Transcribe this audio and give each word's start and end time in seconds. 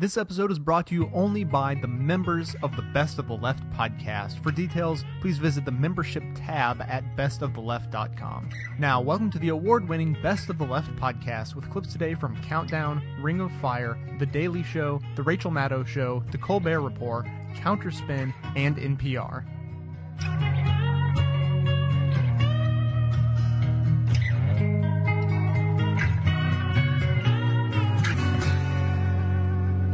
This 0.00 0.16
episode 0.16 0.50
is 0.50 0.58
brought 0.58 0.86
to 0.86 0.94
you 0.94 1.10
only 1.12 1.44
by 1.44 1.74
the 1.74 1.86
members 1.86 2.56
of 2.62 2.74
the 2.74 2.80
Best 2.80 3.18
of 3.18 3.28
the 3.28 3.34
Left 3.34 3.62
podcast. 3.72 4.42
For 4.42 4.50
details, 4.50 5.04
please 5.20 5.36
visit 5.36 5.66
the 5.66 5.72
membership 5.72 6.22
tab 6.34 6.80
at 6.80 7.04
bestoftheleft.com. 7.18 8.48
Now, 8.78 9.02
welcome 9.02 9.30
to 9.30 9.38
the 9.38 9.50
award 9.50 9.90
winning 9.90 10.16
Best 10.22 10.48
of 10.48 10.56
the 10.56 10.64
Left 10.64 10.90
podcast 10.96 11.54
with 11.54 11.68
clips 11.68 11.92
today 11.92 12.14
from 12.14 12.40
Countdown, 12.40 13.02
Ring 13.20 13.42
of 13.42 13.52
Fire, 13.60 13.98
The 14.18 14.24
Daily 14.24 14.62
Show, 14.62 15.02
The 15.16 15.22
Rachel 15.22 15.50
Maddow 15.50 15.86
Show, 15.86 16.24
The 16.30 16.38
Colbert 16.38 16.80
Report, 16.80 17.26
Counterspin, 17.56 18.32
and 18.56 18.78
NPR. 18.78 19.44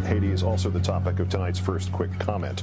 Haiti 0.07 0.31
is 0.31 0.43
also 0.43 0.71
the 0.71 0.81
topic 0.81 1.19
of 1.19 1.29
tonight's 1.29 1.59
first 1.59 1.91
quick 1.91 2.17
comment. 2.19 2.63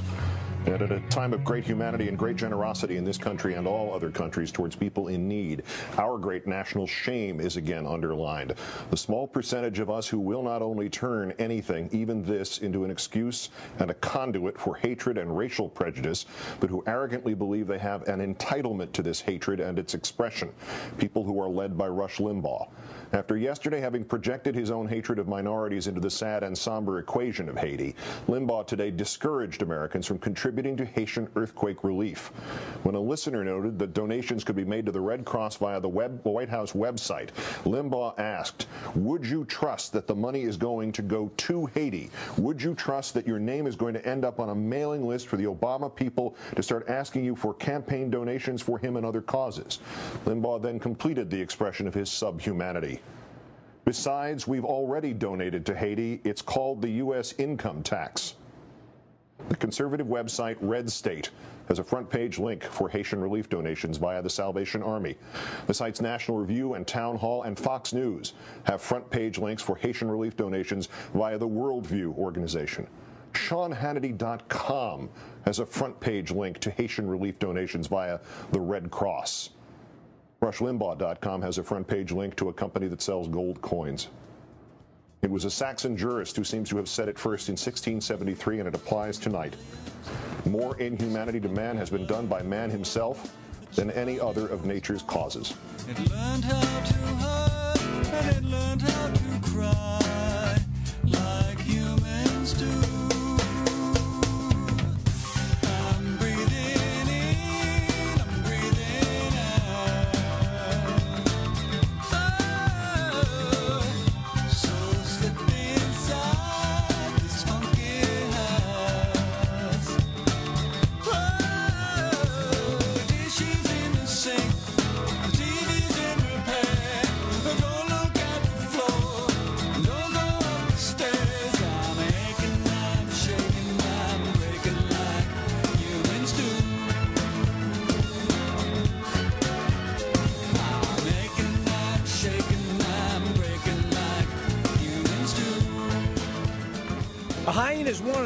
And 0.66 0.80
at 0.80 0.90
a 0.90 1.00
time 1.10 1.34
of 1.34 1.44
great 1.44 1.64
humanity 1.64 2.08
and 2.08 2.16
great 2.16 2.36
generosity 2.36 2.96
in 2.96 3.04
this 3.04 3.18
country 3.18 3.52
and 3.52 3.66
all 3.66 3.92
other 3.92 4.10
countries 4.10 4.50
towards 4.50 4.74
people 4.74 5.08
in 5.08 5.28
need, 5.28 5.62
our 5.98 6.16
great 6.16 6.46
national 6.46 6.86
shame 6.86 7.38
is 7.38 7.58
again 7.58 7.86
underlined. 7.86 8.54
The 8.88 8.96
small 8.96 9.26
percentage 9.26 9.78
of 9.78 9.90
us 9.90 10.08
who 10.08 10.18
will 10.18 10.42
not 10.42 10.62
only 10.62 10.88
turn 10.88 11.34
anything, 11.38 11.90
even 11.92 12.24
this, 12.24 12.58
into 12.58 12.82
an 12.82 12.90
excuse 12.90 13.50
and 13.78 13.90
a 13.90 13.94
conduit 13.94 14.58
for 14.58 14.74
hatred 14.76 15.18
and 15.18 15.36
racial 15.36 15.68
prejudice, 15.68 16.24
but 16.60 16.70
who 16.70 16.82
arrogantly 16.86 17.34
believe 17.34 17.66
they 17.66 17.78
have 17.78 18.08
an 18.08 18.34
entitlement 18.34 18.92
to 18.92 19.02
this 19.02 19.20
hatred 19.20 19.60
and 19.60 19.78
its 19.78 19.92
expression. 19.92 20.50
People 20.96 21.22
who 21.22 21.38
are 21.42 21.48
led 21.48 21.76
by 21.76 21.88
Rush 21.88 22.16
Limbaugh. 22.16 22.68
After 23.12 23.36
yesterday 23.36 23.80
having 23.80 24.04
projected 24.04 24.54
his 24.54 24.70
own 24.70 24.88
hatred 24.88 25.18
of 25.18 25.28
minorities 25.28 25.86
into 25.86 26.00
the 26.00 26.10
sad 26.10 26.42
and 26.42 26.56
somber 26.56 26.98
equation 26.98 27.48
of 27.48 27.56
Haiti, 27.56 27.94
Limbaugh 28.26 28.66
today 28.66 28.90
discouraged 28.90 29.62
Americans 29.62 30.06
from 30.06 30.18
contributing 30.18 30.76
to 30.76 30.84
Haitian 30.84 31.28
earthquake 31.36 31.84
relief. 31.84 32.28
When 32.82 32.94
a 32.94 33.00
listener 33.00 33.44
noted 33.44 33.78
that 33.78 33.94
donations 33.94 34.42
could 34.42 34.56
be 34.56 34.64
made 34.64 34.86
to 34.86 34.92
the 34.92 35.00
Red 35.00 35.24
Cross 35.24 35.56
via 35.56 35.80
the 35.80 35.88
web, 35.88 36.20
White 36.24 36.48
House 36.48 36.72
website, 36.72 37.28
Limbaugh 37.64 38.18
asked, 38.18 38.66
Would 38.94 39.26
you 39.26 39.44
trust 39.44 39.92
that 39.92 40.06
the 40.06 40.14
money 40.14 40.42
is 40.42 40.56
going 40.56 40.90
to 40.92 41.02
go 41.02 41.30
to 41.36 41.66
Haiti? 41.66 42.10
Would 42.38 42.62
you 42.62 42.74
trust 42.74 43.14
that 43.14 43.26
your 43.26 43.38
name 43.38 43.66
is 43.66 43.76
going 43.76 43.94
to 43.94 44.06
end 44.06 44.24
up 44.24 44.40
on 44.40 44.50
a 44.50 44.54
mailing 44.54 45.06
list 45.06 45.28
for 45.28 45.36
the 45.36 45.44
Obama 45.44 45.94
people 45.94 46.36
to 46.56 46.62
start 46.62 46.88
asking 46.88 47.24
you 47.24 47.36
for 47.36 47.54
campaign 47.54 48.10
donations 48.10 48.62
for 48.62 48.78
him 48.78 48.96
and 48.96 49.06
other 49.06 49.22
causes? 49.22 49.78
Limbaugh 50.24 50.62
then 50.62 50.78
completed 50.78 51.30
the 51.30 51.40
expression 51.40 51.86
of 51.86 51.94
his 51.94 52.10
subhumanity. 52.10 53.00
Besides, 53.84 54.48
we've 54.48 54.64
already 54.64 55.12
donated 55.12 55.66
to 55.66 55.74
Haiti. 55.74 56.20
It's 56.24 56.40
called 56.40 56.80
the 56.80 56.90
U.S. 56.90 57.34
income 57.38 57.82
tax. 57.82 58.34
The 59.48 59.56
conservative 59.56 60.06
website 60.06 60.56
Red 60.60 60.90
State 60.90 61.30
has 61.68 61.78
a 61.78 61.84
front 61.84 62.08
page 62.08 62.38
link 62.38 62.62
for 62.64 62.88
Haitian 62.88 63.20
relief 63.20 63.48
donations 63.48 63.98
via 63.98 64.22
the 64.22 64.30
Salvation 64.30 64.82
Army. 64.82 65.16
The 65.66 65.74
site's 65.74 66.00
National 66.00 66.38
Review 66.38 66.74
and 66.74 66.86
Town 66.86 67.16
Hall 67.16 67.42
and 67.42 67.58
Fox 67.58 67.92
News 67.92 68.34
have 68.64 68.80
front 68.80 69.08
page 69.10 69.38
links 69.38 69.62
for 69.62 69.76
Haitian 69.76 70.10
relief 70.10 70.36
donations 70.36 70.88
via 71.14 71.36
the 71.36 71.48
Worldview 71.48 72.16
organization. 72.16 72.86
SeanHannity.com 73.34 75.10
has 75.44 75.58
a 75.58 75.66
front 75.66 75.98
page 76.00 76.30
link 76.30 76.58
to 76.60 76.70
Haitian 76.70 77.08
relief 77.08 77.38
donations 77.38 77.86
via 77.86 78.20
the 78.52 78.60
Red 78.60 78.90
Cross. 78.90 79.50
RushLimbaugh.com 80.44 81.40
has 81.40 81.56
a 81.56 81.62
front 81.62 81.88
page 81.88 82.12
link 82.12 82.36
to 82.36 82.50
a 82.50 82.52
company 82.52 82.86
that 82.88 83.00
sells 83.00 83.28
gold 83.28 83.62
coins. 83.62 84.08
It 85.22 85.30
was 85.30 85.46
a 85.46 85.50
Saxon 85.50 85.96
jurist 85.96 86.36
who 86.36 86.44
seems 86.44 86.68
to 86.68 86.76
have 86.76 86.86
said 86.86 87.08
it 87.08 87.18
first 87.18 87.48
in 87.48 87.54
1673, 87.54 88.58
and 88.58 88.68
it 88.68 88.74
applies 88.74 89.16
tonight. 89.16 89.56
More 90.44 90.76
inhumanity 90.76 91.40
to 91.40 91.48
man 91.48 91.78
has 91.78 91.88
been 91.88 92.06
done 92.06 92.26
by 92.26 92.42
man 92.42 92.68
himself 92.68 93.34
than 93.74 93.90
any 93.92 94.20
other 94.20 94.46
of 94.48 94.66
nature's 94.66 95.00
causes. 95.04 95.54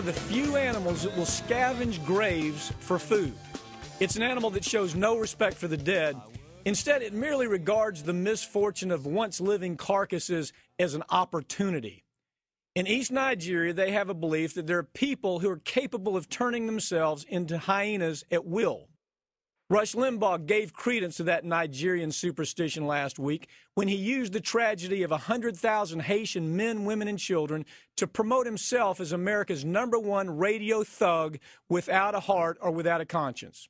The 0.08 0.14
few 0.14 0.56
animals 0.56 1.02
that 1.02 1.14
will 1.18 1.26
scavenge 1.26 2.02
graves 2.06 2.72
for 2.80 2.98
food. 2.98 3.34
It's 4.00 4.16
an 4.16 4.22
animal 4.22 4.48
that 4.52 4.64
shows 4.64 4.94
no 4.94 5.18
respect 5.18 5.58
for 5.58 5.68
the 5.68 5.76
dead. 5.76 6.16
Instead, 6.64 7.02
it 7.02 7.12
merely 7.12 7.46
regards 7.46 8.02
the 8.02 8.14
misfortune 8.14 8.90
of 8.90 9.04
once 9.04 9.38
living 9.38 9.76
carcasses 9.76 10.54
as 10.78 10.94
an 10.94 11.02
opportunity. 11.10 12.04
In 12.74 12.86
East 12.86 13.12
Nigeria, 13.12 13.74
they 13.74 13.90
have 13.90 14.08
a 14.08 14.14
belief 14.14 14.54
that 14.54 14.66
there 14.66 14.78
are 14.78 14.82
people 14.82 15.40
who 15.40 15.50
are 15.50 15.58
capable 15.58 16.16
of 16.16 16.30
turning 16.30 16.64
themselves 16.64 17.26
into 17.28 17.58
hyenas 17.58 18.24
at 18.30 18.46
will. 18.46 18.88
Rush 19.70 19.92
Limbaugh 19.92 20.46
gave 20.46 20.72
credence 20.72 21.18
to 21.18 21.24
that 21.24 21.44
Nigerian 21.44 22.10
superstition 22.10 22.86
last 22.86 23.18
week 23.18 23.48
when 23.74 23.86
he 23.86 23.96
used 23.96 24.32
the 24.32 24.40
tragedy 24.40 25.02
of 25.02 25.10
100,000 25.10 26.00
Haitian 26.00 26.56
men, 26.56 26.86
women, 26.86 27.06
and 27.06 27.18
children 27.18 27.66
to 27.98 28.06
promote 28.06 28.46
himself 28.46 28.98
as 28.98 29.12
America's 29.12 29.66
number 29.66 29.98
one 29.98 30.38
radio 30.38 30.82
thug 30.84 31.36
without 31.68 32.14
a 32.14 32.20
heart 32.20 32.56
or 32.62 32.70
without 32.70 33.02
a 33.02 33.04
conscience. 33.04 33.68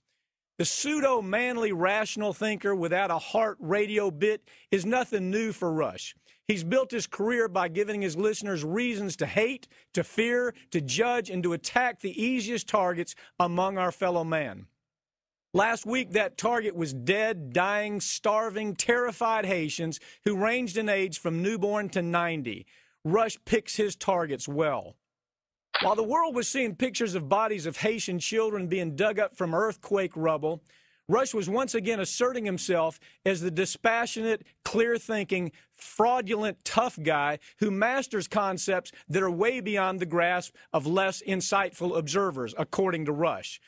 The 0.58 0.64
pseudo 0.64 1.20
manly 1.20 1.72
rational 1.72 2.32
thinker 2.32 2.76
without 2.76 3.10
a 3.10 3.18
heart 3.18 3.56
radio 3.58 4.12
bit 4.12 4.42
is 4.70 4.86
nothing 4.86 5.32
new 5.32 5.50
for 5.50 5.72
Rush. 5.72 6.14
He's 6.46 6.62
built 6.62 6.92
his 6.92 7.08
career 7.08 7.48
by 7.48 7.66
giving 7.66 8.02
his 8.02 8.16
listeners 8.16 8.64
reasons 8.64 9.16
to 9.16 9.26
hate, 9.26 9.66
to 9.94 10.04
fear, 10.04 10.54
to 10.70 10.80
judge, 10.80 11.28
and 11.28 11.42
to 11.42 11.54
attack 11.54 12.00
the 12.00 12.22
easiest 12.22 12.68
targets 12.68 13.16
among 13.40 13.78
our 13.78 13.90
fellow 13.90 14.22
man. 14.22 14.66
Last 15.54 15.86
week, 15.86 16.12
that 16.12 16.36
target 16.36 16.76
was 16.76 16.92
dead, 16.92 17.54
dying, 17.54 18.00
starving, 18.00 18.76
terrified 18.76 19.46
Haitians 19.46 19.98
who 20.24 20.36
ranged 20.36 20.76
in 20.76 20.90
age 20.90 21.18
from 21.18 21.42
newborn 21.42 21.88
to 21.90 22.02
90. 22.02 22.66
Rush 23.02 23.38
picks 23.46 23.76
his 23.76 23.96
targets 23.96 24.46
well. 24.46 24.96
While 25.80 25.94
the 25.94 26.02
world 26.02 26.34
was 26.34 26.48
seeing 26.48 26.74
pictures 26.74 27.14
of 27.14 27.30
bodies 27.30 27.64
of 27.64 27.78
Haitian 27.78 28.18
children 28.18 28.66
being 28.66 28.94
dug 28.94 29.18
up 29.18 29.36
from 29.36 29.54
earthquake 29.54 30.12
rubble, 30.16 30.62
Rush 31.08 31.32
was 31.32 31.48
once 31.48 31.74
again 31.74 32.00
asserting 32.00 32.44
himself 32.44 33.00
as 33.24 33.40
the 33.40 33.50
dispassionate, 33.50 34.44
clear 34.66 34.98
thinking, 34.98 35.52
fraudulent, 35.72 36.62
tough 36.64 36.98
guy 37.02 37.38
who 37.60 37.70
masters 37.70 38.28
concepts 38.28 38.92
that 39.08 39.22
are 39.22 39.30
way 39.30 39.60
beyond 39.60 40.00
the 40.00 40.06
grasp 40.06 40.54
of 40.74 40.86
less 40.86 41.22
insightful 41.26 41.96
observers, 41.96 42.54
according 42.58 43.06
to 43.06 43.12
Rush. 43.12 43.58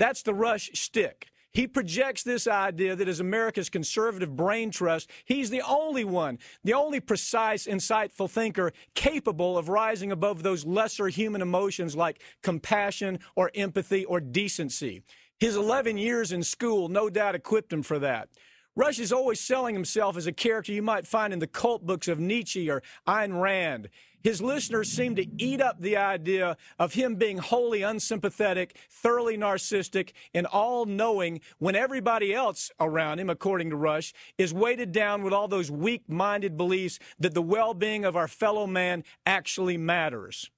That's 0.00 0.22
the 0.22 0.32
Rush 0.32 0.70
shtick. 0.72 1.28
He 1.52 1.66
projects 1.66 2.22
this 2.22 2.46
idea 2.46 2.96
that 2.96 3.06
as 3.06 3.20
America's 3.20 3.68
conservative 3.68 4.34
brain 4.34 4.70
trust, 4.70 5.10
he's 5.26 5.50
the 5.50 5.60
only 5.60 6.04
one, 6.04 6.38
the 6.64 6.72
only 6.72 7.00
precise, 7.00 7.66
insightful 7.66 8.30
thinker 8.30 8.72
capable 8.94 9.58
of 9.58 9.68
rising 9.68 10.10
above 10.10 10.42
those 10.42 10.64
lesser 10.64 11.08
human 11.08 11.42
emotions 11.42 11.94
like 11.94 12.22
compassion 12.42 13.18
or 13.36 13.50
empathy 13.54 14.06
or 14.06 14.20
decency. 14.20 15.02
His 15.38 15.54
11 15.54 15.98
years 15.98 16.32
in 16.32 16.42
school 16.44 16.88
no 16.88 17.10
doubt 17.10 17.34
equipped 17.34 17.70
him 17.70 17.82
for 17.82 17.98
that. 17.98 18.30
Rush 18.76 19.00
is 19.00 19.12
always 19.12 19.40
selling 19.40 19.74
himself 19.74 20.16
as 20.16 20.26
a 20.26 20.32
character 20.32 20.72
you 20.72 20.80
might 20.80 21.06
find 21.06 21.34
in 21.34 21.40
the 21.40 21.46
cult 21.46 21.84
books 21.84 22.08
of 22.08 22.18
Nietzsche 22.18 22.70
or 22.70 22.82
Ayn 23.06 23.38
Rand. 23.38 23.90
His 24.22 24.42
listeners 24.42 24.90
seem 24.90 25.16
to 25.16 25.26
eat 25.42 25.60
up 25.60 25.80
the 25.80 25.96
idea 25.96 26.56
of 26.78 26.94
him 26.94 27.14
being 27.14 27.38
wholly 27.38 27.82
unsympathetic, 27.82 28.76
thoroughly 28.90 29.38
narcissistic, 29.38 30.12
and 30.34 30.46
all 30.46 30.84
knowing 30.84 31.40
when 31.58 31.74
everybody 31.74 32.34
else 32.34 32.70
around 32.78 33.18
him, 33.18 33.30
according 33.30 33.70
to 33.70 33.76
Rush, 33.76 34.12
is 34.36 34.52
weighted 34.52 34.92
down 34.92 35.22
with 35.22 35.32
all 35.32 35.48
those 35.48 35.70
weak 35.70 36.02
minded 36.08 36.56
beliefs 36.56 36.98
that 37.18 37.34
the 37.34 37.42
well 37.42 37.72
being 37.72 38.04
of 38.04 38.16
our 38.16 38.28
fellow 38.28 38.66
man 38.66 39.04
actually 39.24 39.78
matters. 39.78 40.50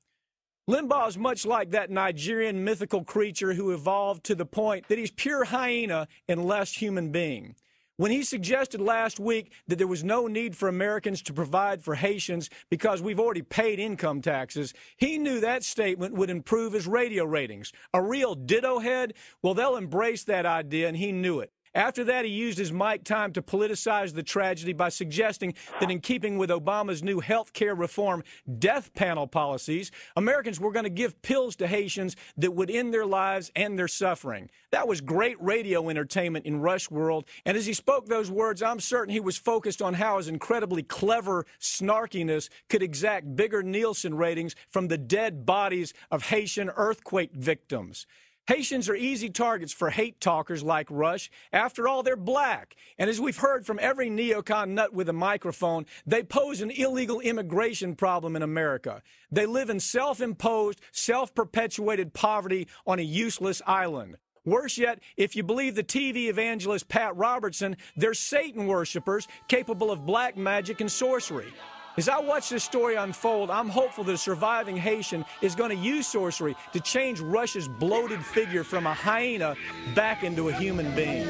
Limbaugh 0.68 1.08
is 1.08 1.18
much 1.18 1.44
like 1.44 1.70
that 1.72 1.90
Nigerian 1.90 2.62
mythical 2.62 3.04
creature 3.04 3.54
who 3.54 3.72
evolved 3.72 4.24
to 4.24 4.34
the 4.34 4.46
point 4.46 4.86
that 4.88 4.98
he's 4.98 5.10
pure 5.10 5.44
hyena 5.44 6.06
and 6.28 6.44
less 6.44 6.72
human 6.74 7.10
being. 7.10 7.56
When 8.02 8.10
he 8.10 8.24
suggested 8.24 8.80
last 8.80 9.20
week 9.20 9.52
that 9.68 9.76
there 9.76 9.86
was 9.86 10.02
no 10.02 10.26
need 10.26 10.56
for 10.56 10.68
Americans 10.68 11.22
to 11.22 11.32
provide 11.32 11.84
for 11.84 11.94
Haitians 11.94 12.50
because 12.68 13.00
we've 13.00 13.20
already 13.20 13.42
paid 13.42 13.78
income 13.78 14.20
taxes, 14.20 14.74
he 14.96 15.18
knew 15.18 15.38
that 15.38 15.62
statement 15.62 16.12
would 16.16 16.28
improve 16.28 16.72
his 16.72 16.88
radio 16.88 17.24
ratings. 17.24 17.72
A 17.94 18.02
real 18.02 18.34
ditto 18.34 18.80
head? 18.80 19.14
Well, 19.40 19.54
they'll 19.54 19.76
embrace 19.76 20.24
that 20.24 20.46
idea, 20.46 20.88
and 20.88 20.96
he 20.96 21.12
knew 21.12 21.38
it. 21.38 21.52
After 21.74 22.04
that, 22.04 22.26
he 22.26 22.30
used 22.30 22.58
his 22.58 22.70
mic 22.70 23.02
time 23.02 23.32
to 23.32 23.40
politicize 23.40 24.12
the 24.12 24.22
tragedy 24.22 24.74
by 24.74 24.90
suggesting 24.90 25.54
that, 25.80 25.90
in 25.90 26.00
keeping 26.00 26.36
with 26.36 26.50
Obama's 26.50 27.02
new 27.02 27.20
health 27.20 27.54
care 27.54 27.74
reform 27.74 28.22
death 28.58 28.92
panel 28.92 29.26
policies, 29.26 29.90
Americans 30.14 30.60
were 30.60 30.70
going 30.70 30.84
to 30.84 30.90
give 30.90 31.20
pills 31.22 31.56
to 31.56 31.66
Haitians 31.66 32.14
that 32.36 32.50
would 32.50 32.70
end 32.70 32.92
their 32.92 33.06
lives 33.06 33.50
and 33.56 33.78
their 33.78 33.88
suffering. 33.88 34.50
That 34.70 34.86
was 34.86 35.00
great 35.00 35.42
radio 35.42 35.88
entertainment 35.88 36.44
in 36.44 36.60
Rush 36.60 36.90
World, 36.90 37.24
and 37.46 37.56
as 37.56 37.64
he 37.64 37.72
spoke 37.72 38.06
those 38.06 38.30
words, 38.30 38.62
I'm 38.62 38.80
certain 38.80 39.14
he 39.14 39.20
was 39.20 39.38
focused 39.38 39.80
on 39.80 39.94
how 39.94 40.18
his 40.18 40.28
incredibly 40.28 40.82
clever 40.82 41.46
snarkiness 41.58 42.50
could 42.68 42.82
exact 42.82 43.34
bigger 43.34 43.62
Nielsen 43.62 44.14
ratings 44.14 44.54
from 44.68 44.88
the 44.88 44.98
dead 44.98 45.46
bodies 45.46 45.94
of 46.10 46.24
Haitian 46.24 46.70
earthquake 46.76 47.32
victims. 47.32 48.06
Haitians 48.48 48.88
are 48.88 48.96
easy 48.96 49.30
targets 49.30 49.72
for 49.72 49.90
hate 49.90 50.20
talkers 50.20 50.64
like 50.64 50.88
Rush. 50.90 51.30
After 51.52 51.86
all, 51.86 52.02
they're 52.02 52.16
black. 52.16 52.74
And 52.98 53.08
as 53.08 53.20
we've 53.20 53.36
heard 53.36 53.64
from 53.64 53.78
every 53.80 54.10
neocon 54.10 54.70
nut 54.70 54.92
with 54.92 55.08
a 55.08 55.12
microphone, 55.12 55.86
they 56.06 56.24
pose 56.24 56.60
an 56.60 56.72
illegal 56.72 57.20
immigration 57.20 57.94
problem 57.94 58.34
in 58.34 58.42
America. 58.42 59.00
They 59.30 59.46
live 59.46 59.70
in 59.70 59.78
self 59.78 60.20
imposed, 60.20 60.80
self 60.90 61.32
perpetuated 61.34 62.14
poverty 62.14 62.66
on 62.84 62.98
a 62.98 63.02
useless 63.02 63.62
island. 63.64 64.16
Worse 64.44 64.76
yet, 64.76 64.98
if 65.16 65.36
you 65.36 65.44
believe 65.44 65.76
the 65.76 65.84
TV 65.84 66.26
evangelist 66.26 66.88
Pat 66.88 67.16
Robertson, 67.16 67.76
they're 67.96 68.12
Satan 68.12 68.66
worshippers 68.66 69.28
capable 69.46 69.92
of 69.92 70.04
black 70.04 70.36
magic 70.36 70.80
and 70.80 70.90
sorcery. 70.90 71.52
As 71.98 72.08
I 72.08 72.18
watch 72.20 72.48
this 72.48 72.64
story 72.64 72.94
unfold, 72.94 73.50
I'm 73.50 73.68
hopeful 73.68 74.02
that 74.04 74.12
a 74.12 74.18
surviving 74.18 74.78
Haitian 74.78 75.26
is 75.42 75.54
going 75.54 75.68
to 75.68 75.76
use 75.76 76.06
sorcery 76.06 76.56
to 76.72 76.80
change 76.80 77.20
Rush's 77.20 77.68
bloated 77.68 78.24
figure 78.24 78.64
from 78.64 78.86
a 78.86 78.94
hyena 78.94 79.54
back 79.94 80.24
into 80.24 80.48
a 80.48 80.52
human 80.54 80.94
being. 80.96 81.26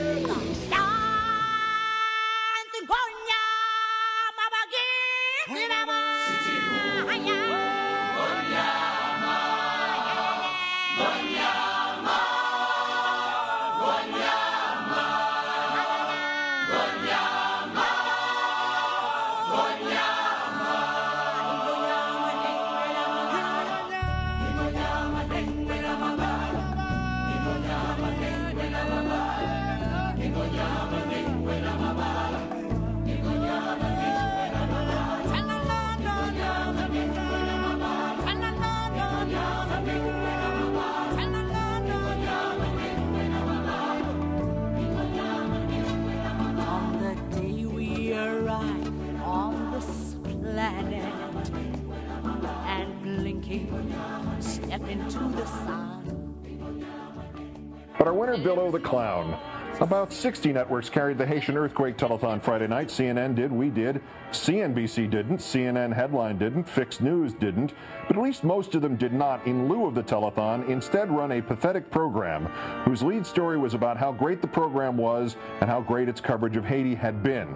But 57.98 58.06
our 58.06 58.14
winner, 58.14 58.36
Bill 58.38 58.60
O 58.60 58.70
the 58.70 58.80
Clown. 58.80 59.38
About 59.80 60.12
60 60.12 60.52
networks 60.52 60.88
carried 60.88 61.18
the 61.18 61.26
Haitian 61.26 61.56
earthquake 61.56 61.96
telethon 61.96 62.42
Friday 62.42 62.66
night. 62.66 62.88
CNN 62.88 63.34
did, 63.34 63.50
we 63.50 63.70
did, 63.70 64.00
CNBC 64.30 65.10
didn't, 65.10 65.38
CNN 65.38 65.92
Headline 65.92 66.38
didn't, 66.38 66.68
Fixed 66.68 67.00
News 67.00 67.32
didn't, 67.32 67.72
but 68.06 68.16
at 68.16 68.22
least 68.22 68.44
most 68.44 68.74
of 68.74 68.82
them 68.82 68.96
did 68.96 69.12
not, 69.12 69.44
in 69.46 69.68
lieu 69.68 69.86
of 69.86 69.94
the 69.94 70.02
telethon, 70.02 70.68
instead 70.68 71.10
run 71.10 71.32
a 71.32 71.42
pathetic 71.42 71.90
program 71.90 72.46
whose 72.84 73.02
lead 73.02 73.26
story 73.26 73.56
was 73.58 73.74
about 73.74 73.96
how 73.96 74.12
great 74.12 74.40
the 74.40 74.46
program 74.46 74.96
was 74.96 75.36
and 75.60 75.68
how 75.68 75.80
great 75.80 76.08
its 76.08 76.20
coverage 76.20 76.56
of 76.56 76.64
Haiti 76.64 76.94
had 76.94 77.22
been. 77.22 77.48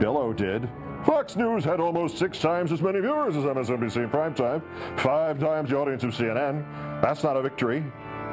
Bill 0.00 0.16
O 0.16 0.32
did. 0.32 0.68
Fox 1.04 1.36
News 1.36 1.64
had 1.64 1.80
almost 1.80 2.16
six 2.16 2.38
times 2.38 2.72
as 2.72 2.80
many 2.80 3.00
viewers 3.00 3.36
as 3.36 3.44
MSNBC 3.44 3.96
in 3.96 4.08
primetime, 4.10 4.62
five 4.98 5.38
times 5.38 5.70
the 5.70 5.76
audience 5.76 6.02
of 6.02 6.10
CNN. 6.10 6.64
That's 7.02 7.22
not 7.22 7.36
a 7.36 7.42
victory. 7.42 7.84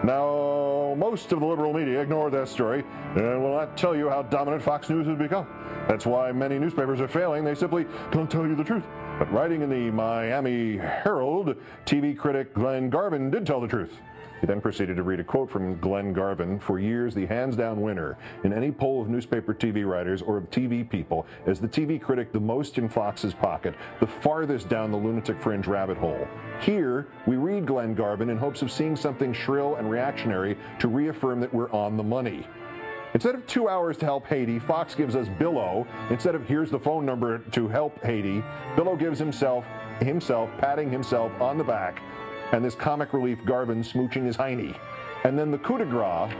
Now, 0.03 0.95
most 0.97 1.31
of 1.33 1.41
the 1.41 1.45
liberal 1.45 1.73
media 1.73 2.01
ignored 2.01 2.31
that 2.31 2.47
story 2.47 2.85
and 3.15 3.43
will 3.43 3.53
not 3.53 3.75
tell 3.75 3.95
you 3.95 4.09
how 4.09 4.21
dominant 4.21 4.63
Fox 4.63 4.89
News 4.89 5.05
has 5.07 5.17
become. 5.17 5.45
That's 5.89 6.05
why 6.05 6.31
many 6.31 6.57
newspapers 6.57 7.01
are 7.01 7.07
failing. 7.07 7.43
They 7.43 7.55
simply 7.55 7.85
don't 8.11 8.31
tell 8.31 8.47
you 8.47 8.55
the 8.55 8.63
truth. 8.63 8.85
But 9.17 9.29
writing 9.33 9.61
in 9.61 9.69
the 9.69 9.91
Miami 9.91 10.77
Herald, 10.77 11.57
TV 11.85 12.17
critic 12.17 12.53
Glenn 12.53 12.89
Garvin 12.89 13.29
did 13.29 13.45
tell 13.45 13.59
the 13.59 13.67
truth. 13.67 13.99
He 14.41 14.47
then 14.47 14.61
proceeded 14.61 14.95
to 14.95 15.03
read 15.03 15.19
a 15.19 15.23
quote 15.23 15.49
from 15.49 15.79
Glenn 15.79 16.13
Garvin, 16.13 16.59
for 16.59 16.79
years 16.79 17.13
the 17.13 17.25
hands 17.25 17.55
down 17.55 17.81
winner 17.81 18.17
in 18.43 18.53
any 18.53 18.71
poll 18.71 19.01
of 19.01 19.09
newspaper 19.09 19.53
TV 19.53 19.85
writers 19.85 20.21
or 20.21 20.37
of 20.37 20.49
TV 20.49 20.89
people, 20.89 21.25
as 21.45 21.59
the 21.59 21.67
TV 21.67 22.01
critic 22.01 22.31
the 22.31 22.39
most 22.39 22.77
in 22.77 22.87
Fox's 22.87 23.33
pocket, 23.33 23.75
the 23.99 24.07
farthest 24.07 24.69
down 24.69 24.91
the 24.91 24.97
lunatic 24.97 25.41
fringe 25.41 25.67
rabbit 25.67 25.97
hole. 25.97 26.27
Here, 26.61 27.07
we 27.25 27.35
read 27.35 27.65
Glenn 27.65 27.93
Garvin 27.93 28.29
in 28.29 28.37
hopes 28.37 28.61
of 28.61 28.71
seeing 28.71 28.95
something 28.95 29.33
shrill 29.33 29.75
and 29.75 29.89
reactionary 29.89 30.57
to 30.79 30.87
reaffirm 30.87 31.39
that 31.41 31.53
we're 31.53 31.71
on 31.71 31.97
the 31.97 32.03
money. 32.03 32.45
Instead 33.13 33.33
of 33.33 33.45
two 33.47 33.67
hours 33.67 33.97
to 33.97 34.05
help 34.05 34.27
Haiti, 34.27 34.59
Fox 34.59 34.93
gives 34.93 35.15
us 35.15 35.27
Bill 35.39 35.57
O. 35.57 35.87
Instead 36.11 36.35
of 36.35 36.45
here's 36.45 36.69
the 36.69 36.79
phone 36.79 37.05
number 37.05 37.39
to 37.39 37.67
help 37.67 37.97
Haiti, 38.03 38.43
Bill 38.75 38.89
O 38.89 38.95
gives 38.95 39.17
himself 39.17 39.65
himself 39.99 40.49
patting 40.59 40.89
himself 40.89 41.31
on 41.41 41.57
the 41.57 41.63
back, 41.63 42.01
and 42.51 42.63
this 42.63 42.75
comic 42.75 43.13
relief 43.13 43.43
Garvin 43.45 43.83
smooching 43.83 44.25
his 44.25 44.37
hiney. 44.37 44.77
And 45.23 45.37
then 45.37 45.51
the 45.51 45.57
coup 45.57 45.77
de 45.77 45.85
grace. 45.85 46.31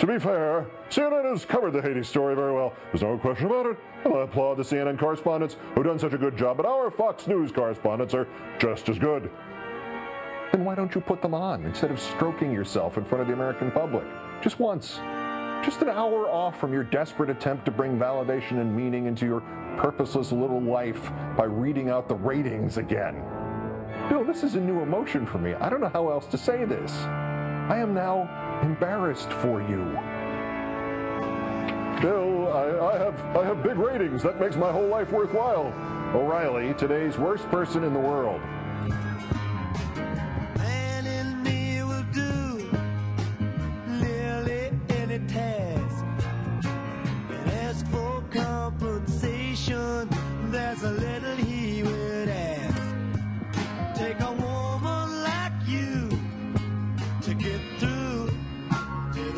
To 0.00 0.06
be 0.06 0.18
fair, 0.18 0.66
CNN 0.90 1.30
has 1.30 1.44
covered 1.44 1.72
the 1.72 1.80
Haiti 1.80 2.02
story 2.02 2.34
very 2.34 2.52
well. 2.52 2.74
There's 2.92 3.02
no 3.02 3.16
question 3.16 3.46
about 3.46 3.66
it. 3.66 3.78
And 4.04 4.14
I 4.14 4.22
applaud 4.22 4.56
the 4.56 4.62
CNN 4.62 4.98
correspondents 4.98 5.56
who've 5.74 5.84
done 5.84 5.98
such 5.98 6.12
a 6.12 6.18
good 6.18 6.36
job, 6.36 6.56
but 6.56 6.66
our 6.66 6.90
Fox 6.90 7.26
News 7.26 7.52
correspondents 7.52 8.12
are 8.12 8.26
just 8.58 8.88
as 8.88 8.98
good. 8.98 9.30
Then 10.52 10.64
why 10.64 10.74
don't 10.74 10.94
you 10.94 11.00
put 11.00 11.22
them 11.22 11.34
on 11.34 11.64
instead 11.64 11.90
of 11.90 11.98
stroking 12.00 12.52
yourself 12.52 12.98
in 12.98 13.04
front 13.04 13.22
of 13.22 13.28
the 13.28 13.34
American 13.34 13.70
public? 13.70 14.04
Just 14.42 14.58
once. 14.60 15.00
Just 15.64 15.80
an 15.80 15.88
hour 15.88 16.28
off 16.28 16.60
from 16.60 16.72
your 16.72 16.84
desperate 16.84 17.30
attempt 17.30 17.64
to 17.64 17.70
bring 17.70 17.98
validation 17.98 18.60
and 18.60 18.76
meaning 18.76 19.06
into 19.06 19.26
your 19.26 19.40
purposeless 19.78 20.30
little 20.30 20.60
life 20.60 21.10
by 21.36 21.44
reading 21.44 21.88
out 21.88 22.08
the 22.08 22.14
ratings 22.14 22.76
again. 22.76 23.22
Bill, 24.08 24.22
this 24.22 24.42
is 24.42 24.54
a 24.54 24.60
new 24.60 24.80
emotion 24.80 25.24
for 25.24 25.38
me. 25.38 25.54
I 25.54 25.70
don't 25.70 25.80
know 25.80 25.88
how 25.88 26.10
else 26.10 26.26
to 26.26 26.38
say 26.38 26.64
this. 26.64 26.92
I 26.92 27.78
am 27.78 27.94
now 27.94 28.28
embarrassed 28.62 29.32
for 29.32 29.62
you. 29.62 29.84
Bill, 32.02 32.52
I, 32.52 32.94
I 32.94 32.98
have 32.98 33.36
I 33.36 33.44
have 33.44 33.62
big 33.62 33.76
ratings. 33.76 34.22
That 34.22 34.38
makes 34.38 34.56
my 34.56 34.70
whole 34.70 34.88
life 34.88 35.10
worthwhile. 35.10 35.72
O'Reilly, 36.14 36.74
today's 36.74 37.16
worst 37.16 37.48
person 37.48 37.82
in 37.82 37.94
the 37.94 37.98
world. 37.98 38.42
Man 40.58 41.06
in 41.06 41.42
me 41.42 41.82
will 41.82 42.04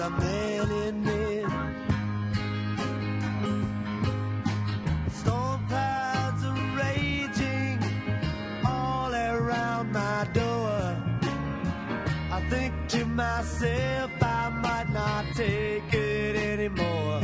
the 0.06 0.12
man 0.20 0.70
in. 0.70 0.96
Storm 5.10 5.66
clouds 5.66 6.44
are 6.44 6.78
raging 6.78 7.78
all 8.64 9.12
around 9.12 9.90
my 9.92 10.28
door. 10.32 10.96
I 12.30 12.40
think 12.50 12.72
to 12.88 13.04
myself, 13.04 14.10
I 14.22 14.48
might 14.50 14.90
not 14.90 15.25
take 15.34 15.92
it 15.92 16.36
anymore. 16.36 17.20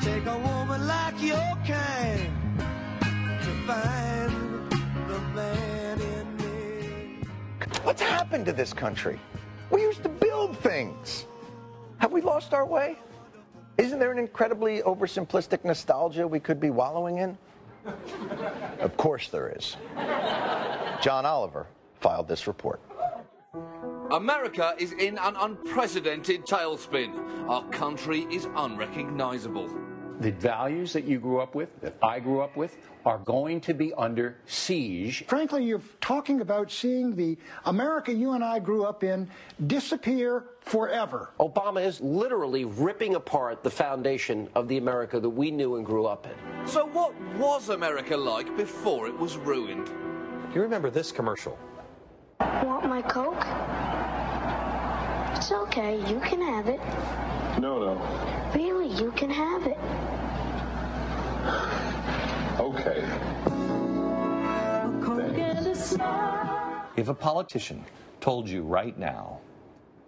Take 0.00 0.26
a 0.26 0.38
woman 0.38 0.86
like 0.86 1.22
your 1.22 1.52
kind 1.64 2.30
to 3.44 3.52
find 3.68 4.32
the 5.08 5.20
man 5.36 6.00
in 6.00 6.36
me. 6.38 7.18
What's 7.84 8.02
happened 8.02 8.46
to 8.46 8.52
this 8.52 8.72
country? 8.72 9.20
Lost 12.32 12.54
our 12.54 12.64
way? 12.64 12.96
Isn't 13.76 13.98
there 13.98 14.10
an 14.10 14.18
incredibly 14.18 14.80
oversimplistic 14.80 15.66
nostalgia 15.66 16.26
we 16.26 16.40
could 16.40 16.58
be 16.58 16.70
wallowing 16.70 17.18
in? 17.18 17.36
Of 18.80 18.96
course 18.96 19.28
there 19.28 19.52
is. 19.54 19.76
John 21.02 21.26
Oliver 21.26 21.66
filed 22.00 22.28
this 22.28 22.46
report. 22.46 22.80
America 24.12 24.74
is 24.78 24.92
in 24.92 25.18
an 25.18 25.36
unprecedented 25.36 26.46
tailspin. 26.46 27.10
Our 27.50 27.68
country 27.68 28.20
is 28.30 28.48
unrecognizable. 28.56 29.68
The 30.20 30.30
values 30.32 30.92
that 30.92 31.04
you 31.04 31.18
grew 31.18 31.40
up 31.40 31.54
with, 31.54 31.68
that 31.80 31.96
I 32.02 32.20
grew 32.20 32.40
up 32.40 32.56
with, 32.56 32.76
are 33.04 33.18
going 33.18 33.60
to 33.62 33.74
be 33.74 33.92
under 33.94 34.36
siege. 34.46 35.24
Frankly, 35.26 35.64
you're 35.64 35.82
talking 36.00 36.40
about 36.40 36.70
seeing 36.70 37.16
the 37.16 37.36
America 37.64 38.12
you 38.12 38.32
and 38.32 38.44
I 38.44 38.58
grew 38.58 38.84
up 38.84 39.02
in 39.02 39.28
disappear 39.66 40.44
forever. 40.60 41.30
Obama 41.40 41.84
is 41.84 42.00
literally 42.00 42.64
ripping 42.64 43.16
apart 43.16 43.64
the 43.64 43.70
foundation 43.70 44.48
of 44.54 44.68
the 44.68 44.78
America 44.78 45.18
that 45.18 45.28
we 45.28 45.50
knew 45.50 45.76
and 45.76 45.84
grew 45.84 46.06
up 46.06 46.26
in. 46.26 46.68
So, 46.68 46.86
what 46.86 47.14
was 47.36 47.70
America 47.70 48.16
like 48.16 48.56
before 48.56 49.08
it 49.08 49.18
was 49.18 49.36
ruined? 49.36 49.86
Do 49.86 50.54
you 50.54 50.62
remember 50.62 50.90
this 50.90 51.10
commercial? 51.10 51.58
Want 52.40 52.88
my 52.88 53.02
Coke? 53.02 53.44
It's 55.36 55.50
okay, 55.50 55.96
you 56.08 56.20
can 56.20 56.40
have 56.40 56.68
it. 56.68 56.78
No, 57.60 57.80
no. 57.80 58.41
Really, 58.92 59.04
you 59.04 59.12
can 59.12 59.30
have 59.30 59.66
it. 59.66 59.78
Okay. 62.60 63.04
If 66.96 67.08
a 67.08 67.14
politician 67.14 67.84
told 68.20 68.48
you 68.48 68.62
right 68.62 68.96
now 68.98 69.40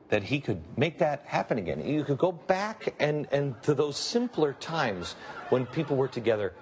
that 0.09 0.23
he 0.23 0.41
could 0.41 0.62
make 0.76 0.99
that 0.99 1.23
happen 1.26 1.59
again, 1.59 1.87
you 1.87 2.05
could 2.05 2.19
go 2.19 2.33
back 2.33 2.95
and, 3.00 3.26
and 3.33 3.61
to 3.62 3.75
those 3.75 3.97
simpler 3.97 4.53
times 4.55 5.14
when 5.49 5.67
people 5.67 5.97
were 5.97 6.09
together, 6.09 6.53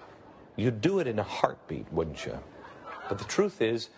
you'd 0.56 0.80
do 0.80 1.00
it 1.00 1.06
in 1.06 1.18
a 1.18 1.22
heartbeat, 1.22 1.92
wouldn't 1.92 2.24
you? 2.24 2.38
But 3.08 3.18
the 3.18 3.24
truth 3.24 3.60
is, 3.60 3.90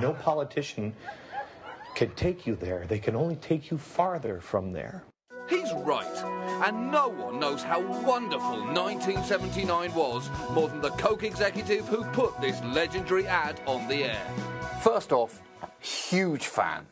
no 0.00 0.14
politician 0.14 0.94
can 1.94 2.10
take 2.14 2.46
you 2.46 2.56
there. 2.56 2.84
They 2.88 2.98
can 2.98 3.14
only 3.16 3.36
take 3.36 3.70
you 3.70 3.78
farther 3.78 4.40
from 4.40 4.72
there. 4.72 5.04
He's 5.48 5.72
right. 5.74 6.06
And 6.66 6.90
no 6.90 7.08
one 7.08 7.38
knows 7.40 7.62
how 7.62 7.80
wonderful 8.02 8.58
1979 8.72 9.94
was 9.94 10.30
more 10.52 10.68
than 10.68 10.80
the 10.80 10.90
Coke 10.90 11.24
executive 11.24 11.86
who 11.88 12.04
put 12.12 12.40
this 12.40 12.60
legendary 12.62 13.26
ad 13.26 13.60
on 13.66 13.86
the 13.88 14.04
air. 14.04 14.26
First 14.82 15.12
off, 15.12 15.42
huge 15.80 16.46
fan. 16.46 16.86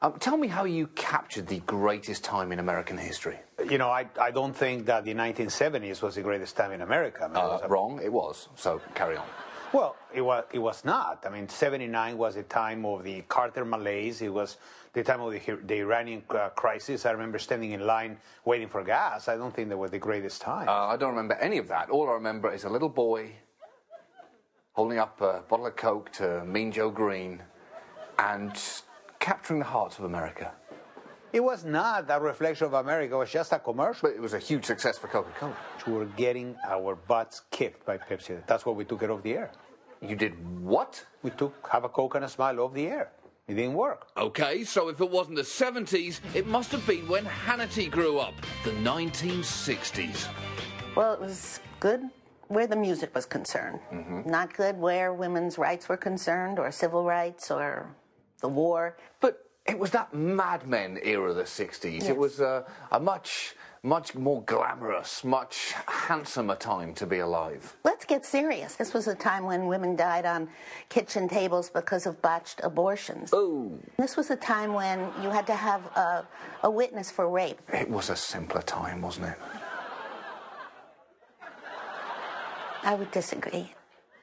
Um, 0.00 0.14
tell 0.20 0.36
me 0.36 0.46
how 0.46 0.64
you 0.64 0.86
captured 0.94 1.48
the 1.48 1.58
greatest 1.60 2.22
time 2.22 2.52
in 2.52 2.60
American 2.60 2.96
history. 2.96 3.36
You 3.68 3.78
know, 3.78 3.90
I, 3.90 4.06
I 4.20 4.30
don't 4.30 4.54
think 4.56 4.86
that 4.86 5.04
the 5.04 5.12
1970s 5.12 6.00
was 6.02 6.14
the 6.14 6.22
greatest 6.22 6.56
time 6.56 6.70
in 6.70 6.82
America. 6.82 7.24
I 7.24 7.28
mean, 7.28 7.36
it 7.36 7.40
Uh, 7.40 7.48
was 7.48 7.62
a- 7.64 7.68
wrong, 7.68 8.00
it 8.02 8.12
was. 8.12 8.48
So 8.54 8.80
carry 8.94 9.16
on. 9.16 9.26
Well, 9.72 9.96
it 10.14 10.22
was, 10.22 10.44
it 10.52 10.58
was 10.58 10.84
not. 10.84 11.24
I 11.26 11.30
mean, 11.30 11.48
79 11.48 12.16
was 12.16 12.36
the 12.36 12.42
time 12.44 12.86
of 12.86 13.04
the 13.04 13.20
Carter 13.22 13.64
malaise. 13.64 14.22
It 14.22 14.32
was 14.32 14.56
the 14.94 15.04
time 15.04 15.20
of 15.20 15.32
the, 15.32 15.40
the 15.66 15.80
Iranian 15.80 16.22
uh, 16.30 16.48
crisis. 16.50 17.04
I 17.04 17.10
remember 17.10 17.38
standing 17.38 17.72
in 17.72 17.86
line 17.86 18.16
waiting 18.46 18.68
for 18.68 18.82
gas. 18.82 19.28
I 19.28 19.36
don't 19.36 19.54
think 19.54 19.68
that 19.68 19.76
was 19.76 19.90
the 19.90 19.98
greatest 19.98 20.40
time. 20.40 20.68
Uh, 20.68 20.86
I 20.86 20.96
don't 20.96 21.10
remember 21.10 21.34
any 21.34 21.58
of 21.58 21.68
that. 21.68 21.90
All 21.90 22.08
I 22.08 22.12
remember 22.12 22.52
is 22.52 22.64
a 22.64 22.70
little 22.70 22.88
boy 22.88 23.32
holding 24.72 24.98
up 24.98 25.20
a 25.20 25.42
bottle 25.48 25.66
of 25.66 25.76
Coke 25.76 26.12
to 26.12 26.44
Mean 26.46 26.72
Joe 26.72 26.90
Greene 26.90 27.42
and 28.18 28.58
capturing 29.18 29.58
the 29.58 29.66
hearts 29.66 29.98
of 29.98 30.04
America. 30.04 30.52
It 31.32 31.40
was 31.40 31.64
not 31.64 32.06
a 32.08 32.20
reflection 32.20 32.66
of 32.66 32.74
America. 32.74 33.14
It 33.14 33.18
was 33.18 33.30
just 33.30 33.52
a 33.52 33.58
commercial. 33.58 34.08
But 34.08 34.16
it 34.16 34.20
was 34.20 34.34
a 34.34 34.38
huge 34.38 34.64
success 34.64 34.98
for 34.98 35.08
Coca 35.08 35.30
Cola. 35.38 35.56
We 35.86 35.92
were 35.92 36.06
getting 36.06 36.56
our 36.66 36.94
butts 36.94 37.42
kicked 37.50 37.84
by 37.84 37.98
Pepsi. 37.98 38.44
That's 38.46 38.64
why 38.64 38.72
we 38.72 38.84
took 38.84 39.02
it 39.02 39.10
off 39.10 39.22
the 39.22 39.34
air. 39.34 39.50
You 40.00 40.16
did 40.16 40.34
what? 40.62 41.04
We 41.22 41.30
took 41.30 41.68
Have 41.72 41.84
a 41.84 41.88
Coke 41.88 42.14
and 42.14 42.24
a 42.24 42.28
Smile 42.28 42.60
off 42.60 42.72
the 42.72 42.86
air. 42.86 43.10
It 43.48 43.54
didn't 43.54 43.74
work. 43.74 44.08
Okay, 44.16 44.62
so 44.62 44.88
if 44.90 45.00
it 45.00 45.10
wasn't 45.10 45.36
the 45.36 45.42
70s, 45.42 46.20
it 46.34 46.46
must 46.46 46.70
have 46.70 46.86
been 46.86 47.08
when 47.08 47.24
Hannity 47.24 47.90
grew 47.90 48.18
up, 48.18 48.34
the 48.62 48.72
1960s. 48.72 50.28
Well, 50.94 51.14
it 51.14 51.20
was 51.20 51.60
good 51.80 52.02
where 52.48 52.66
the 52.66 52.76
music 52.76 53.14
was 53.14 53.24
concerned, 53.24 53.80
mm-hmm. 53.92 54.28
not 54.28 54.54
good 54.54 54.76
where 54.76 55.14
women's 55.14 55.56
rights 55.56 55.88
were 55.88 55.96
concerned, 55.96 56.58
or 56.58 56.70
civil 56.70 57.04
rights, 57.04 57.50
or 57.50 57.94
the 58.40 58.48
war. 58.48 58.98
But 59.20 59.47
it 59.68 59.78
was 59.78 59.90
that 59.90 60.14
Mad 60.14 60.66
Men 60.66 60.98
era 61.02 61.30
of 61.30 61.36
the 61.36 61.42
60s. 61.42 62.00
Yes. 62.00 62.08
It 62.08 62.16
was 62.16 62.40
uh, 62.40 62.64
a 62.90 62.98
much, 62.98 63.54
much 63.82 64.14
more 64.14 64.42
glamorous, 64.42 65.22
much 65.22 65.74
handsomer 65.86 66.56
time 66.56 66.94
to 66.94 67.06
be 67.06 67.18
alive. 67.18 67.76
Let's 67.84 68.04
get 68.04 68.24
serious. 68.24 68.76
This 68.76 68.94
was 68.94 69.08
a 69.08 69.14
time 69.14 69.44
when 69.44 69.66
women 69.66 69.94
died 69.94 70.24
on 70.24 70.48
kitchen 70.88 71.28
tables 71.28 71.68
because 71.70 72.06
of 72.06 72.20
botched 72.22 72.60
abortions. 72.64 73.30
Oh. 73.32 73.78
This 73.98 74.16
was 74.16 74.30
a 74.30 74.36
time 74.36 74.72
when 74.72 75.00
you 75.22 75.28
had 75.28 75.46
to 75.46 75.54
have 75.54 75.84
a, 75.94 76.26
a 76.62 76.70
witness 76.70 77.10
for 77.10 77.28
rape. 77.28 77.60
It 77.72 77.90
was 77.90 78.10
a 78.10 78.16
simpler 78.16 78.62
time, 78.62 79.02
wasn't 79.02 79.26
it? 79.26 79.38
I 82.84 82.94
would 82.94 83.10
disagree. 83.10 83.74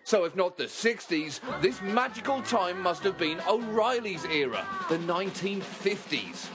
So 0.05 0.23
if 0.25 0.35
not 0.35 0.55
the 0.55 0.65
60s, 0.65 1.39
this 1.63 1.81
magical 1.81 2.39
time 2.43 2.79
must 2.79 3.03
have 3.03 3.17
been 3.17 3.41
O'Reilly's 3.49 4.23
era, 4.25 4.63
the 4.87 4.99
1950s. 4.99 6.45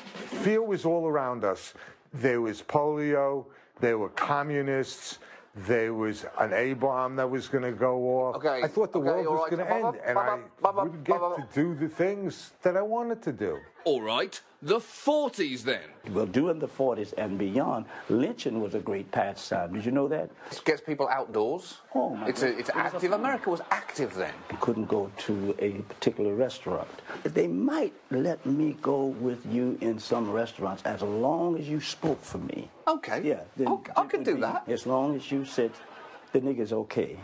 Fear 0.44 0.62
was 0.62 0.84
all 0.84 1.08
around 1.08 1.42
us. 1.42 1.74
There 2.14 2.40
was 2.40 2.62
polio, 2.62 3.46
there 3.80 3.98
were 3.98 4.10
communists, 4.10 5.18
there 5.56 5.94
was 5.94 6.26
an 6.38 6.52
A 6.52 6.74
bomb 6.74 7.16
that 7.16 7.28
was 7.28 7.48
going 7.48 7.64
to 7.64 7.72
go 7.72 8.20
off. 8.20 8.36
Okay, 8.36 8.62
I 8.62 8.68
thought 8.68 8.92
the 8.92 9.00
okay, 9.00 9.08
world 9.08 9.26
was 9.26 9.40
right, 9.40 9.50
going 9.50 9.66
to 9.66 9.74
end, 9.74 9.96
and 10.06 10.16
I 10.16 10.36
ba- 10.36 10.72
ba- 10.72 10.84
wouldn't 10.84 11.02
get 11.02 11.18
to 11.18 11.44
do 11.52 11.74
the 11.74 11.88
things 11.88 12.52
that 12.62 12.76
I 12.76 12.82
wanted 12.82 13.20
to 13.22 13.32
do. 13.32 13.58
All 13.82 14.00
right, 14.00 14.40
the 14.62 14.78
40s 14.78 15.62
then. 15.62 15.80
Well, 16.10 16.26
during 16.26 16.58
the 16.58 16.68
40s 16.68 17.14
and 17.16 17.38
beyond, 17.38 17.86
lynching 18.08 18.60
was 18.60 18.74
a 18.74 18.78
great 18.80 19.10
pastime. 19.10 19.72
Did 19.72 19.84
you 19.84 19.90
know 19.92 20.06
that? 20.08 20.30
It 20.50 20.62
gets 20.64 20.80
people 20.82 21.08
outdoors. 21.08 21.78
Oh, 21.94 22.14
my 22.16 22.28
It's, 22.28 22.42
a, 22.42 22.48
it's 22.58 22.68
It 22.68 22.74
was 22.76 22.84
active. 22.94 23.12
America 23.12 23.50
was 23.50 23.60
active 23.70 24.14
then. 24.14 24.34
You 24.50 24.58
couldn't 24.60 24.86
go 24.86 25.10
to 25.18 25.54
a 25.58 25.72
particular 25.94 26.34
restaurant. 26.34 26.88
They 27.24 27.46
might 27.46 27.94
let 28.10 28.44
me 28.44 28.76
go 28.82 29.06
with 29.06 29.44
you 29.46 29.78
in 29.80 29.98
some 29.98 30.30
restaurants 30.30 30.82
as 30.84 31.02
long 31.02 31.58
as 31.58 31.68
you 31.68 31.80
spoke 31.80 32.22
for 32.22 32.38
me. 32.38 32.68
Okay. 32.86 33.22
Yeah. 33.24 33.40
then 33.56 33.68
Okay, 33.68 33.92
I 33.96 34.04
could 34.06 34.24
do 34.24 34.34
be- 34.34 34.40
that. 34.42 34.64
As 34.68 34.86
long 34.86 35.16
as 35.16 35.30
you 35.32 35.44
said 35.44 35.70
the 36.32 36.40
nigga's 36.40 36.72
okay. 36.72 37.16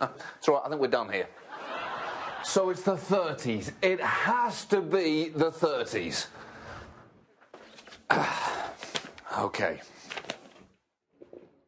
So 0.40 0.56
I 0.64 0.68
think 0.68 0.80
we're 0.80 0.88
done 0.88 1.10
here. 1.12 1.26
So 2.44 2.70
it's 2.70 2.82
the 2.82 2.96
30s. 2.96 3.72
It 3.82 4.00
has 4.00 4.64
to 4.66 4.80
be 4.80 5.28
the 5.28 5.50
30s. 5.50 6.26
okay. 9.38 9.80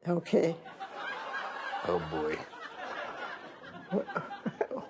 Okay. 0.08 0.56
Oh 1.86 2.02
boy. 2.10 2.36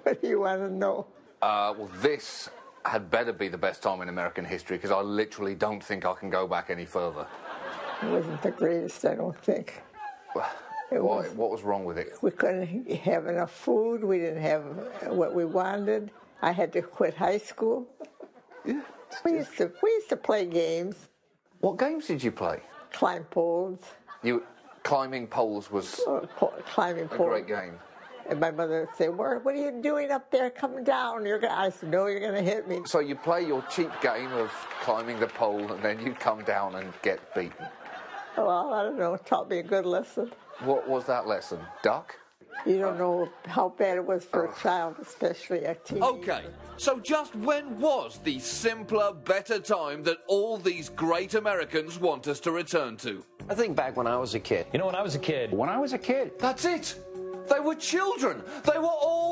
What 0.03 0.21
do 0.21 0.29
you 0.29 0.41
want 0.41 0.61
to 0.61 0.71
know? 0.71 1.07
Uh, 1.41 1.75
well, 1.77 1.91
this 2.01 2.51
had 2.85 3.11
better 3.11 3.33
be 3.33 3.49
the 3.49 3.59
best 3.59 3.83
time 3.83 4.01
in 4.03 4.09
American 4.09 4.45
history 4.45 4.77
because 4.77 4.91
I 4.91 5.01
literally 5.01 5.55
don't 5.55 5.83
think 5.83 6.05
I 6.05 6.15
can 6.15 6.29
go 6.29 6.47
back 6.47 6.71
any 6.71 6.85
further. 6.85 7.27
It 8.03 8.07
wasn't 8.07 8.43
the 8.43 8.51
greatest, 8.51 9.05
I 9.05 9.15
don't 9.15 9.39
think. 9.39 9.81
What, 11.01 11.25
was. 11.25 11.33
what 11.35 11.51
was 11.51 11.63
wrong 11.63 11.85
with 11.85 11.99
it? 11.99 12.13
We 12.23 12.31
couldn't 12.31 12.91
have 13.03 13.27
enough 13.27 13.51
food. 13.53 14.03
We 14.05 14.19
didn't 14.19 14.43
have 14.43 14.63
what 15.09 15.35
we 15.35 15.45
wanted. 15.45 16.11
I 16.43 16.53
had 16.53 16.73
to 16.75 16.83
quit 16.83 17.15
high 17.15 17.39
school. 17.39 17.87
Yeah. 18.65 18.81
We 19.25 19.33
used 19.33 19.57
to 19.59 19.71
we 19.83 19.91
used 19.91 20.09
to 20.09 20.17
play 20.17 20.47
games, 20.47 20.97
What 21.61 21.79
games 21.79 22.07
did 22.07 22.23
you 22.23 22.33
play? 22.33 22.61
climb 22.93 23.25
poles, 23.25 23.79
You 24.23 24.43
climbing 24.83 25.27
poles 25.27 25.71
was 25.71 26.01
or 26.07 26.23
po- 26.37 26.55
climbing 26.67 27.05
a 27.05 27.09
poles. 27.09 27.29
great 27.31 27.47
game. 27.47 27.79
And 28.29 28.39
my 28.39 28.51
mother 28.53 28.81
would 28.87 28.97
say, 28.97 29.09
"What, 29.09 29.45
what 29.45 29.55
are 29.55 29.59
you 29.59 29.83
doing 29.83 30.11
up 30.13 30.31
there? 30.31 30.49
Come 30.49 30.85
down! 30.85 31.27
You're 31.27 31.41
gonna." 31.41 31.55
I 31.55 31.71
said, 31.71 31.91
"No, 31.91 32.07
you're 32.07 32.21
gonna 32.21 32.41
hit 32.41 32.69
me." 32.69 32.81
So 32.87 33.01
you 33.01 33.17
play 33.17 33.43
your 33.43 33.63
cheap 33.69 33.91
game 34.01 34.33
of 34.33 34.51
climbing 34.81 35.19
the 35.21 35.27
pole, 35.27 35.73
and 35.73 35.83
then 35.83 35.99
you 36.01 36.15
come 36.15 36.43
down 36.45 36.77
and 36.77 36.93
get 37.03 37.19
beaten. 37.35 37.67
Well, 38.37 38.73
I 38.73 38.83
don't 38.83 38.99
know. 38.99 39.15
It 39.15 39.27
taught 39.27 39.49
me 39.51 39.59
a 39.59 39.63
good 39.63 39.85
lesson. 39.87 40.33
What 40.65 40.89
was 40.89 41.05
that 41.07 41.27
lesson? 41.27 41.59
Duck? 41.83 42.17
You 42.67 42.79
don't 42.79 42.99
know 42.99 43.29
how 43.47 43.71
bad 43.71 43.97
it 43.97 44.07
was 44.07 44.25
for 44.25 44.45
a 44.45 44.55
child, 44.61 44.97
especially 45.01 45.65
a 45.65 45.75
teen. 45.75 46.03
Okay, 46.03 46.45
so 46.77 47.01
just 47.01 47.35
when 47.37 47.79
was 47.81 48.19
the 48.23 48.39
simpler, 48.39 49.13
better 49.13 49.59
time 49.59 50.03
that 50.05 50.19
all 50.29 50.59
these 50.59 50.89
great 50.91 51.35
Americans 51.35 51.99
want 51.99 52.29
us 52.29 52.39
to 52.41 52.53
return 52.53 52.97
to? 52.99 53.25
I 53.49 53.55
think 53.55 53.75
back 53.75 53.97
when 53.97 54.07
I 54.07 54.17
was 54.17 54.35
a 54.35 54.41
kid. 54.41 54.67
You 54.73 54.79
know, 54.79 54.87
when 54.87 54.95
I 54.95 55.03
was 55.03 55.15
a 55.15 55.19
kid, 55.19 55.51
When 55.53 55.69
I 55.69 55.79
was 55.79 55.93
a 55.93 55.99
kid, 55.99 56.33
That's 56.39 56.65
it. 56.65 56.95
They 57.51 57.59
were 57.59 57.75
children. 57.75 58.43
They 58.71 58.79
were 58.79 58.85
all 58.85 59.32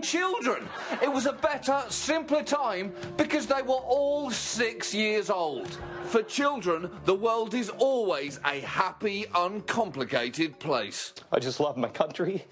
children. 0.00 0.66
It 1.02 1.12
was 1.12 1.26
a 1.26 1.34
better, 1.34 1.82
simpler 1.88 2.42
time 2.42 2.94
because 3.18 3.46
they 3.46 3.60
were 3.60 3.74
all 3.74 4.30
six 4.30 4.94
years 4.94 5.28
old. 5.28 5.78
For 6.04 6.22
children, 6.22 6.90
the 7.04 7.14
world 7.14 7.52
is 7.52 7.68
always 7.68 8.40
a 8.44 8.60
happy, 8.60 9.26
uncomplicated 9.34 10.58
place. 10.58 11.12
I 11.30 11.38
just 11.38 11.60
love 11.60 11.76
my 11.76 11.88
country, 11.88 12.44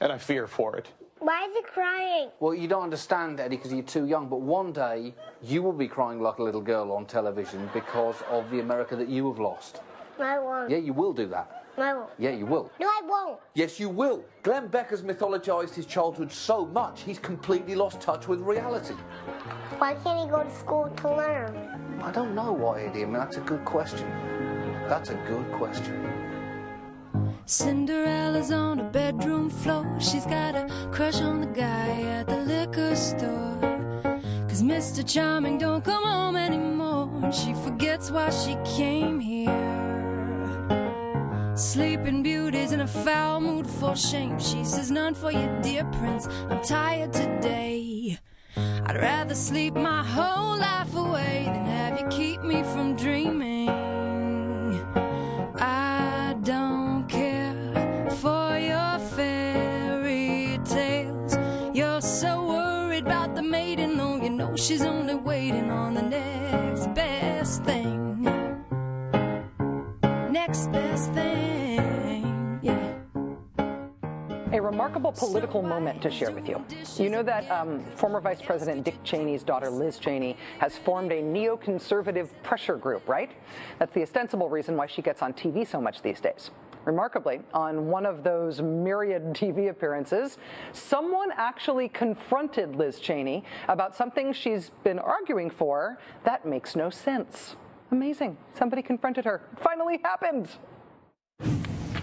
and 0.00 0.10
I 0.10 0.18
fear 0.18 0.48
for 0.48 0.76
it. 0.76 0.88
Why 1.20 1.44
is 1.44 1.56
it 1.56 1.66
crying? 1.66 2.30
Well, 2.40 2.54
you 2.54 2.68
don't 2.68 2.82
understand, 2.82 3.40
Eddie, 3.40 3.56
because 3.56 3.72
you're 3.72 3.82
too 3.82 4.06
young. 4.06 4.28
But 4.28 4.40
one 4.40 4.72
day, 4.72 5.14
you 5.42 5.62
will 5.62 5.72
be 5.72 5.88
crying 5.88 6.20
like 6.20 6.38
a 6.38 6.42
little 6.42 6.60
girl 6.60 6.92
on 6.92 7.06
television 7.06 7.70
because 7.72 8.16
of 8.28 8.50
the 8.50 8.60
America 8.60 8.96
that 8.96 9.08
you 9.08 9.28
have 9.28 9.38
lost. 9.38 9.80
I 10.18 10.38
won't. 10.38 10.70
Yeah, 10.70 10.78
you 10.78 10.92
will 10.92 11.12
do 11.12 11.26
that. 11.28 11.65
I 11.78 11.94
won't. 11.94 12.10
Yeah, 12.18 12.30
you 12.30 12.46
will. 12.46 12.70
No, 12.80 12.86
I 12.86 13.00
won't. 13.04 13.40
Yes, 13.54 13.78
you 13.78 13.88
will. 13.88 14.24
Glenn 14.42 14.68
Beck 14.68 14.90
has 14.90 15.02
mythologized 15.02 15.74
his 15.74 15.86
childhood 15.86 16.32
so 16.32 16.66
much 16.66 17.02
he's 17.02 17.18
completely 17.18 17.74
lost 17.74 18.00
touch 18.00 18.28
with 18.28 18.40
reality. 18.40 18.94
Why 19.78 19.94
can't 19.94 20.20
he 20.20 20.26
go 20.30 20.42
to 20.42 20.50
school 20.50 20.88
to 20.96 21.16
learn? 21.16 22.00
I 22.02 22.10
don't 22.10 22.34
know 22.34 22.52
why, 22.52 22.82
Eddie. 22.82 23.02
I 23.02 23.04
mean, 23.04 23.14
that's 23.14 23.36
a 23.36 23.40
good 23.40 23.64
question. 23.64 24.08
That's 24.88 25.10
a 25.10 25.14
good 25.26 25.50
question. 25.52 26.16
Cinderella's 27.46 28.50
on 28.50 28.78
her 28.78 28.90
bedroom 28.90 29.50
floor. 29.50 29.86
She's 30.00 30.24
got 30.24 30.56
a 30.56 30.68
crush 30.92 31.20
on 31.20 31.40
the 31.40 31.46
guy 31.46 32.02
at 32.02 32.26
the 32.26 32.38
liquor 32.38 32.96
store. 32.96 33.58
Cause 34.48 34.62
Mr. 34.62 35.06
Charming 35.06 35.58
don't 35.58 35.84
come 35.84 36.04
home 36.04 36.36
anymore. 36.36 37.10
And 37.22 37.34
she 37.34 37.52
forgets 37.54 38.10
why 38.10 38.30
she 38.30 38.56
came 38.64 39.20
here. 39.20 39.65
Sleeping 41.56 42.22
Beauty's 42.22 42.72
in 42.72 42.82
a 42.82 42.86
foul 42.86 43.40
mood 43.40 43.66
for 43.66 43.96
shame. 43.96 44.38
She 44.38 44.62
says, 44.62 44.90
None 44.90 45.14
for 45.14 45.32
you, 45.32 45.48
dear 45.62 45.84
prince. 45.84 46.28
I'm 46.50 46.62
tired 46.62 47.14
today. 47.14 48.18
I'd 48.56 48.96
rather 48.96 49.34
sleep 49.34 49.74
my 49.74 50.04
whole 50.04 50.58
life 50.58 50.94
away 50.94 51.44
than 51.46 51.64
have 51.64 51.98
you 51.98 52.06
keep 52.08 52.42
me 52.42 52.62
from 52.62 52.94
dreaming. 52.94 53.70
I 55.58 56.36
don't 56.42 57.08
care 57.08 57.54
for 58.20 58.58
your 58.58 58.98
fairy 59.16 60.60
tales. 60.62 61.38
You're 61.74 62.02
so 62.02 62.46
worried 62.46 63.06
about 63.06 63.34
the 63.34 63.42
maiden, 63.42 63.96
though 63.96 64.16
you 64.16 64.28
know 64.28 64.56
she's 64.56 64.82
only 64.82 65.14
waiting 65.14 65.70
on 65.70 65.94
the 65.94 66.02
next 66.02 66.94
best 66.94 67.64
thing. 67.64 67.96
Next 70.30 70.70
best 70.70 71.12
thing, 71.12 71.45
remarkable 74.66 75.12
political 75.12 75.62
moment 75.62 76.02
to 76.02 76.10
share 76.10 76.32
with 76.32 76.48
you. 76.48 76.64
You 76.96 77.08
know 77.08 77.22
that 77.22 77.48
um, 77.50 77.84
former 77.94 78.20
Vice 78.20 78.42
President 78.42 78.84
Dick 78.84 79.02
Cheney's 79.04 79.44
daughter, 79.44 79.70
Liz 79.70 79.98
Cheney, 79.98 80.36
has 80.58 80.76
formed 80.76 81.12
a 81.12 81.22
neoconservative 81.22 82.30
pressure 82.42 82.76
group, 82.76 83.08
right? 83.08 83.30
That's 83.78 83.94
the 83.94 84.02
ostensible 84.02 84.48
reason 84.48 84.76
why 84.76 84.86
she 84.86 85.02
gets 85.02 85.22
on 85.22 85.32
TV 85.32 85.66
so 85.66 85.80
much 85.80 86.02
these 86.02 86.20
days. 86.20 86.50
Remarkably, 86.84 87.40
on 87.54 87.86
one 87.88 88.06
of 88.06 88.24
those 88.24 88.60
myriad 88.60 89.22
TV 89.34 89.70
appearances, 89.70 90.38
someone 90.72 91.30
actually 91.36 91.88
confronted 91.88 92.74
Liz 92.74 92.98
Cheney 92.98 93.44
about 93.68 93.94
something 93.94 94.32
she's 94.32 94.70
been 94.82 94.98
arguing 94.98 95.48
for 95.48 95.98
that 96.24 96.44
makes 96.44 96.74
no 96.74 96.90
sense. 96.90 97.54
Amazing. 97.92 98.36
Somebody 98.52 98.82
confronted 98.82 99.24
her. 99.24 99.42
Finally 99.60 100.00
happened. 100.02 100.48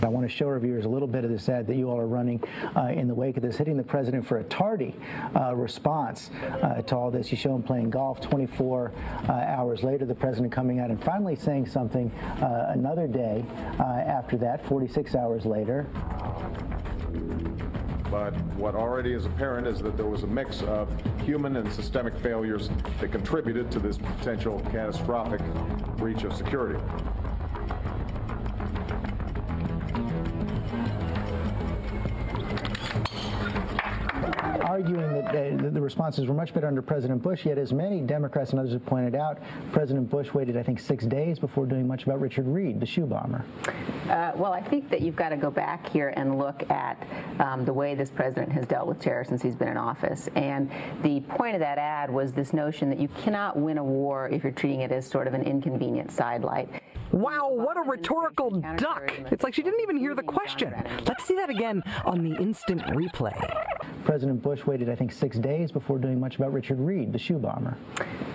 I 0.03 0.09
want 0.09 0.29
to 0.29 0.35
show 0.35 0.47
our 0.47 0.59
viewers 0.59 0.83
a 0.83 0.89
little 0.89 1.07
bit 1.07 1.23
of 1.23 1.31
this 1.31 1.47
ad 1.47 1.65
that 1.67 1.75
you 1.75 1.89
all 1.89 1.97
are 1.97 2.07
running 2.07 2.43
uh, 2.75 2.87
in 2.87 3.07
the 3.07 3.15
wake 3.15 3.37
of 3.37 3.43
this, 3.43 3.55
hitting 3.55 3.77
the 3.77 3.83
president 3.83 4.27
for 4.27 4.39
a 4.39 4.43
tardy 4.45 4.93
uh, 5.35 5.55
response 5.55 6.29
uh, 6.61 6.81
to 6.81 6.95
all 6.95 7.09
this. 7.09 7.31
You 7.31 7.37
show 7.37 7.55
him 7.55 7.63
playing 7.63 7.89
golf 7.89 8.19
24 8.19 8.91
uh, 9.29 9.31
hours 9.31 9.81
later, 9.83 10.05
the 10.05 10.13
president 10.13 10.51
coming 10.51 10.79
out 10.79 10.89
and 10.89 11.01
finally 11.03 11.35
saying 11.35 11.67
something 11.67 12.11
uh, 12.11 12.73
another 12.73 13.07
day 13.07 13.45
uh, 13.79 13.83
after 13.83 14.37
that, 14.37 14.65
46 14.65 15.15
hours 15.15 15.45
later. 15.45 15.87
But 18.11 18.35
what 18.57 18.75
already 18.75 19.13
is 19.13 19.25
apparent 19.25 19.65
is 19.67 19.79
that 19.79 19.97
there 19.97 20.05
was 20.05 20.23
a 20.23 20.27
mix 20.27 20.61
of 20.63 20.87
human 21.21 21.55
and 21.55 21.71
systemic 21.71 22.15
failures 22.19 22.69
that 22.99 23.11
contributed 23.11 23.71
to 23.71 23.79
this 23.79 23.97
potential 23.97 24.59
catastrophic 24.71 25.41
breach 25.97 26.23
of 26.23 26.35
security. 26.35 26.79
Arguing 34.73 35.13
that 35.13 35.35
uh, 35.35 35.69
the 35.69 35.79
responses 35.79 36.25
were 36.25 36.33
much 36.33 36.51
better 36.51 36.65
under 36.65 36.81
President 36.81 37.21
Bush, 37.21 37.45
yet 37.45 37.59
as 37.59 37.71
many 37.71 38.01
Democrats 38.01 38.49
and 38.49 38.59
others 38.59 38.73
have 38.73 38.83
pointed 38.83 39.13
out, 39.13 39.37
President 39.71 40.09
Bush 40.09 40.33
waited, 40.33 40.57
I 40.57 40.63
think, 40.63 40.79
six 40.79 41.05
days 41.05 41.37
before 41.37 41.67
doing 41.67 41.87
much 41.87 42.05
about 42.05 42.19
Richard 42.19 42.47
Reid, 42.47 42.79
the 42.79 42.85
shoe 42.87 43.05
bomber. 43.05 43.45
Uh, 44.09 44.31
well, 44.35 44.51
I 44.51 44.63
think 44.63 44.89
that 44.89 45.01
you've 45.01 45.15
got 45.15 45.29
to 45.29 45.37
go 45.37 45.51
back 45.51 45.87
here 45.87 46.11
and 46.17 46.39
look 46.39 46.67
at 46.71 47.07
um, 47.39 47.65
the 47.65 47.73
way 47.73 47.93
this 47.93 48.09
president 48.09 48.51
has 48.51 48.65
dealt 48.65 48.87
with 48.87 48.99
terror 48.99 49.23
since 49.23 49.43
he's 49.43 49.55
been 49.55 49.67
in 49.67 49.77
office. 49.77 50.27
And 50.33 50.71
the 51.03 51.19
point 51.19 51.53
of 51.53 51.59
that 51.59 51.77
ad 51.77 52.11
was 52.11 52.33
this 52.33 52.51
notion 52.51 52.89
that 52.89 52.97
you 52.97 53.09
cannot 53.09 53.55
win 53.55 53.77
a 53.77 53.83
war 53.83 54.27
if 54.29 54.41
you're 54.41 54.51
treating 54.51 54.81
it 54.81 54.91
as 54.91 55.07
sort 55.07 55.27
of 55.27 55.35
an 55.35 55.43
inconvenient 55.43 56.11
sidelight. 56.11 56.81
Wow, 57.13 57.49
what 57.51 57.77
a 57.77 57.81
rhetorical 57.81 58.49
duck. 58.75 59.13
It's 59.31 59.43
like 59.43 59.53
she 59.53 59.61
didn't 59.61 59.81
even 59.81 59.97
hear 59.97 60.15
the 60.15 60.23
question. 60.23 60.73
Let's 61.05 61.25
see 61.25 61.35
that 61.35 61.51
again 61.51 61.83
on 62.05 62.23
the 62.23 62.35
instant 62.41 62.81
replay. 62.87 63.37
President 64.03 64.41
Bush 64.41 64.65
waited, 64.65 64.89
I 64.89 64.95
think, 64.95 65.11
six 65.11 65.37
days 65.37 65.71
before 65.71 65.99
doing 65.99 66.19
much 66.19 66.37
about 66.37 66.51
Richard 66.51 66.79
Reid, 66.79 67.13
the 67.13 67.19
shoe 67.19 67.37
bomber. 67.37 67.77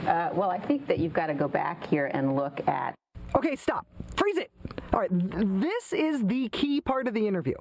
Uh, 0.06 0.30
well, 0.32 0.50
I 0.50 0.58
think 0.58 0.86
that 0.86 1.00
you've 1.00 1.12
got 1.12 1.26
to 1.26 1.34
go 1.34 1.48
back 1.48 1.84
here 1.88 2.06
and 2.14 2.36
look 2.36 2.66
at. 2.68 2.94
Okay, 3.36 3.56
stop. 3.56 3.86
Freeze 4.16 4.38
it. 4.38 4.50
All 4.92 5.00
right, 5.00 5.10
this 5.10 5.92
is 5.92 6.24
the 6.26 6.48
key 6.48 6.80
part 6.80 7.06
of 7.06 7.14
the 7.14 7.28
interview. 7.28 7.54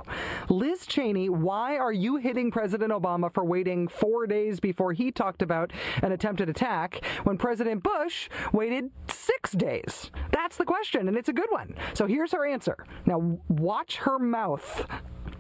Liz 0.50 0.86
Cheney, 0.86 1.30
why 1.30 1.78
are 1.78 1.92
you 1.92 2.16
hitting 2.16 2.52
President 2.52 2.92
Obama 2.92 3.32
for 3.34 3.44
waiting 3.44 3.88
four 3.90 4.28
days 4.28 4.62
before 4.62 4.94
he 4.94 5.12
talked 5.12 5.42
about 5.42 5.72
an 6.02 6.14
attempted 6.14 6.48
attack 6.50 7.04
when 7.26 7.38
President 7.38 7.84
Bush 7.84 8.30
waited 8.54 8.92
six 9.12 9.52
days? 9.52 10.10
That's 10.32 10.56
the 10.56 10.66
question, 10.66 11.10
and 11.10 11.18
it's 11.18 11.30
a 11.30 11.34
good 11.34 11.50
one. 11.50 11.76
So 11.94 12.08
here's 12.08 12.32
her 12.32 12.48
answer. 12.48 12.78
Now, 13.06 13.40
watch 13.50 13.98
her 13.98 14.18
mouth 14.18 14.88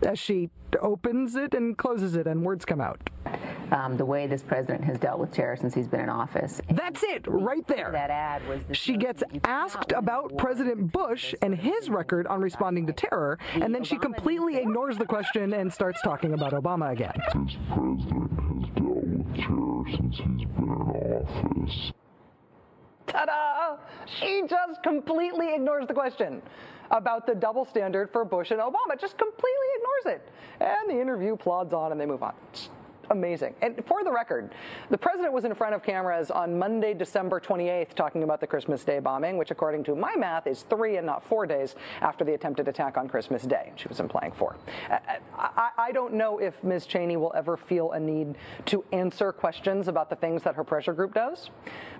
as 0.05 0.19
she 0.19 0.49
opens 0.81 1.35
it 1.35 1.53
and 1.53 1.77
closes 1.77 2.15
it, 2.15 2.27
and 2.27 2.43
words 2.43 2.65
come 2.65 2.81
out. 2.81 3.09
Um, 3.71 3.97
the 3.97 4.06
way 4.06 4.27
this 4.27 4.43
president 4.43 4.84
has 4.86 4.97
dealt 4.97 5.19
with 5.19 5.32
terror 5.32 5.58
since 5.58 5.73
he's 5.73 5.88
been 5.88 5.99
in 5.99 6.10
office. 6.10 6.62
That's 6.69 7.03
it, 7.03 7.25
right 7.27 7.67
there. 7.67 7.91
That 7.91 8.10
ad 8.10 8.47
was. 8.47 8.62
She 8.71 8.95
gets 8.95 9.23
asked 9.43 9.91
about 9.91 10.38
President 10.38 10.91
Bush 10.91 11.36
and 11.41 11.56
his 11.56 11.89
record 11.89 12.27
on 12.27 12.39
responding 12.41 12.88
to 12.88 12.93
terror, 12.93 13.38
and 13.53 13.75
then 13.75 13.84
she 13.84 13.97
completely 13.97 14.58
ignores 14.58 14.97
the 14.97 15.06
question 15.06 15.53
and 15.53 15.71
starts 15.71 16.01
talking 16.01 16.34
about 16.34 16.53
Obama 16.53 16.91
again. 16.91 17.13
This 17.17 17.56
president 17.67 18.39
has 18.39 18.69
dealt 18.75 19.03
with 19.06 19.36
terror 19.36 19.84
since 19.97 20.17
he's 20.17 20.47
been 20.47 20.63
in 20.63 21.67
office. 21.67 21.91
Ta-da! 23.08 23.77
She 24.06 24.43
just 24.49 24.84
completely 24.84 25.53
ignores 25.53 25.88
the 25.88 25.93
question 25.93 26.41
about 26.91 27.25
the 27.25 27.36
double 27.36 27.65
standard 27.65 28.12
for 28.12 28.23
Bush 28.23 28.51
and 28.51 28.60
Obama. 28.60 28.99
Just 28.99 29.17
completely 29.17 29.67
ignores 29.75 30.17
it. 30.17 30.30
And 30.60 30.89
the 30.89 31.01
interview 31.01 31.36
plods 31.36 31.73
on 31.73 31.91
and 31.91 31.99
they 31.99 32.06
move 32.06 32.23
on. 32.23 32.34
Amazing. 33.10 33.56
And 33.62 33.84
for 33.86 34.04
the 34.04 34.12
record, 34.12 34.54
the 34.89 34.98
president 34.98 35.34
was 35.34 35.46
in 35.46 35.54
front 35.56 35.74
of 35.74 35.82
cameras 35.82 36.30
on 36.30 36.60
Monday, 36.60 36.93
December 36.93 37.39
28th, 37.39 37.93
talking 37.93 38.24
about 38.24 38.41
the 38.41 38.48
Christmas 38.48 38.84
Day 38.84 39.00
bombing, 39.00 39.38
which, 39.38 39.52
according 39.52 39.84
to 39.86 39.96
my 39.96 40.15
math, 40.15 40.46
is 40.46 40.63
three 40.63 40.98
and 40.98 41.06
not 41.06 41.24
four 41.24 41.46
days 41.46 41.76
after 42.02 42.26
the 42.26 42.34
attempted 42.34 42.67
attack 42.67 42.98
on 42.98 43.08
Christmas 43.08 43.43
Day. 43.43 43.72
She 43.78 43.88
was 43.88 44.00
implying 44.00 44.34
four. 44.34 44.58
Uh, 44.89 45.00
I, 45.38 45.70
I 45.78 45.91
don't 45.91 46.13
know 46.13 46.39
if 46.39 46.62
Ms. 46.63 46.86
Cheney 46.86 47.15
will 47.15 47.32
ever 47.36 47.56
feel 47.56 47.93
a 47.93 48.00
need 48.00 48.36
to 48.65 48.84
answer 48.91 49.32
questions 49.32 49.88
about 49.88 50.10
the 50.10 50.15
things 50.15 50.43
that 50.43 50.56
her 50.56 50.63
pressure 50.63 50.93
group 50.93 51.13
does, 51.13 51.50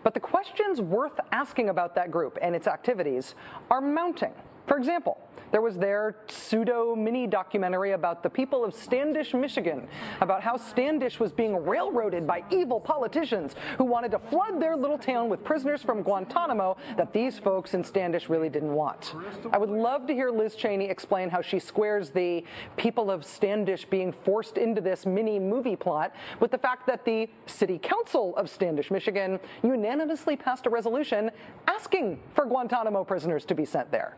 but 0.04 0.14
the 0.14 0.20
questions 0.20 0.82
worth 0.82 1.20
asking 1.32 1.70
about 1.70 1.96
that 1.96 2.12
group 2.12 2.38
and 2.42 2.54
its 2.54 2.68
activities 2.68 3.36
are 3.72 3.82
mounting. 3.82 4.34
For 4.68 4.78
example, 4.78 5.18
there 5.52 5.62
was 5.62 5.78
their 5.78 6.18
pseudo 6.28 6.94
mini 6.94 7.26
documentary 7.26 7.94
about 7.94 8.22
the 8.22 8.30
people 8.30 8.66
of 8.66 8.74
Standish, 8.74 9.34
Michigan, 9.34 9.88
about 10.20 10.44
how 10.44 10.58
Standish 10.58 11.22
was 11.22 11.32
being 11.32 11.66
railroaded 11.66 12.28
by 12.28 12.44
evil 12.52 12.82
politicians 12.82 13.56
who 13.78 13.86
wanted 13.86 14.12
to 14.12 14.20
flood 14.20 14.62
their 14.62 14.76
little 14.76 14.98
town 14.98 15.30
with 15.30 15.44
prisoners 15.46 15.82
from 15.82 16.04
Guantanamo 16.04 16.76
that 16.98 17.14
these 17.14 17.40
folks 17.40 17.74
in 17.74 17.84
Standish 17.84 18.28
really 18.28 18.50
didn't 18.50 18.74
want. 18.74 19.16
I 19.54 19.58
would 19.58 19.70
love 19.70 20.06
to 20.08 20.14
hear 20.14 20.32
Liz 20.32 20.54
Cheney 20.56 20.90
explain 20.90 21.30
how 21.30 21.42
she 21.42 21.60
squares 21.60 22.10
the 22.10 22.44
people 22.76 23.10
of 23.10 23.24
Standish 23.24 23.86
being 23.86 24.12
forced 24.12 24.58
into 24.58 24.82
this 24.82 25.06
mini 25.06 25.40
movie 25.40 25.78
plot 25.78 26.14
with 26.42 26.52
the 26.52 26.58
fact 26.58 26.88
that 26.88 27.06
the 27.06 27.30
City 27.46 27.80
Council 27.80 28.36
of 28.36 28.50
Standish, 28.50 28.92
Michigan 28.92 29.40
unanimously 29.64 30.36
passed 30.36 30.66
a 30.66 30.70
resolution 30.70 31.32
asking 31.68 32.20
for 32.34 32.46
Guantanamo 32.46 33.06
prisoners 33.06 33.46
to 33.46 33.56
be 33.56 33.64
sent 33.64 33.92
there. 33.92 34.18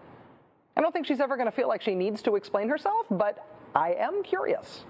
I 0.80 0.82
don't 0.82 0.94
think 0.94 1.08
she's 1.08 1.20
ever 1.20 1.36
going 1.36 1.46
to 1.46 1.52
feel 1.52 1.68
like 1.68 1.82
she 1.82 1.94
needs 1.94 2.22
to 2.22 2.38
explain 2.38 2.70
herself, 2.70 3.06
but 3.12 3.46
I 3.76 3.96
am 3.96 4.24
curious. 4.24 4.86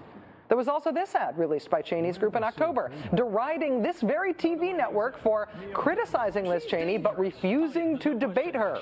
There 0.46 0.56
was 0.56 0.68
also 0.68 0.92
this 0.92 1.16
ad 1.16 1.36
released 1.36 1.68
by 1.68 1.82
Cheney's 1.82 2.16
group 2.16 2.36
in 2.36 2.44
October, 2.44 2.92
deriding 3.12 3.82
this 3.82 4.00
very 4.00 4.32
TV 4.32 4.72
network 4.72 5.18
for 5.18 5.48
criticizing 5.72 6.46
Liz 6.46 6.64
Cheney 6.64 6.96
but 6.96 7.18
refusing 7.18 7.98
to 7.98 8.16
debate 8.16 8.54
her, 8.54 8.78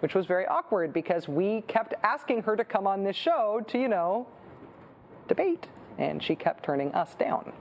which 0.00 0.14
was 0.14 0.26
very 0.26 0.44
awkward 0.46 0.92
because 0.92 1.28
we 1.28 1.62
kept 1.62 1.94
asking 2.02 2.42
her 2.42 2.56
to 2.56 2.64
come 2.64 2.86
on 2.86 3.04
this 3.04 3.16
show 3.16 3.62
to, 3.68 3.78
you 3.78 3.88
know, 3.88 4.26
debate, 5.28 5.68
and 5.96 6.22
she 6.22 6.36
kept 6.36 6.62
turning 6.62 6.92
us 6.94 7.14
down. 7.14 7.54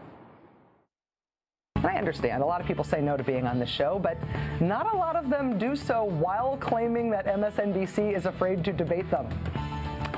And 1.83 1.91
I 1.91 1.97
understand. 1.97 2.41
A 2.41 2.45
lot 2.45 2.61
of 2.61 2.67
people 2.67 2.85
say 2.85 3.01
no 3.01 3.17
to 3.17 3.23
being 3.23 3.45
on 3.45 3.59
the 3.59 3.65
show, 3.65 3.99
but 3.99 4.17
not 4.61 4.93
a 4.93 4.97
lot 4.97 5.17
of 5.17 5.29
them 5.29 5.57
do 5.57 5.75
so 5.75 6.05
while 6.05 6.55
claiming 6.57 7.09
that 7.09 7.25
MSNBC 7.25 8.15
is 8.15 8.25
afraid 8.25 8.63
to 8.63 8.71
debate 8.71 9.11
them. 9.11 9.27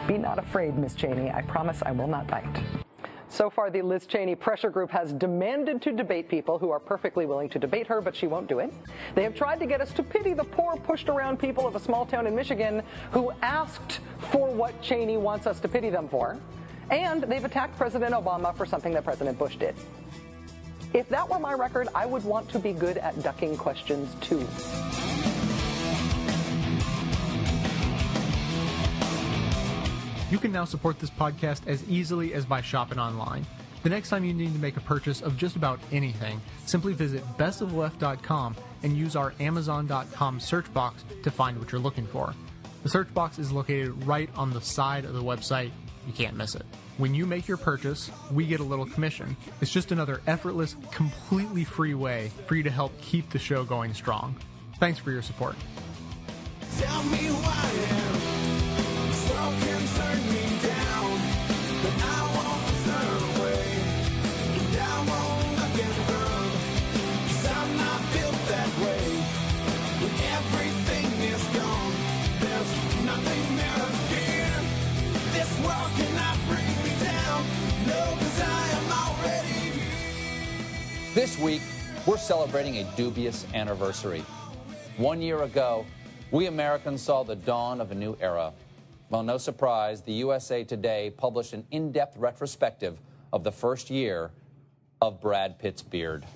Be 0.08 0.20
not 0.20 0.38
afraid, 0.38 0.78
Miss 0.78 0.94
Cheney. 0.94 1.32
I 1.32 1.42
promise 1.42 1.82
I 1.84 1.92
will 1.92 2.08
not 2.08 2.28
bite. 2.28 2.62
So 3.30 3.50
far, 3.50 3.72
the 3.72 3.82
Liz 3.82 4.06
Cheney 4.06 4.36
pressure 4.36 4.70
group 4.70 4.92
has 4.92 5.12
demanded 5.12 5.82
to 5.82 5.92
debate 5.92 6.30
people 6.30 6.60
who 6.60 6.70
are 6.70 6.80
perfectly 6.80 7.26
willing 7.26 7.50
to 7.50 7.58
debate 7.58 7.88
her, 7.88 8.00
but 8.00 8.16
she 8.16 8.28
won't 8.28 8.48
do 8.48 8.60
it. 8.60 8.72
They 9.16 9.24
have 9.24 9.34
tried 9.34 9.60
to 9.60 9.66
get 9.66 9.82
us 9.82 9.92
to 9.94 10.04
pity 10.04 10.34
the 10.34 10.44
poor, 10.44 10.78
pushed 10.78 11.10
around 11.10 11.40
people 11.40 11.66
of 11.66 11.76
a 11.76 11.80
small 11.80 12.06
town 12.06 12.28
in 12.28 12.36
Michigan 12.36 12.84
who 13.10 13.32
asked 13.42 14.02
for 14.30 14.48
what 14.54 14.80
Cheney 14.84 15.18
wants 15.18 15.48
us 15.48 15.60
to 15.62 15.68
pity 15.68 15.90
them 15.90 16.08
for. 16.08 16.38
And 16.92 17.24
they've 17.24 17.44
attacked 17.44 17.76
President 17.76 18.14
Obama 18.14 18.56
for 18.56 18.68
something 18.68 18.94
that 18.94 19.04
President 19.04 19.40
Bush 19.40 19.56
did. 19.56 19.76
If 20.96 21.10
that 21.10 21.30
were 21.30 21.40
my 21.40 21.52
record, 21.52 21.90
I 21.94 22.06
would 22.06 22.24
want 22.24 22.48
to 22.52 22.58
be 22.58 22.72
good 22.72 22.98
at 22.98 23.22
ducking 23.22 23.58
questions 23.58 24.16
too. 24.22 24.40
You 30.32 30.38
can 30.38 30.54
now 30.54 30.64
support 30.64 30.98
this 31.00 31.10
podcast 31.10 31.68
as 31.68 31.84
easily 31.90 32.34
as 32.34 32.46
by 32.46 32.62
shopping 32.62 32.98
online. 32.98 33.46
The 33.84 33.90
next 33.90 34.08
time 34.08 34.24
you 34.24 34.34
need 34.34 34.54
to 34.54 34.60
make 34.60 34.78
a 34.78 34.82
purchase 34.82 35.22
of 35.22 35.36
just 35.36 35.58
about 35.58 35.82
anything, 35.92 36.40
simply 36.66 36.94
visit 36.94 37.26
bestoftheleft.com 37.38 38.56
and 38.84 38.96
use 38.96 39.18
our 39.18 39.34
amazon.com 39.42 40.40
search 40.40 40.74
box 40.74 41.04
to 41.24 41.30
find 41.30 41.60
what 41.60 41.74
you're 41.74 41.82
looking 41.82 42.08
for. 42.08 42.34
The 42.84 42.90
search 42.90 43.14
box 43.14 43.38
is 43.38 43.52
located 43.52 44.08
right 44.08 44.30
on 44.38 44.54
the 44.54 44.62
side 44.62 45.04
of 45.04 45.14
the 45.14 45.22
website. 45.22 45.72
You 46.08 46.14
can't 46.14 46.38
miss 46.38 46.56
it. 46.56 46.66
When 46.98 47.14
you 47.14 47.26
make 47.26 47.48
your 47.48 47.58
purchase, 47.58 48.10
we 48.32 48.46
get 48.46 48.62
a 48.62 48.64
little 48.64 48.86
commission. 48.86 49.36
It's 49.60 49.72
just 49.72 49.92
another 49.92 50.22
effortless, 50.28 50.78
completely 50.92 51.66
free 51.66 51.94
way 51.94 52.32
for 52.46 52.56
you 52.56 52.64
to 52.64 52.72
help 52.72 53.00
keep 53.02 53.30
the 53.32 53.40
show 53.40 53.66
going 53.66 53.94
strong. 53.94 54.36
Thanks 54.80 54.98
for 55.00 55.12
your 55.12 55.22
support. 55.22 55.56
This 81.26 81.40
week, 81.40 81.64
we're 82.06 82.20
celebrating 82.20 82.78
a 82.78 82.84
dubious 82.96 83.48
anniversary. 83.56 84.24
One 84.98 85.24
year 85.24 85.42
ago, 85.42 85.84
we 86.30 86.46
Americans 86.46 87.02
saw 87.02 87.24
the 87.24 87.36
dawn 87.36 87.82
of 87.82 87.92
a 87.92 87.96
new 87.96 88.16
era. 88.22 88.54
Well, 89.10 89.24
no 89.24 89.40
surprise, 89.40 90.04
the 90.04 90.14
USA 90.14 90.64
Today 90.64 91.12
published 91.18 91.54
an 91.54 91.66
in 91.72 91.92
depth 91.92 92.16
retrospective 92.18 93.00
of 93.34 93.44
the 93.44 93.52
first 93.52 93.90
year 93.90 94.30
of 95.02 95.20
Brad 95.20 95.58
Pitt's 95.58 95.82
beard. 95.82 96.28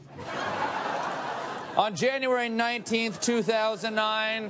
On 1.77 1.95
January 1.95 2.49
19th, 2.49 3.21
2009, 3.21 4.49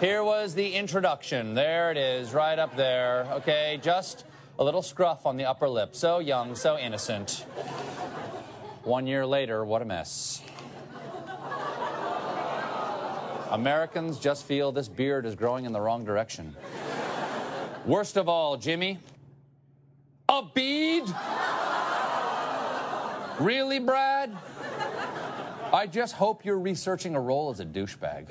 here 0.00 0.24
was 0.24 0.54
the 0.54 0.72
introduction. 0.76 1.52
There 1.52 1.90
it 1.90 1.98
is, 1.98 2.32
right 2.32 2.58
up 2.58 2.74
there. 2.74 3.28
Okay, 3.32 3.78
just 3.82 4.24
a 4.58 4.64
little 4.64 4.80
scruff 4.80 5.26
on 5.26 5.36
the 5.36 5.44
upper 5.44 5.68
lip. 5.68 5.94
So 5.94 6.20
young, 6.20 6.54
so 6.54 6.78
innocent. 6.78 7.44
One 8.88 9.06
year 9.06 9.26
later, 9.26 9.66
what 9.66 9.82
a 9.82 9.84
mess. 9.84 10.40
Americans 13.50 14.18
just 14.18 14.46
feel 14.46 14.72
this 14.72 14.88
beard 14.88 15.26
is 15.26 15.34
growing 15.34 15.66
in 15.66 15.74
the 15.74 15.80
wrong 15.80 16.06
direction. 16.06 16.56
Worst 17.84 18.16
of 18.16 18.30
all, 18.30 18.56
Jimmy, 18.56 18.98
a 20.30 20.42
bead? 20.54 21.04
Really, 23.38 23.78
Brad? 23.78 24.34
I 25.70 25.86
just 25.86 26.14
hope 26.14 26.46
you're 26.46 26.58
researching 26.58 27.14
a 27.14 27.20
role 27.20 27.50
as 27.50 27.60
a 27.60 27.66
douchebag. 27.66 28.30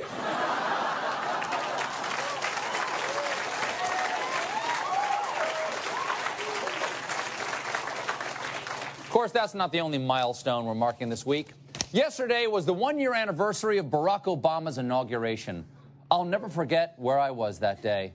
Course, 9.18 9.32
that's 9.32 9.56
not 9.56 9.72
the 9.72 9.80
only 9.80 9.98
milestone 9.98 10.66
we're 10.66 10.76
marking 10.76 11.10
this 11.10 11.26
week. 11.26 11.48
Yesterday 11.92 12.46
was 12.46 12.68
the 12.68 12.74
one 12.74 13.00
year 13.00 13.16
anniversary 13.16 13.80
of 13.80 13.88
Barack 13.88 14.26
Obama's 14.26 14.78
inauguration. 14.78 15.66
I'll 16.12 16.24
never 16.24 16.48
forget 16.50 16.94
where 16.98 17.18
I 17.18 17.32
was 17.32 17.58
that 17.58 17.82
day 17.82 18.14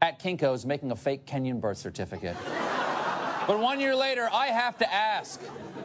at 0.00 0.20
Kinko's 0.20 0.64
making 0.64 0.92
a 0.92 0.96
fake 0.96 1.26
Kenyan 1.26 1.60
birth 1.60 1.78
certificate. 1.78 2.36
but 3.48 3.58
one 3.58 3.80
year 3.80 3.96
later, 3.96 4.28
I 4.32 4.46
have 4.46 4.78
to 4.78 4.94
ask 4.94 5.40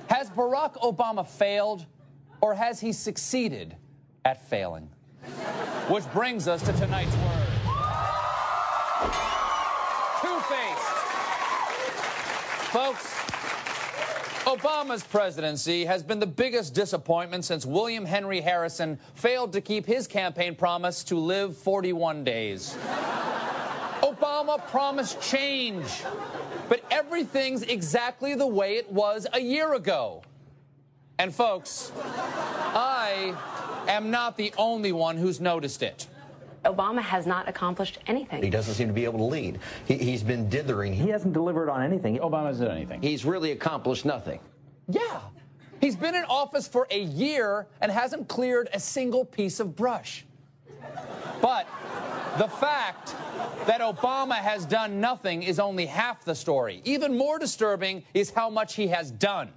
Has 0.08 0.30
Barack 0.30 0.76
Obama 0.84 1.28
failed 1.28 1.88
or 2.40 2.54
has 2.54 2.80
he 2.80 2.94
succeeded 2.94 3.76
at 4.24 4.48
failing? 4.52 4.88
Which 5.88 6.06
brings 6.14 6.48
us 6.48 6.62
to 6.62 6.74
tonight's 6.74 7.16
word 7.16 7.50
two 10.22 10.40
faced. 10.42 10.90
Folks, 12.72 13.19
Obama's 14.50 15.04
presidency 15.04 15.86
has 15.86 16.02
been 16.02 16.20
the 16.20 16.26
biggest 16.26 16.74
disappointment 16.74 17.46
since 17.46 17.68
William 17.68 18.04
Henry 18.04 18.42
Harrison 18.42 18.98
failed 19.14 19.54
to 19.54 19.62
keep 19.62 19.86
his 19.86 20.08
campaign 20.08 20.56
promise 20.56 21.04
to 21.04 21.18
live 21.18 21.56
41 21.56 22.24
days. 22.24 22.76
Obama 24.02 24.58
promised 24.70 25.22
change, 25.22 25.86
but 26.68 26.84
everything's 26.90 27.62
exactly 27.62 28.34
the 28.34 28.48
way 28.48 28.78
it 28.78 28.92
was 28.92 29.28
a 29.34 29.40
year 29.40 29.76
ago. 29.76 30.24
And 31.20 31.34
folks, 31.34 31.92
I 32.04 33.36
am 33.88 34.10
not 34.10 34.36
the 34.36 34.52
only 34.58 34.92
one 34.92 35.16
who's 35.16 35.40
noticed 35.40 35.84
it. 35.84 36.08
Obama 36.66 37.02
has 37.02 37.26
not 37.26 37.48
accomplished 37.48 38.00
anything. 38.08 38.44
He 38.44 38.50
doesn't 38.50 38.74
seem 38.74 38.88
to 38.88 38.94
be 38.94 39.06
able 39.06 39.20
to 39.20 39.26
lead. 39.26 39.60
He, 39.86 39.98
he's 39.98 40.24
been 40.24 40.50
dithering. 40.50 40.94
He 40.94 41.10
hasn't 41.10 41.34
delivered 41.34 41.70
on 41.70 41.82
anything. 41.82 42.18
Obama 42.20 42.48
hasn't 42.48 42.68
done 42.68 42.78
anything. 42.78 43.02
He's 43.02 43.26
really 43.26 43.52
accomplished 43.52 44.06
nothing. 44.06 44.40
Yeah. 44.88 45.22
He's 45.80 45.96
been 45.96 46.16
in 46.16 46.26
office 46.26 46.68
for 46.68 46.88
a 46.92 47.00
year 47.00 47.68
and 47.82 47.92
hasn't 47.92 48.28
cleared 48.28 48.70
a 48.74 48.80
single 48.80 49.24
piece 49.24 49.60
of 49.60 49.76
brush. 49.76 50.26
But 51.42 51.68
the 52.38 52.48
fact 52.48 53.16
that 53.66 53.82
Obama 53.82 54.36
has 54.36 54.66
done 54.66 55.00
nothing 55.00 55.44
is 55.44 55.60
only 55.60 55.86
half 55.86 56.26
the 56.26 56.36
story. 56.36 56.82
Even 56.84 57.18
more 57.18 57.40
disturbing 57.40 58.04
is 58.14 58.32
how 58.32 58.50
much 58.50 58.76
he 58.76 58.88
has 58.88 59.12
done. 59.12 59.52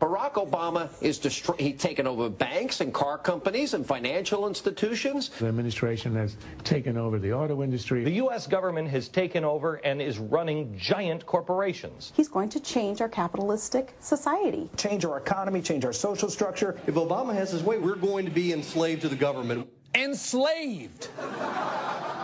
Barack 0.00 0.34
Obama 0.34 0.88
is 1.00 1.18
destroy- 1.18 1.56
he's 1.58 1.80
taken 1.80 2.06
over 2.06 2.28
banks 2.28 2.80
and 2.80 2.94
car 2.94 3.18
companies 3.18 3.74
and 3.74 3.84
financial 3.84 4.46
institutions. 4.46 5.30
The 5.40 5.48
administration 5.48 6.14
has 6.14 6.36
taken 6.62 6.96
over 6.96 7.18
the 7.18 7.32
auto 7.32 7.64
industry. 7.64 8.04
The 8.04 8.12
U.S. 8.12 8.46
government 8.46 8.88
has 8.90 9.08
taken 9.08 9.44
over 9.44 9.76
and 9.76 10.00
is 10.00 10.20
running 10.20 10.78
giant 10.78 11.26
corporations. 11.26 12.12
He's 12.14 12.28
going 12.28 12.48
to 12.50 12.60
change 12.60 13.00
our 13.00 13.08
capitalistic 13.08 13.96
society. 13.98 14.70
Change 14.76 15.04
our 15.04 15.18
economy, 15.18 15.60
change 15.60 15.84
our 15.84 15.92
social 15.92 16.30
structure. 16.30 16.78
If 16.86 16.94
Obama 16.94 17.34
has 17.34 17.50
his 17.50 17.64
way, 17.64 17.78
we're 17.78 17.96
going 17.96 18.24
to 18.24 18.30
be 18.30 18.52
enslaved 18.52 19.02
to 19.02 19.08
the 19.08 19.16
government. 19.16 19.68
Enslaved! 19.96 21.08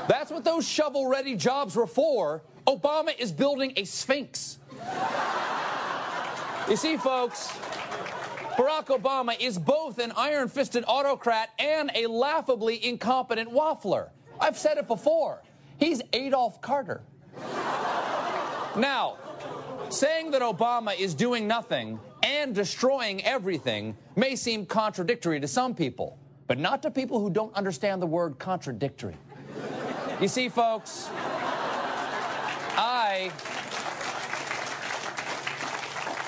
That's 0.06 0.30
what 0.30 0.44
those 0.44 0.68
shovel 0.68 1.08
ready 1.08 1.34
jobs 1.34 1.74
were 1.74 1.88
for. 1.88 2.44
Obama 2.68 3.18
is 3.18 3.32
building 3.32 3.72
a 3.76 3.84
sphinx. 3.84 4.58
You 6.68 6.76
see, 6.76 6.96
folks, 6.96 7.48
Barack 8.56 8.86
Obama 8.86 9.38
is 9.38 9.58
both 9.58 9.98
an 9.98 10.12
iron 10.16 10.48
fisted 10.48 10.82
autocrat 10.86 11.50
and 11.58 11.90
a 11.94 12.06
laughably 12.06 12.82
incompetent 12.82 13.50
waffler. 13.50 14.08
I've 14.40 14.56
said 14.56 14.78
it 14.78 14.88
before. 14.88 15.42
He's 15.78 16.00
Adolf 16.14 16.62
Carter. 16.62 17.02
Now, 18.76 19.18
saying 19.90 20.30
that 20.30 20.40
Obama 20.40 20.98
is 20.98 21.14
doing 21.14 21.46
nothing 21.46 22.00
and 22.22 22.54
destroying 22.54 23.22
everything 23.24 23.94
may 24.16 24.34
seem 24.34 24.64
contradictory 24.64 25.40
to 25.40 25.48
some 25.48 25.74
people, 25.74 26.18
but 26.46 26.58
not 26.58 26.82
to 26.82 26.90
people 26.90 27.20
who 27.20 27.28
don't 27.28 27.54
understand 27.54 28.00
the 28.00 28.06
word 28.06 28.38
contradictory. 28.38 29.16
You 30.18 30.28
see, 30.28 30.48
folks, 30.48 31.10
I. 32.76 33.30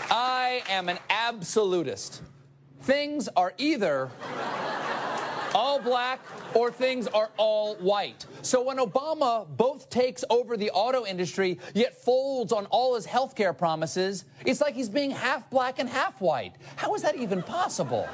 I 0.08 0.55
am 0.68 0.88
an 0.88 0.98
absolutist. 1.10 2.22
Things 2.82 3.28
are 3.36 3.52
either 3.58 4.10
all 5.54 5.78
black 5.80 6.20
or 6.54 6.70
things 6.70 7.06
are 7.08 7.30
all 7.36 7.76
white. 7.76 8.26
So 8.42 8.62
when 8.62 8.76
Obama 8.76 9.46
both 9.56 9.88
takes 9.88 10.24
over 10.28 10.56
the 10.56 10.70
auto 10.70 11.06
industry 11.06 11.58
yet 11.74 11.94
folds 11.94 12.52
on 12.52 12.66
all 12.66 12.94
his 12.94 13.06
health 13.06 13.34
care 13.34 13.52
promises, 13.52 14.24
it's 14.44 14.60
like 14.60 14.74
he's 14.74 14.88
being 14.88 15.10
half 15.10 15.48
black 15.50 15.78
and 15.78 15.88
half 15.88 16.20
white. 16.20 16.54
How 16.76 16.94
is 16.94 17.02
that 17.02 17.16
even 17.16 17.42
possible? 17.42 18.06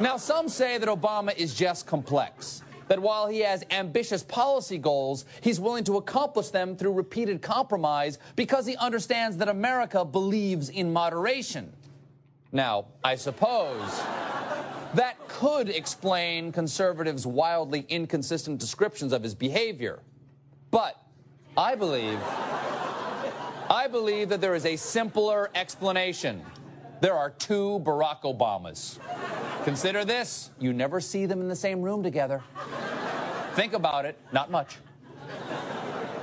Now, 0.00 0.16
some 0.16 0.48
say 0.48 0.78
that 0.78 0.88
Obama 0.88 1.36
is 1.36 1.54
just 1.54 1.86
complex. 1.86 2.62
That 2.88 3.00
while 3.00 3.28
he 3.28 3.40
has 3.40 3.64
ambitious 3.70 4.22
policy 4.22 4.78
goals, 4.78 5.24
he's 5.40 5.60
willing 5.60 5.84
to 5.84 5.96
accomplish 5.96 6.48
them 6.48 6.76
through 6.76 6.92
repeated 6.92 7.42
compromise 7.42 8.18
because 8.34 8.66
he 8.66 8.76
understands 8.76 9.36
that 9.38 9.48
America 9.48 10.04
believes 10.04 10.68
in 10.68 10.92
moderation. 10.92 11.72
Now, 12.50 12.86
I 13.04 13.14
suppose 13.16 14.00
that 14.94 15.16
could 15.28 15.68
explain 15.68 16.50
conservatives' 16.50 17.26
wildly 17.26 17.84
inconsistent 17.88 18.58
descriptions 18.58 19.12
of 19.12 19.22
his 19.22 19.34
behavior. 19.34 20.00
But 20.70 21.00
I 21.56 21.74
believe 21.74 22.18
I 23.70 23.86
believe 23.86 24.30
that 24.30 24.40
there 24.40 24.54
is 24.54 24.64
a 24.64 24.76
simpler 24.76 25.50
explanation. 25.54 26.42
There 27.00 27.14
are 27.14 27.30
two 27.30 27.80
Barack 27.84 28.22
Obamas. 28.22 28.98
Consider 29.64 30.04
this 30.04 30.50
you 30.58 30.72
never 30.72 31.00
see 31.00 31.26
them 31.26 31.40
in 31.40 31.48
the 31.48 31.56
same 31.56 31.80
room 31.80 32.02
together. 32.02 32.42
Think 33.54 33.72
about 33.72 34.04
it, 34.04 34.18
not 34.32 34.50
much. 34.50 34.78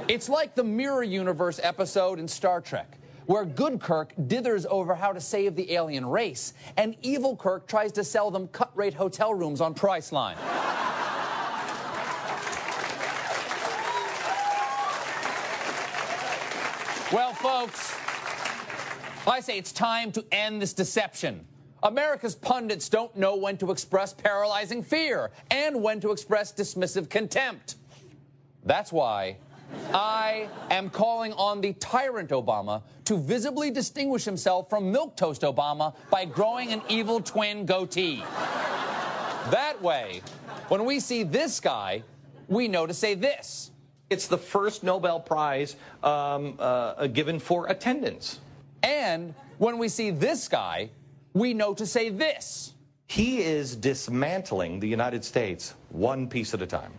It's 0.07 0.27
like 0.29 0.53
the 0.53 0.63
Mirror 0.63 1.03
Universe 1.03 1.59
episode 1.63 2.19
in 2.19 2.27
Star 2.27 2.59
Trek, 2.59 2.97
where 3.25 3.45
good 3.45 3.79
Kirk 3.79 4.13
dithers 4.27 4.65
over 4.65 4.93
how 4.93 5.13
to 5.13 5.21
save 5.21 5.55
the 5.55 5.71
alien 5.71 6.05
race, 6.05 6.53
and 6.77 6.95
evil 7.01 7.35
Kirk 7.35 7.67
tries 7.67 7.91
to 7.93 8.03
sell 8.03 8.29
them 8.29 8.47
cut 8.49 8.75
rate 8.75 8.93
hotel 8.93 9.33
rooms 9.33 9.61
on 9.61 9.73
Priceline. 9.73 10.35
Well, 17.11 17.33
folks, 17.33 17.95
I 19.27 19.39
say 19.39 19.57
it's 19.57 19.71
time 19.71 20.11
to 20.13 20.25
end 20.31 20.61
this 20.61 20.73
deception. 20.73 21.45
America's 21.81 22.35
pundits 22.35 22.89
don't 22.89 23.15
know 23.15 23.35
when 23.35 23.57
to 23.57 23.71
express 23.71 24.13
paralyzing 24.13 24.83
fear 24.83 25.31
and 25.49 25.81
when 25.81 25.99
to 26.01 26.11
express 26.11 26.53
dismissive 26.53 27.09
contempt. 27.09 27.75
That's 28.63 28.91
why 28.91 29.37
I 29.93 30.47
am 30.69 30.89
calling 30.89 31.33
on 31.33 31.61
the 31.61 31.73
tyrant 31.73 32.29
Obama 32.29 32.83
to 33.05 33.17
visibly 33.17 33.71
distinguish 33.71 34.25
himself 34.25 34.69
from 34.69 34.93
Milquetoast 34.93 35.41
Obama 35.41 35.95
by 36.09 36.25
growing 36.25 36.71
an 36.71 36.81
evil 36.87 37.19
twin 37.19 37.65
goatee. 37.65 38.23
That 39.49 39.77
way, 39.81 40.21
when 40.69 40.85
we 40.85 40.99
see 40.99 41.23
this 41.23 41.59
guy, 41.59 42.03
we 42.47 42.67
know 42.67 42.85
to 42.85 42.93
say 42.93 43.15
this. 43.15 43.71
It's 44.09 44.27
the 44.27 44.37
first 44.37 44.83
Nobel 44.83 45.19
Prize 45.19 45.75
um, 46.03 46.55
uh, 46.59 47.07
given 47.07 47.39
for 47.39 47.67
attendance. 47.67 48.39
And 48.85 49.33
when 49.57 49.79
we 49.79 49.89
see 49.89 50.11
this 50.11 50.47
guy, 50.47 50.91
we 51.33 51.53
know 51.55 51.73
to 51.73 51.85
say 51.87 52.09
this. 52.09 52.75
He 53.07 53.41
is 53.41 53.75
dismantling 53.75 54.79
the 54.79 54.87
United 54.87 55.25
States 55.25 55.73
one 55.89 56.27
piece 56.27 56.53
at 56.53 56.61
a 56.61 56.67
time. 56.67 56.93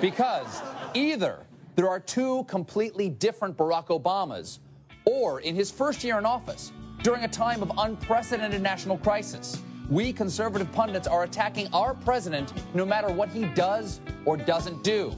Because 0.00 0.62
either 0.94 1.38
there 1.74 1.88
are 1.88 2.00
two 2.00 2.44
completely 2.44 3.08
different 3.08 3.56
Barack 3.56 3.86
Obamas, 3.86 4.58
or 5.06 5.40
in 5.40 5.54
his 5.54 5.70
first 5.70 6.04
year 6.04 6.18
in 6.18 6.26
office, 6.26 6.72
during 7.02 7.24
a 7.24 7.28
time 7.28 7.62
of 7.62 7.72
unprecedented 7.78 8.60
national 8.60 8.98
crisis, 8.98 9.62
we 9.88 10.12
conservative 10.12 10.70
pundits 10.72 11.08
are 11.08 11.22
attacking 11.24 11.68
our 11.72 11.94
president 11.94 12.52
no 12.74 12.84
matter 12.84 13.10
what 13.10 13.30
he 13.30 13.44
does 13.54 14.00
or 14.26 14.36
doesn't 14.36 14.82
do. 14.84 15.14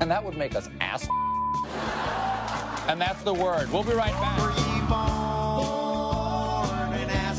And 0.00 0.10
that 0.10 0.24
would 0.24 0.36
make 0.36 0.56
us 0.56 0.68
ass. 0.80 1.06
And 2.88 3.00
that's 3.00 3.22
the 3.22 3.34
word. 3.34 3.70
We'll 3.72 3.84
be 3.84 3.92
right 3.92 4.12
back. 4.12 4.75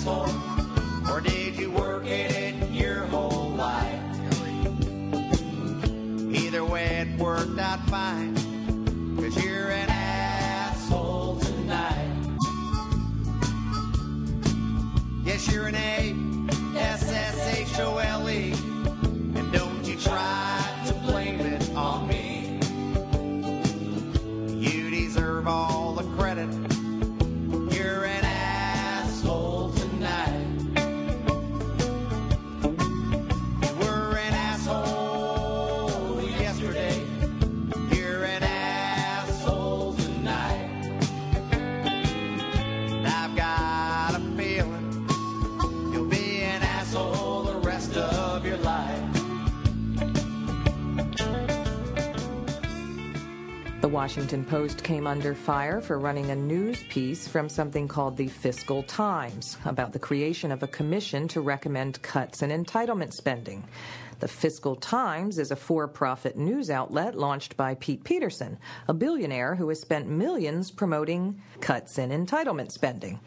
Asshole? 0.07 1.11
Or 1.11 1.21
did 1.21 1.55
you 1.57 1.71
work 1.71 2.05
at 2.05 2.31
it 2.31 2.55
your 2.71 3.05
whole 3.07 3.49
life? 3.51 4.01
Either 6.33 6.65
way, 6.65 6.85
it 6.85 7.19
worked 7.19 7.59
out 7.59 7.79
fine. 7.89 8.35
Cause 9.17 9.43
you're 9.43 9.71
an 9.71 9.89
asshole 9.89 11.39
tonight. 11.39 12.37
Yes, 15.23 15.51
you're 15.51 15.67
an 15.67 15.75
A 15.75 16.15
S 16.77 17.11
S 17.11 17.57
H 17.57 17.79
O 17.79 17.97
L 17.97 18.29
E. 18.29 18.51
And 19.35 19.51
don't 19.51 19.83
you 19.85 19.97
try 19.97 20.56
Washington 53.97 54.45
Post 54.45 54.83
came 54.83 55.07
under 55.07 55.33
fire 55.33 55.81
for 55.81 55.97
running 55.97 56.29
a 56.29 56.35
news 56.35 56.83
piece 56.83 57.27
from 57.27 57.49
something 57.49 57.87
called 57.87 58.15
the 58.15 58.27
Fiscal 58.27 58.83
Times 58.83 59.57
about 59.65 59.91
the 59.91 59.97
creation 59.97 60.51
of 60.51 60.61
a 60.61 60.67
commission 60.67 61.27
to 61.29 61.41
recommend 61.41 61.99
cuts 62.03 62.43
in 62.43 62.51
entitlement 62.51 63.11
spending. 63.13 63.63
The 64.19 64.27
Fiscal 64.27 64.75
Times 64.75 65.37
is 65.37 65.51
a 65.51 65.55
for 65.55 65.87
profit 65.87 66.35
news 66.35 66.71
outlet 66.71 67.15
launched 67.15 67.55
by 67.55 67.75
Pete 67.75 68.03
Peterson, 68.03 68.57
a 68.87 68.93
billionaire 68.93 69.53
who 69.53 69.69
has 69.69 69.79
spent 69.79 70.07
millions 70.07 70.71
promoting 70.71 71.39
cuts 71.61 71.99
in 71.99 72.09
entitlement 72.09 72.71
spending. 72.71 73.19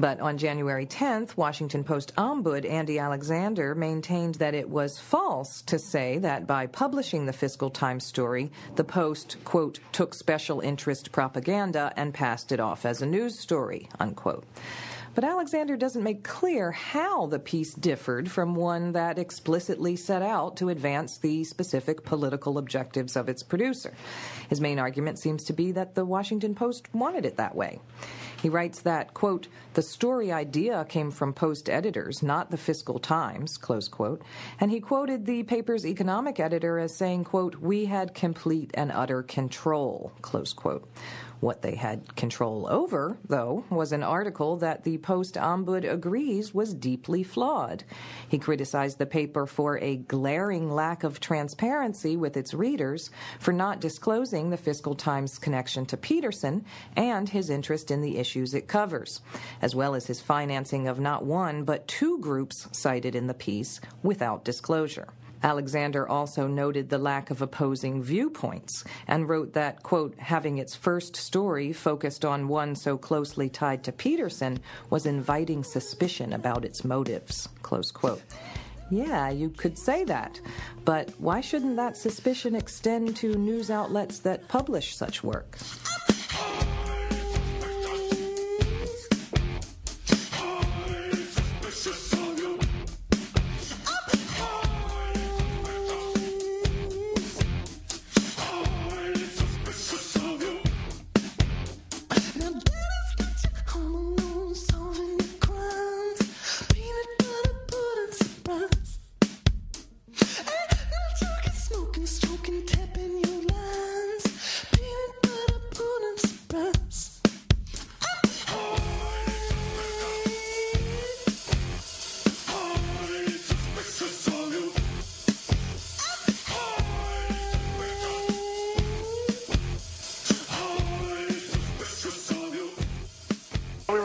But 0.00 0.18
on 0.20 0.38
January 0.38 0.86
10th, 0.86 1.36
Washington 1.36 1.84
Post 1.84 2.12
ombud 2.16 2.68
Andy 2.68 2.98
Alexander 2.98 3.76
maintained 3.76 4.34
that 4.36 4.54
it 4.54 4.68
was 4.68 4.98
false 4.98 5.62
to 5.62 5.78
say 5.78 6.18
that 6.18 6.46
by 6.46 6.66
publishing 6.66 7.26
the 7.26 7.32
Fiscal 7.32 7.70
Times 7.70 8.04
story, 8.04 8.50
the 8.74 8.84
Post, 8.84 9.36
quote, 9.44 9.78
took 9.92 10.12
special 10.12 10.60
interest 10.60 11.12
propaganda 11.12 11.92
and 11.96 12.12
passed 12.12 12.50
it 12.50 12.58
off 12.58 12.84
as 12.84 13.00
a 13.00 13.06
news 13.06 13.38
story, 13.38 13.88
unquote. 14.00 14.44
But 15.14 15.24
Alexander 15.24 15.76
doesn't 15.76 16.02
make 16.02 16.24
clear 16.24 16.72
how 16.72 17.26
the 17.26 17.38
piece 17.38 17.74
differed 17.74 18.30
from 18.30 18.54
one 18.54 18.92
that 18.92 19.18
explicitly 19.18 19.94
set 19.94 20.22
out 20.22 20.56
to 20.56 20.70
advance 20.70 21.18
the 21.18 21.44
specific 21.44 22.02
political 22.02 22.56
objectives 22.56 23.14
of 23.14 23.28
its 23.28 23.42
producer. 23.42 23.92
His 24.48 24.60
main 24.60 24.78
argument 24.78 25.18
seems 25.18 25.44
to 25.44 25.52
be 25.52 25.72
that 25.72 25.94
the 25.94 26.06
Washington 26.06 26.54
Post 26.54 26.94
wanted 26.94 27.26
it 27.26 27.36
that 27.36 27.54
way. 27.54 27.78
He 28.42 28.48
writes 28.48 28.80
that, 28.82 29.14
quote, 29.14 29.46
the 29.74 29.82
story 29.82 30.32
idea 30.32 30.84
came 30.88 31.12
from 31.12 31.32
Post 31.32 31.70
editors, 31.70 32.24
not 32.24 32.50
the 32.50 32.56
Fiscal 32.56 32.98
Times, 32.98 33.56
close 33.56 33.86
quote. 33.86 34.20
And 34.58 34.68
he 34.72 34.80
quoted 34.80 35.24
the 35.24 35.44
paper's 35.44 35.86
economic 35.86 36.40
editor 36.40 36.80
as 36.80 36.92
saying, 36.92 37.22
quote, 37.22 37.54
we 37.56 37.84
had 37.84 38.14
complete 38.14 38.72
and 38.74 38.90
utter 38.90 39.22
control, 39.22 40.10
close 40.22 40.52
quote. 40.52 40.88
What 41.42 41.62
they 41.62 41.74
had 41.74 42.14
control 42.14 42.68
over, 42.70 43.16
though, 43.26 43.64
was 43.68 43.90
an 43.90 44.04
article 44.04 44.58
that 44.58 44.84
the 44.84 44.98
Post 44.98 45.34
Ombud 45.34 45.82
agrees 45.82 46.54
was 46.54 46.72
deeply 46.72 47.24
flawed. 47.24 47.82
He 48.28 48.38
criticized 48.38 48.98
the 48.98 49.06
paper 49.06 49.46
for 49.46 49.76
a 49.78 49.96
glaring 49.96 50.70
lack 50.70 51.02
of 51.02 51.18
transparency 51.18 52.16
with 52.16 52.36
its 52.36 52.54
readers, 52.54 53.10
for 53.40 53.52
not 53.52 53.80
disclosing 53.80 54.50
the 54.50 54.56
Fiscal 54.56 54.94
Times 54.94 55.40
connection 55.40 55.84
to 55.86 55.96
Peterson 55.96 56.64
and 56.94 57.28
his 57.28 57.50
interest 57.50 57.90
in 57.90 58.02
the 58.02 58.18
issues 58.32 58.54
it 58.54 58.66
covers, 58.66 59.20
as 59.60 59.74
well 59.74 59.94
as 59.94 60.06
his 60.06 60.22
financing 60.22 60.88
of 60.88 60.98
not 60.98 61.22
one 61.22 61.64
but 61.64 61.86
two 61.86 62.18
groups 62.18 62.66
cited 62.72 63.14
in 63.14 63.26
the 63.26 63.34
piece 63.34 63.78
without 64.02 64.42
disclosure. 64.42 65.08
Alexander 65.42 66.08
also 66.08 66.46
noted 66.46 66.88
the 66.88 66.96
lack 66.96 67.30
of 67.30 67.42
opposing 67.42 68.02
viewpoints 68.02 68.84
and 69.06 69.28
wrote 69.28 69.52
that, 69.52 69.82
quote, 69.82 70.14
having 70.18 70.56
its 70.56 70.74
first 70.74 71.14
story 71.14 71.74
focused 71.74 72.24
on 72.24 72.48
one 72.48 72.74
so 72.74 72.96
closely 72.96 73.50
tied 73.50 73.84
to 73.84 73.92
Peterson 73.92 74.58
was 74.88 75.04
inviting 75.04 75.62
suspicion 75.62 76.32
about 76.32 76.64
its 76.64 76.84
motives, 76.84 77.48
close 77.62 77.90
quote. 77.90 78.22
Yeah, 78.90 79.30
you 79.30 79.50
could 79.50 79.76
say 79.76 80.04
that. 80.04 80.40
But 80.84 81.10
why 81.18 81.40
shouldn't 81.42 81.76
that 81.76 81.96
suspicion 81.96 82.54
extend 82.54 83.16
to 83.16 83.34
news 83.34 83.70
outlets 83.70 84.20
that 84.20 84.48
publish 84.48 84.96
such 84.96 85.22
work? 85.22 85.58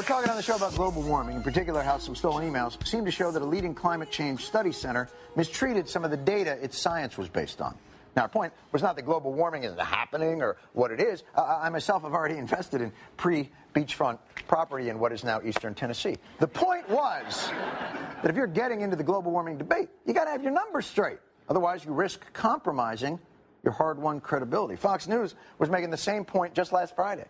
Talking 0.07 0.29
on 0.29 0.37
the 0.37 0.41
show 0.41 0.55
about 0.55 0.73
global 0.73 1.01
warming, 1.01 1.35
in 1.35 1.43
particular 1.43 1.83
how 1.83 1.97
some 1.97 2.15
stolen 2.15 2.49
emails 2.49 2.81
seem 2.87 3.03
to 3.03 3.11
show 3.11 3.29
that 3.29 3.41
a 3.41 3.45
leading 3.45 3.75
climate 3.75 4.09
change 4.09 4.45
study 4.45 4.71
center 4.71 5.09
mistreated 5.35 5.89
some 5.89 6.05
of 6.05 6.11
the 6.11 6.17
data 6.17 6.51
its 6.63 6.77
science 6.77 7.17
was 7.17 7.27
based 7.27 7.59
on. 7.59 7.77
Now, 8.15 8.21
our 8.21 8.29
point 8.29 8.53
was 8.71 8.81
not 8.81 8.95
that 8.95 9.01
global 9.01 9.33
warming 9.33 9.63
isn't 9.63 9.77
happening 9.77 10.41
or 10.41 10.55
what 10.71 10.91
it 10.91 11.01
is. 11.01 11.23
Uh, 11.35 11.59
I 11.61 11.67
myself 11.67 12.03
have 12.03 12.13
already 12.13 12.37
invested 12.37 12.81
in 12.81 12.93
pre 13.17 13.49
beachfront 13.75 14.17
property 14.47 14.87
in 14.87 14.97
what 14.97 15.11
is 15.11 15.25
now 15.25 15.41
eastern 15.43 15.75
Tennessee. 15.75 16.15
The 16.39 16.47
point 16.47 16.89
was 16.89 17.49
that 18.21 18.29
if 18.29 18.35
you're 18.37 18.47
getting 18.47 18.79
into 18.79 18.95
the 18.95 19.03
global 19.03 19.33
warming 19.33 19.57
debate, 19.57 19.89
you 20.05 20.13
got 20.13 20.23
to 20.23 20.31
have 20.31 20.41
your 20.41 20.53
numbers 20.53 20.85
straight. 20.85 21.19
Otherwise, 21.49 21.83
you 21.83 21.91
risk 21.91 22.21
compromising 22.31 23.19
your 23.61 23.73
hard 23.73 23.99
won 23.99 24.21
credibility. 24.21 24.77
Fox 24.77 25.05
News 25.05 25.35
was 25.59 25.69
making 25.69 25.89
the 25.89 25.97
same 25.97 26.23
point 26.23 26.53
just 26.53 26.71
last 26.71 26.95
Friday. 26.95 27.25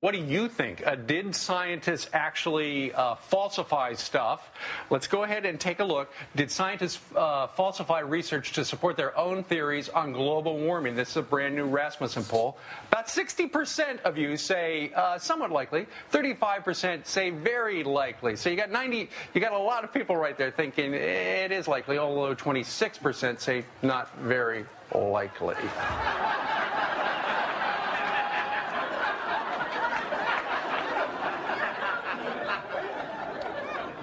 What 0.00 0.12
do 0.12 0.18
you 0.18 0.48
think? 0.48 0.86
Uh, 0.86 0.94
did 0.94 1.36
scientists 1.36 2.08
actually 2.14 2.90
uh, 2.94 3.16
falsify 3.16 3.92
stuff? 3.92 4.50
Let's 4.88 5.06
go 5.06 5.24
ahead 5.24 5.44
and 5.44 5.60
take 5.60 5.78
a 5.80 5.84
look. 5.84 6.10
Did 6.34 6.50
scientists 6.50 7.00
uh, 7.14 7.48
falsify 7.48 7.98
research 7.98 8.52
to 8.52 8.64
support 8.64 8.96
their 8.96 9.14
own 9.18 9.44
theories 9.44 9.90
on 9.90 10.12
global 10.12 10.56
warming? 10.56 10.96
This 10.96 11.10
is 11.10 11.16
a 11.18 11.22
brand 11.22 11.54
new 11.54 11.66
Rasmussen 11.66 12.24
poll. 12.24 12.56
About 12.88 13.08
60% 13.08 14.00
of 14.00 14.16
you 14.16 14.38
say 14.38 14.90
uh, 14.96 15.18
somewhat 15.18 15.50
likely. 15.50 15.86
35% 16.10 17.04
say 17.04 17.28
very 17.28 17.84
likely. 17.84 18.36
So 18.36 18.48
you 18.48 18.56
got 18.56 18.70
90. 18.70 19.10
You 19.34 19.40
got 19.42 19.52
a 19.52 19.58
lot 19.58 19.84
of 19.84 19.92
people 19.92 20.16
right 20.16 20.38
there 20.38 20.50
thinking 20.50 20.94
it 20.94 21.52
is 21.52 21.68
likely, 21.68 21.98
although 21.98 22.34
26% 22.34 23.38
say 23.38 23.66
not 23.82 24.16
very 24.20 24.64
likely. 24.94 25.56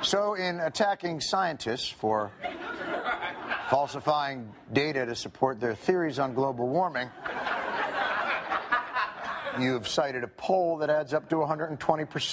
So, 0.07 0.35
in 0.35 0.61
attacking 0.61 1.19
scientists 1.19 1.89
for 1.89 2.31
falsifying 3.69 4.55
data 4.71 5.05
to 5.05 5.13
support 5.13 5.59
their 5.59 5.75
theories 5.75 6.17
on 6.17 6.33
global 6.33 6.69
warming, 6.69 7.09
you've 9.59 9.85
cited 9.85 10.23
a 10.23 10.29
poll 10.29 10.77
that 10.77 10.89
adds 10.89 11.13
up 11.13 11.27
to 11.27 11.35
120%. 11.35 12.31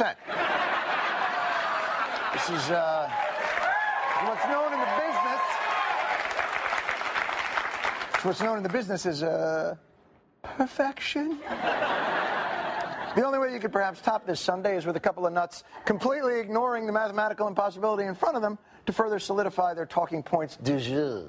This 2.33 2.49
is 2.49 2.71
uh, 2.71 3.11
what's 4.23 4.45
known 4.45 4.73
in 4.73 4.79
the 4.79 4.87
business. 5.03 5.41
It's 8.15 8.25
what's 8.25 8.41
known 8.41 8.57
in 8.59 8.63
the 8.63 8.69
business 8.69 9.05
as 9.05 9.25
uh, 9.25 9.75
perfection. 10.45 11.41
The 13.15 13.25
only 13.25 13.39
way 13.39 13.53
you 13.53 13.61
could 13.61 13.73
perhaps 13.73 14.01
top 14.01 14.27
this 14.27 14.41
Sunday 14.41 14.77
is 14.77 14.87
with 14.87 14.97
a 14.97 15.01
couple 15.01 15.25
of 15.27 15.33
nuts 15.33 15.63
completely 15.85 16.41
ignoring 16.41 16.87
the 16.87 16.93
mathematical 16.93 17.47
impossibility 17.47 18.05
in 18.09 18.15
front 18.15 18.35
of 18.35 18.43
them 18.43 18.59
to 18.87 18.93
further 18.93 19.21
solidify 19.21 19.75
their 19.75 19.87
talking 19.87 20.23
points 20.23 20.57
du 20.57 20.81
jour. 20.81 21.29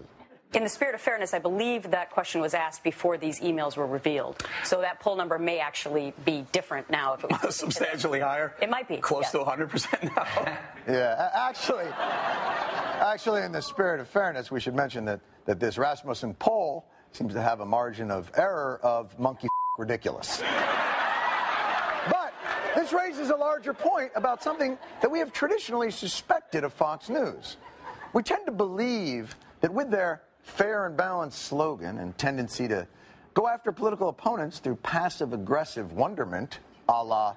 In 0.53 0.63
the 0.63 0.69
spirit 0.69 0.95
of 0.95 1.01
fairness, 1.01 1.33
I 1.33 1.39
believe 1.39 1.91
that 1.91 2.09
question 2.11 2.39
was 2.39 2.53
asked 2.53 2.83
before 2.83 3.17
these 3.17 3.41
emails 3.41 3.75
were 3.75 3.85
revealed. 3.85 4.41
So 4.63 4.81
that 4.81 4.99
poll 4.99 5.15
number 5.15 5.37
may 5.37 5.59
actually 5.59 6.13
be 6.23 6.45
different 6.53 6.89
now 6.89 7.13
if 7.13 7.23
it 7.23 7.31
was 7.43 7.55
substantially 7.59 8.21
higher. 8.21 8.55
It 8.61 8.69
might 8.69 8.87
be 8.87 8.97
Close 8.97 9.25
yeah. 9.33 9.43
to 9.43 9.45
100% 9.45 10.15
now. 10.15 10.57
yeah, 10.87 11.29
actually, 11.33 11.85
actually, 11.85 13.41
in 13.43 13.51
the 13.51 13.61
spirit 13.61 13.99
of 13.99 14.07
fairness, 14.07 14.49
we 14.49 14.59
should 14.59 14.75
mention 14.75 15.03
that, 15.05 15.19
that 15.45 15.59
this 15.59 15.77
Rasmussen 15.77 16.33
poll 16.35 16.85
seems 17.11 17.33
to 17.33 17.41
have 17.41 17.59
a 17.59 17.65
margin 17.65 18.09
of 18.09 18.31
error 18.35 18.79
of 18.81 19.17
monkey 19.19 19.47
ridiculous. 19.77 20.41
This 22.75 22.91
raises 22.91 23.29
a 23.29 23.35
larger 23.35 23.73
point 23.73 24.11
about 24.15 24.43
something 24.43 24.77
that 25.01 25.09
we 25.09 25.19
have 25.19 25.31
traditionally 25.31 25.91
suspected 25.91 26.63
of 26.65 26.73
Fox 26.73 27.09
News. 27.09 27.55
We 28.13 28.21
tend 28.21 28.45
to 28.47 28.51
believe 28.51 29.35
that 29.61 29.73
with 29.73 29.89
their 29.89 30.21
fair 30.41 30.85
and 30.85 30.97
balanced 30.97 31.43
slogan 31.43 31.99
and 31.99 32.17
tendency 32.17 32.67
to 32.67 32.85
go 33.33 33.47
after 33.47 33.71
political 33.71 34.09
opponents 34.09 34.59
through 34.59 34.75
passive 34.77 35.33
aggressive 35.33 35.93
wonderment, 35.93 36.59
a 36.89 37.03
la, 37.03 37.35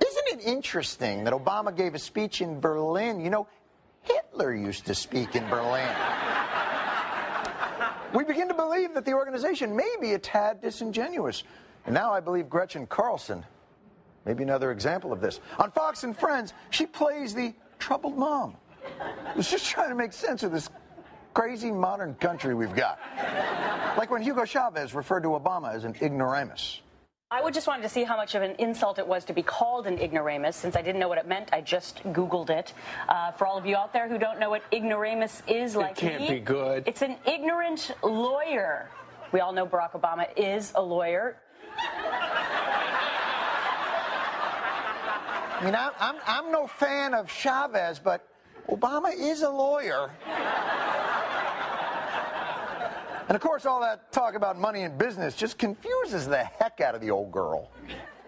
isn't 0.00 0.40
it 0.40 0.46
interesting 0.46 1.24
that 1.24 1.34
Obama 1.34 1.76
gave 1.76 1.94
a 1.94 1.98
speech 1.98 2.40
in 2.40 2.60
Berlin? 2.60 3.20
You 3.20 3.30
know, 3.30 3.48
Hitler 4.02 4.54
used 4.54 4.86
to 4.86 4.94
speak 4.94 5.34
in 5.34 5.46
Berlin. 5.48 5.88
We 8.14 8.24
begin 8.24 8.48
to 8.48 8.54
believe 8.54 8.94
that 8.94 9.04
the 9.04 9.14
organization 9.14 9.74
may 9.74 9.96
be 10.00 10.12
a 10.12 10.18
tad 10.18 10.60
disingenuous. 10.60 11.44
And 11.84 11.94
now 11.94 12.12
I 12.12 12.20
believe 12.20 12.48
Gretchen 12.48 12.86
Carlson 12.86 13.44
may 14.24 14.34
be 14.34 14.42
another 14.42 14.70
example 14.70 15.12
of 15.12 15.20
this. 15.20 15.40
On 15.58 15.70
Fox 15.70 16.04
and 16.04 16.16
Friends, 16.16 16.52
she 16.70 16.86
plays 16.86 17.34
the 17.34 17.54
troubled 17.78 18.16
mom. 18.16 18.56
Who's 19.34 19.50
just 19.50 19.68
trying 19.70 19.90
to 19.90 19.94
make 19.94 20.12
sense 20.12 20.42
of 20.42 20.52
this 20.52 20.68
crazy 21.34 21.72
modern 21.72 22.14
country 22.14 22.54
we've 22.54 22.74
got. 22.74 22.98
Like 23.96 24.10
when 24.10 24.22
Hugo 24.22 24.44
Chavez 24.44 24.94
referred 24.94 25.22
to 25.22 25.30
Obama 25.30 25.74
as 25.74 25.84
an 25.84 25.94
ignoramus. 26.00 26.80
I 27.30 27.42
would 27.42 27.54
just 27.54 27.66
wanted 27.66 27.82
to 27.84 27.88
see 27.88 28.04
how 28.04 28.18
much 28.18 28.34
of 28.34 28.42
an 28.42 28.56
insult 28.58 28.98
it 28.98 29.06
was 29.06 29.24
to 29.24 29.32
be 29.32 29.42
called 29.42 29.86
an 29.86 29.98
ignoramus. 29.98 30.54
Since 30.54 30.76
I 30.76 30.82
didn't 30.82 31.00
know 31.00 31.08
what 31.08 31.16
it 31.16 31.26
meant, 31.26 31.48
I 31.50 31.62
just 31.62 32.02
Googled 32.12 32.50
it. 32.50 32.74
Uh, 33.08 33.32
for 33.32 33.46
all 33.46 33.56
of 33.56 33.64
you 33.64 33.74
out 33.74 33.94
there 33.94 34.06
who 34.06 34.18
don't 34.18 34.38
know 34.38 34.50
what 34.50 34.62
ignoramus 34.70 35.42
is, 35.48 35.74
like 35.74 35.92
it 35.92 35.96
can't 35.96 36.20
me, 36.20 36.28
be 36.28 36.40
good. 36.40 36.84
It's 36.86 37.00
an 37.00 37.16
ignorant 37.26 37.92
lawyer. 38.02 38.90
We 39.32 39.40
all 39.40 39.54
know 39.54 39.66
Barack 39.66 39.92
Obama 39.92 40.26
is 40.36 40.72
a 40.74 40.82
lawyer. 40.82 41.38
I 45.62 45.64
mean, 45.64 45.76
I'm, 45.76 45.92
I'm, 46.00 46.16
I'm 46.26 46.50
no 46.50 46.66
fan 46.66 47.14
of 47.14 47.30
Chavez, 47.30 48.00
but 48.00 48.26
Obama 48.68 49.12
is 49.16 49.42
a 49.42 49.48
lawyer. 49.48 50.10
And 53.28 53.36
of 53.36 53.40
course, 53.40 53.64
all 53.64 53.80
that 53.82 54.10
talk 54.10 54.34
about 54.34 54.58
money 54.58 54.82
and 54.82 54.98
business 54.98 55.36
just 55.36 55.58
confuses 55.58 56.26
the 56.26 56.42
heck 56.42 56.80
out 56.80 56.96
of 56.96 57.00
the 57.00 57.10
old 57.12 57.30
girl. 57.30 57.70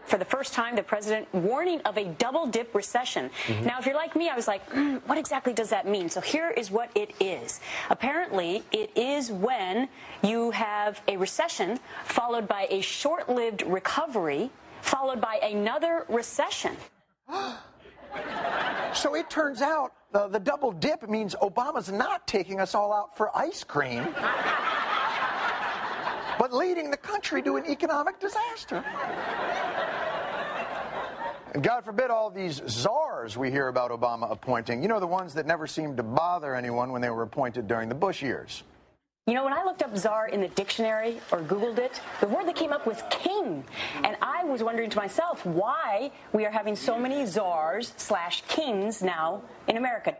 for 0.04 0.16
the 0.18 0.24
first 0.24 0.52
time, 0.52 0.76
the 0.76 0.82
president 0.82 1.26
warning 1.34 1.80
of 1.86 1.96
a 1.98 2.04
double 2.04 2.46
dip 2.46 2.72
recession. 2.74 3.30
Mhm. 3.46 3.64
Now, 3.64 3.78
if 3.80 3.86
you're 3.86 3.94
like 3.96 4.14
me, 4.14 4.28
I 4.28 4.36
was 4.36 4.46
like, 4.46 4.62
"Hmm, 4.70 4.96
what 5.06 5.16
exactly 5.18 5.52
does 5.54 5.70
that 5.70 5.86
mean? 5.88 6.08
So 6.10 6.20
here 6.20 6.50
is 6.50 6.70
what 6.70 6.90
it 6.94 7.14
is. 7.18 7.58
Apparently, 7.90 8.62
it 8.70 8.90
is 8.96 9.32
when 9.32 9.88
you 10.22 10.50
have 10.52 11.00
a 11.08 11.16
recession 11.16 11.80
followed 12.04 12.46
by 12.46 12.66
a 12.70 12.80
short 12.82 13.28
lived 13.28 13.62
recovery, 13.62 14.50
followed 14.82 15.20
by 15.22 15.36
another 15.42 16.04
recession. 16.08 16.76
So 18.94 19.14
it 19.16 19.28
turns 19.28 19.60
out 19.60 19.92
uh, 20.14 20.28
the 20.28 20.38
double 20.38 20.70
dip 20.70 21.08
means 21.08 21.34
Obama's 21.42 21.90
not 21.90 22.28
taking 22.28 22.60
us 22.60 22.76
all 22.76 22.92
out 22.92 23.16
for 23.16 23.36
ice 23.36 23.64
cream, 23.64 24.04
but 26.38 26.52
leading 26.52 26.92
the 26.92 26.96
country 26.96 27.42
to 27.42 27.56
an 27.56 27.66
economic 27.66 28.20
disaster. 28.20 28.84
And 31.54 31.62
God 31.62 31.84
forbid 31.84 32.10
all 32.10 32.30
these 32.30 32.62
czars 32.68 33.36
we 33.36 33.50
hear 33.50 33.66
about 33.68 33.90
Obama 33.90 34.30
appointing. 34.30 34.80
You 34.82 34.88
know, 34.88 35.00
the 35.00 35.06
ones 35.06 35.34
that 35.34 35.46
never 35.46 35.66
seemed 35.66 35.96
to 35.96 36.02
bother 36.04 36.54
anyone 36.54 36.92
when 36.92 37.02
they 37.02 37.10
were 37.10 37.22
appointed 37.22 37.66
during 37.66 37.88
the 37.88 37.94
Bush 37.96 38.22
years. 38.22 38.62
You 39.26 39.32
know, 39.32 39.44
when 39.44 39.54
I 39.54 39.64
looked 39.64 39.82
up 39.82 39.96
czar 39.96 40.28
in 40.28 40.42
the 40.42 40.48
dictionary 40.48 41.18
or 41.32 41.40
Googled 41.40 41.78
it, 41.78 41.98
the 42.20 42.28
word 42.28 42.46
that 42.46 42.56
came 42.56 42.74
up 42.74 42.86
was 42.86 43.02
king. 43.08 43.64
And 44.02 44.18
I 44.20 44.44
was 44.44 44.62
wondering 44.62 44.90
to 44.90 44.98
myself 44.98 45.46
why 45.46 46.10
we 46.34 46.44
are 46.44 46.50
having 46.50 46.76
so 46.76 46.98
many 46.98 47.24
czars 47.24 47.94
slash 47.96 48.42
kings 48.48 49.00
now 49.00 49.40
in 49.66 49.78
America. 49.78 50.14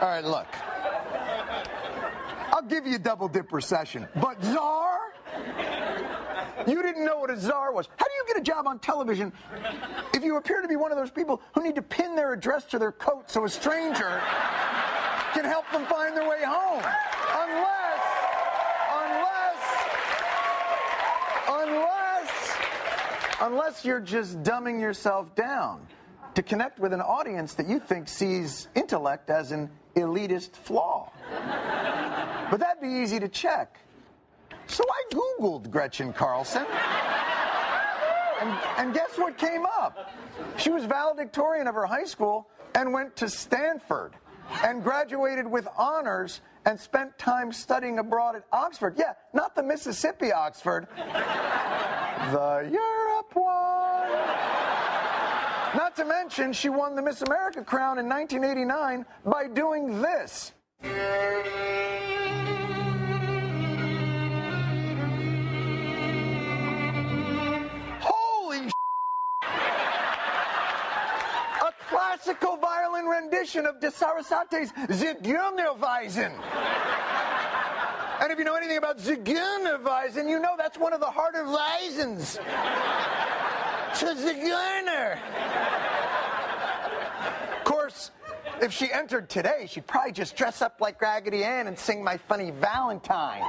All 0.00 0.08
right, 0.08 0.24
look. 0.24 0.48
I'll 2.52 2.66
give 2.68 2.88
you 2.88 2.96
a 2.96 2.98
double 2.98 3.28
dip 3.28 3.52
recession, 3.52 4.08
but 4.20 4.42
czar? 4.42 4.98
You 6.66 6.82
didn't 6.82 7.04
know 7.04 7.18
what 7.18 7.30
a 7.30 7.38
czar 7.38 7.72
was. 7.72 7.88
How 7.96 8.06
do 8.06 8.12
you 8.14 8.24
get 8.26 8.36
a 8.36 8.42
job 8.42 8.66
on 8.66 8.80
television 8.80 9.32
if 10.12 10.24
you 10.24 10.38
appear 10.38 10.60
to 10.60 10.66
be 10.66 10.74
one 10.74 10.90
of 10.90 10.98
those 10.98 11.12
people 11.12 11.40
who 11.54 11.62
need 11.62 11.76
to 11.76 11.82
pin 11.82 12.16
their 12.16 12.32
address 12.32 12.64
to 12.64 12.80
their 12.80 12.90
coat 12.90 13.30
so 13.30 13.44
a 13.44 13.48
stranger 13.48 14.20
can 15.34 15.44
help 15.44 15.70
them 15.72 15.84
find 15.86 16.16
their 16.16 16.28
way 16.28 16.42
home? 16.44 16.82
Unless, 17.42 18.02
unless, 19.02 19.62
unless, 21.48 22.56
unless 23.40 23.84
you're 23.84 24.00
just 24.00 24.42
dumbing 24.44 24.80
yourself 24.80 25.34
down 25.34 25.86
to 26.34 26.42
connect 26.42 26.78
with 26.78 26.92
an 26.92 27.00
audience 27.00 27.54
that 27.54 27.68
you 27.68 27.80
think 27.80 28.08
sees 28.08 28.68
intellect 28.76 29.28
as 29.28 29.50
an 29.50 29.68
elitist 29.96 30.52
flaw. 30.52 31.10
But 32.50 32.60
that'd 32.60 32.80
be 32.80 32.88
easy 32.88 33.18
to 33.18 33.28
check. 33.28 33.80
So 34.68 34.84
I 34.88 35.14
Googled 35.14 35.70
Gretchen 35.70 36.12
Carlson. 36.12 36.64
And, 38.40 38.58
and 38.78 38.94
guess 38.94 39.16
what 39.16 39.36
came 39.36 39.64
up? 39.64 40.12
She 40.58 40.70
was 40.70 40.84
valedictorian 40.84 41.66
of 41.66 41.74
her 41.74 41.86
high 41.86 42.04
school 42.04 42.48
and 42.74 42.92
went 42.92 43.16
to 43.16 43.28
Stanford 43.28 44.14
and 44.62 44.82
graduated 44.82 45.46
with 45.46 45.68
honors 45.76 46.40
and 46.66 46.78
spent 46.78 47.18
time 47.18 47.52
studying 47.52 47.98
abroad 47.98 48.36
at 48.36 48.44
Oxford. 48.52 48.94
Yeah, 48.96 49.12
not 49.32 49.54
the 49.54 49.62
Mississippi 49.62 50.32
Oxford, 50.32 50.86
the 50.96 52.68
Europe 52.70 53.34
one. 53.34 54.10
Not 55.76 55.96
to 55.96 56.04
mention, 56.04 56.52
she 56.52 56.68
won 56.68 56.94
the 56.94 57.02
Miss 57.02 57.22
America 57.22 57.62
crown 57.64 57.98
in 57.98 58.08
1989 58.08 59.04
by 59.24 59.48
doing 59.48 60.00
this. 60.00 60.52
Classical 72.24 72.56
violin 72.56 73.04
rendition 73.04 73.66
of 73.66 73.80
de 73.80 73.88
Sarasate's 73.88 74.72
Zigeunerweisen. 74.72 76.32
And 78.20 78.32
if 78.32 78.38
you 78.38 78.44
know 78.44 78.54
anything 78.54 78.78
about 78.78 78.98
Zigeunerweisen, 78.98 80.28
you 80.28 80.38
know 80.38 80.54
that's 80.56 80.78
one 80.78 80.94
of 80.94 81.00
the 81.00 81.10
harder 81.10 81.44
Weisens. 81.44 82.36
To 83.98 84.06
Zigeuner. 84.06 85.18
Of 87.58 87.64
course, 87.64 88.10
if 88.62 88.72
she 88.72 88.90
entered 88.90 89.28
today, 89.28 89.66
she'd 89.68 89.86
probably 89.86 90.12
just 90.12 90.34
dress 90.34 90.62
up 90.62 90.80
like 90.80 91.00
Raggedy 91.02 91.44
Ann 91.44 91.66
and 91.66 91.78
sing 91.78 92.02
My 92.02 92.16
Funny 92.16 92.52
Valentine. 92.52 93.42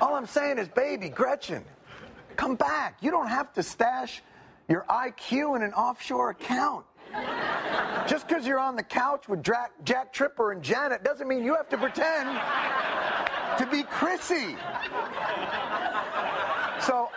All 0.00 0.16
I'm 0.16 0.26
saying 0.26 0.58
is, 0.58 0.66
baby, 0.66 1.08
Gretchen, 1.08 1.64
come 2.34 2.56
back. 2.56 2.96
You 3.00 3.12
don't 3.12 3.28
have 3.28 3.52
to 3.52 3.62
stash 3.62 4.20
your 4.68 4.84
IQ 4.88 5.56
in 5.56 5.62
an 5.62 5.72
offshore 5.72 6.30
account. 6.30 6.84
Just 8.06 8.26
because 8.26 8.46
you're 8.46 8.58
on 8.58 8.74
the 8.76 8.82
couch 8.82 9.28
with 9.28 9.42
Jack 9.42 10.12
Tripper 10.12 10.52
and 10.52 10.62
Janet 10.62 11.04
doesn't 11.04 11.28
mean 11.28 11.44
you 11.44 11.54
have 11.54 11.68
to 11.68 11.76
pretend 11.76 12.28
to 13.58 13.66
be 13.70 13.82
Chrissy. 13.82 14.56
So 16.80 17.10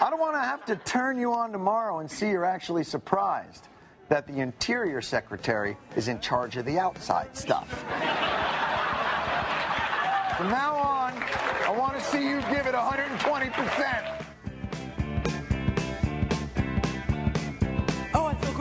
I 0.00 0.06
don't 0.08 0.20
want 0.20 0.34
to 0.34 0.40
have 0.40 0.64
to 0.66 0.76
turn 0.76 1.18
you 1.18 1.32
on 1.32 1.52
tomorrow 1.52 1.98
and 1.98 2.10
see 2.10 2.30
you're 2.30 2.44
actually 2.44 2.84
surprised 2.84 3.68
that 4.08 4.26
the 4.26 4.38
Interior 4.38 5.00
Secretary 5.00 5.76
is 5.96 6.08
in 6.08 6.20
charge 6.20 6.56
of 6.56 6.64
the 6.66 6.78
outside 6.78 7.36
stuff. 7.36 7.68
From 10.36 10.50
now 10.50 10.76
on, 10.76 11.12
I 11.66 11.74
want 11.76 11.94
to 11.94 12.00
see 12.00 12.26
you 12.26 12.40
give 12.42 12.66
it 12.66 12.74
120%. 12.74 14.21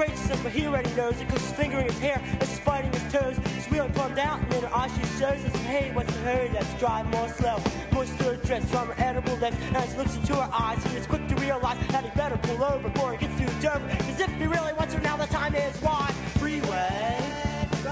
But 0.01 0.53
he 0.53 0.65
already 0.65 0.89
knows 0.95 1.21
it 1.21 1.27
because 1.27 1.43
she's 1.43 1.53
fingering 1.53 1.85
his 1.85 1.99
hair 1.99 2.19
and 2.19 2.49
she's 2.49 2.59
biting 2.61 2.91
his 2.91 3.13
toes. 3.13 3.37
She's 3.53 3.71
really 3.71 3.89
plumbed 3.89 4.17
out, 4.17 4.39
and 4.39 4.51
then 4.51 4.63
her 4.63 4.75
eyes 4.75 4.91
she 4.95 5.03
shows 5.19 5.45
us, 5.45 5.55
hey, 5.61 5.91
what's 5.93 6.11
the 6.11 6.19
hurry? 6.21 6.49
Let's 6.51 6.73
drive 6.79 7.05
more 7.11 7.29
slow. 7.29 7.61
Moisture 7.91 8.37
drips 8.37 8.71
from 8.71 8.87
her 8.87 8.95
edible 8.97 9.35
lips, 9.35 9.57
and 9.61 9.77
as 9.77 9.91
he 9.91 9.97
looks 9.99 10.15
into 10.15 10.35
her 10.35 10.49
eyes, 10.51 10.83
he 10.85 10.97
is 10.97 11.05
quick 11.05 11.27
to 11.27 11.35
realize 11.35 11.77
that 11.89 12.03
he 12.03 12.09
better 12.17 12.37
pull 12.37 12.63
over 12.63 12.89
before 12.89 13.11
he 13.11 13.17
gets 13.19 13.37
too 13.37 13.45
Dover. 13.61 13.85
Because 13.87 14.19
if 14.21 14.31
he 14.31 14.47
really 14.47 14.73
wants 14.73 14.95
her 14.95 15.01
now, 15.01 15.15
the 15.15 15.27
time 15.27 15.53
is 15.53 15.77
why. 15.77 16.09
Freeway, 16.39 17.19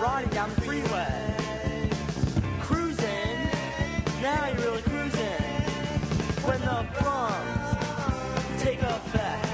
riding 0.01 0.31
down 0.31 0.49
the 0.55 0.61
freeway. 0.61 1.35
Cruising, 2.61 3.37
now 4.23 4.47
you're 4.47 4.57
really 4.57 4.81
cruising. 4.81 5.43
When 6.41 6.59
the 6.61 6.87
plums 6.95 8.63
take 8.63 8.81
effect. 8.81 9.45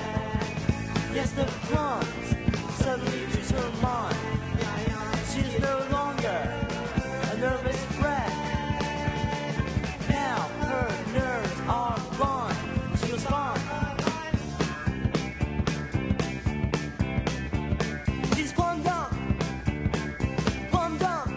Yes, 1.14 1.32
the 1.32 1.46
plums 1.68 2.25
suddenly 2.86 3.24
is 3.34 3.52
no 5.60 5.88
longer 5.92 6.40
a 7.32 7.38
nervous 7.38 7.82
wreck. 8.00 8.30
Now 10.08 10.38
her 10.70 10.88
nerves 11.18 11.62
are 11.68 12.00
gone. 12.20 12.56
She 13.02 13.12
was. 13.12 13.24
She's 18.36 18.54
plumbed 18.54 18.86
up. 18.86 19.12
Plumbed 20.70 21.02
up. 21.02 21.28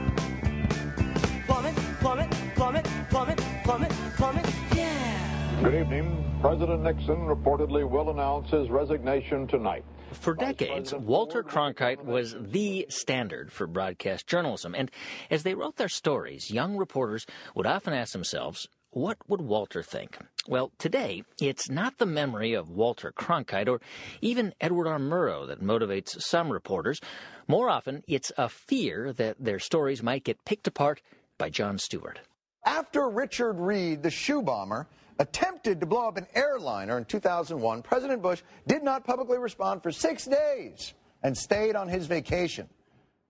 Plummet, 1.47 1.77
plummet, 2.01 2.31
plummet, 2.57 2.87
plummet, 3.09 3.39
plummet, 3.65 3.93
plummet. 4.19 4.47
Yeah. 4.77 5.61
Good 5.63 5.75
evening. 5.81 6.25
President 6.43 6.83
Nixon 6.83 7.27
reportedly 7.27 7.89
will 7.89 8.11
announce 8.11 8.51
his 8.51 8.69
resignation 8.69 9.47
tonight. 9.47 9.85
For 10.29 10.35
decades, 10.35 10.93
Walter 10.93 11.43
Cronkite 11.43 12.05
was 12.05 12.37
the 12.39 12.85
standard 12.91 13.51
for 13.51 13.67
broadcast 13.67 14.27
journalism. 14.27 14.75
And 14.75 14.91
as 15.31 15.43
they 15.43 15.55
wrote 15.55 15.77
their 15.77 15.89
stories, 15.89 16.51
young 16.51 16.77
reporters 16.77 17.25
would 17.55 17.65
often 17.65 17.95
ask 17.95 18.13
themselves, 18.13 18.69
what 18.91 19.17
would 19.27 19.41
Walter 19.41 19.83
think? 19.83 20.19
Well, 20.47 20.71
today, 20.77 21.23
it's 21.41 21.71
not 21.71 21.97
the 21.97 22.05
memory 22.05 22.53
of 22.53 22.69
Walter 22.69 23.11
Cronkite 23.11 23.69
or 23.69 23.81
even 24.21 24.53
Edward 24.61 24.87
R. 24.87 24.99
Murrow 24.99 25.47
that 25.47 25.63
motivates 25.63 26.21
some 26.21 26.53
reporters. 26.53 27.01
More 27.47 27.71
often, 27.71 28.03
it's 28.07 28.31
a 28.37 28.51
fear 28.51 29.15
that 29.15 29.43
their 29.43 29.59
stories 29.59 30.03
might 30.03 30.25
get 30.25 30.45
picked 30.45 30.67
apart 30.67 31.01
by 31.39 31.49
Jon 31.49 31.79
Stewart. 31.79 32.21
After 32.67 33.09
Richard 33.09 33.55
Reid, 33.55 34.03
the 34.03 34.11
shoe 34.11 34.43
bomber, 34.43 34.89
attempted 35.19 35.81
to 35.81 35.87
blow 35.87 36.09
up 36.09 36.17
an 36.17 36.27
airliner 36.35 36.99
in 36.99 37.05
2001, 37.05 37.83
President 37.83 38.23
Bush 38.23 38.43
did 38.67 38.83
not 38.83 39.05
publicly 39.05 39.39
respond 39.39 39.83
for 39.83 39.93
six 39.93 40.27
days 40.27 40.95
and 41.23 41.37
stayed 41.37 41.77
on 41.77 41.89
his 41.89 42.07
vacation. 42.07 42.69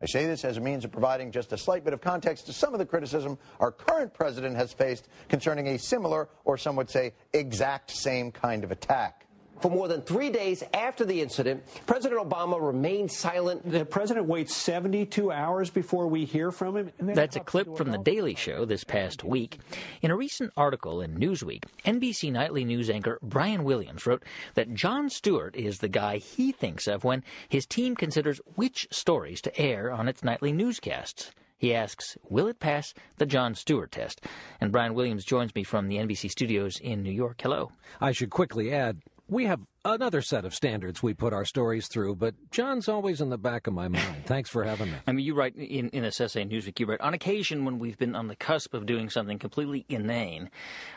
I 0.01 0.07
say 0.07 0.26
this 0.26 0.45
as 0.45 0.59
a 0.59 0.61
means 0.61 0.84
of 0.84 0.93
providing 0.93 1.32
just 1.32 1.53
a 1.53 1.59
slight 1.59 1.82
bit 1.82 1.93
of 1.93 2.01
context 2.01 2.47
to 2.47 2.53
some 2.53 2.72
of 2.72 2.78
the 2.78 2.86
criticism 2.86 3.36
our 3.59 3.72
current 3.72 4.14
president 4.14 4.55
has 4.55 4.72
faced 4.72 5.09
concerning 5.28 5.68
a 5.68 5.78
similar, 5.78 6.28
or 6.45 6.57
some 6.57 6.76
would 6.76 6.89
say, 6.89 7.14
exact 7.32 7.91
same 7.91 8.30
kind 8.30 8.62
of 8.62 8.70
attack. 8.70 9.18
For 9.61 9.71
more 9.71 9.89
than 9.89 10.03
three 10.03 10.31
days 10.31 10.63
after 10.73 11.05
the 11.05 11.21
incident, 11.21 11.65
President 11.87 12.21
Obama 12.21 12.61
remained 12.61 13.11
silent. 13.11 13.69
The 13.69 13.85
president 13.85 14.27
waits 14.27 14.55
72 14.55 15.33
hours 15.33 15.71
before 15.71 16.07
we 16.07 16.25
hear 16.25 16.53
from 16.53 16.77
him. 16.77 16.93
That's 16.99 17.37
a 17.37 17.41
clip 17.41 17.77
from 17.77 17.91
The 17.91 17.99
Daily 17.99 18.35
Show 18.35 18.65
this 18.65 18.85
past 18.85 19.25
week. 19.25 19.59
In 20.01 20.11
a 20.11 20.17
recent 20.17 20.53
article 20.57 21.01
in 21.01 21.19
Newsweek, 21.19 21.65
NBC 21.85 22.31
nightly 22.31 22.65
news 22.65 22.89
anchor 22.89 23.19
Brian 23.23 23.65
Williams 23.65 24.07
wrote 24.07 24.25
that 24.55 24.75
Jon 24.75 25.11
Stewart 25.11 25.57
is 25.57 25.79
the 25.79 25.89
guy 25.89 26.19
he 26.19 26.53
thinks 26.53 26.87
of 26.87 27.03
when 27.03 27.25
his 27.49 27.67
team 27.67 27.97
considers 27.97 28.41
which 28.55 28.87
stories 28.91 29.41
to 29.43 29.59
air 29.61 29.91
on 29.91 30.09
its 30.09 30.23
nightly 30.23 30.53
newscasts. 30.53 31.33
He 31.57 31.75
asks, 31.75 32.17
will 32.29 32.47
it 32.47 32.61
pass 32.61 32.95
the 33.17 33.27
Jon 33.27 33.57
Stewart 33.57 33.91
test? 33.91 34.25
And 34.61 34.71
Brian 34.71 34.95
Williams 34.95 35.25
joins 35.25 35.53
me 35.57 35.65
from 35.65 35.89
the 35.89 35.97
NBC 35.97 36.31
studios 36.31 36.79
in 36.79 37.03
New 37.03 37.11
York. 37.11 37.41
Hello. 37.43 37.73
I 38.01 38.13
should 38.13 38.31
quickly 38.31 38.73
add, 38.73 38.99
we 39.29 39.45
have 39.45 39.61
another 39.85 40.22
set 40.22 40.45
of 40.45 40.55
standards 40.55 41.03
we 41.03 41.14
put 41.14 41.33
our 41.33 41.45
stories 41.45 41.87
through, 41.87 42.16
but 42.16 42.35
Jon's 42.51 42.89
always 42.89 43.20
in 43.20 43.29
the 43.29 43.39
back 43.39 43.66
of 43.66 43.74
my 43.74 43.89
mind. 43.89 44.24
Thanks 44.24 44.49
for 44.49 44.64
having 44.64 44.91
me. 44.91 44.97
I 45.07 45.12
mean, 45.12 45.24
you 45.24 45.35
write 45.35 45.55
in, 45.57 45.91
in 45.91 46.03
this 46.03 46.20
essay 46.20 46.43
in 46.43 46.49
Newsweek, 46.49 46.81
you 46.81 46.87
write, 46.87 47.01
on 47.01 47.14
occasion 47.14 47.64
when 47.64 47.79
we've 47.79 47.99
been 47.99 48.14
on 48.14 48.29
the 48.29 48.37
cusp 48.37 48.74
of 48.74 48.87
doing 48.87 49.11
something 49.11 49.39
completely 49.39 49.85
inane, 49.89 50.51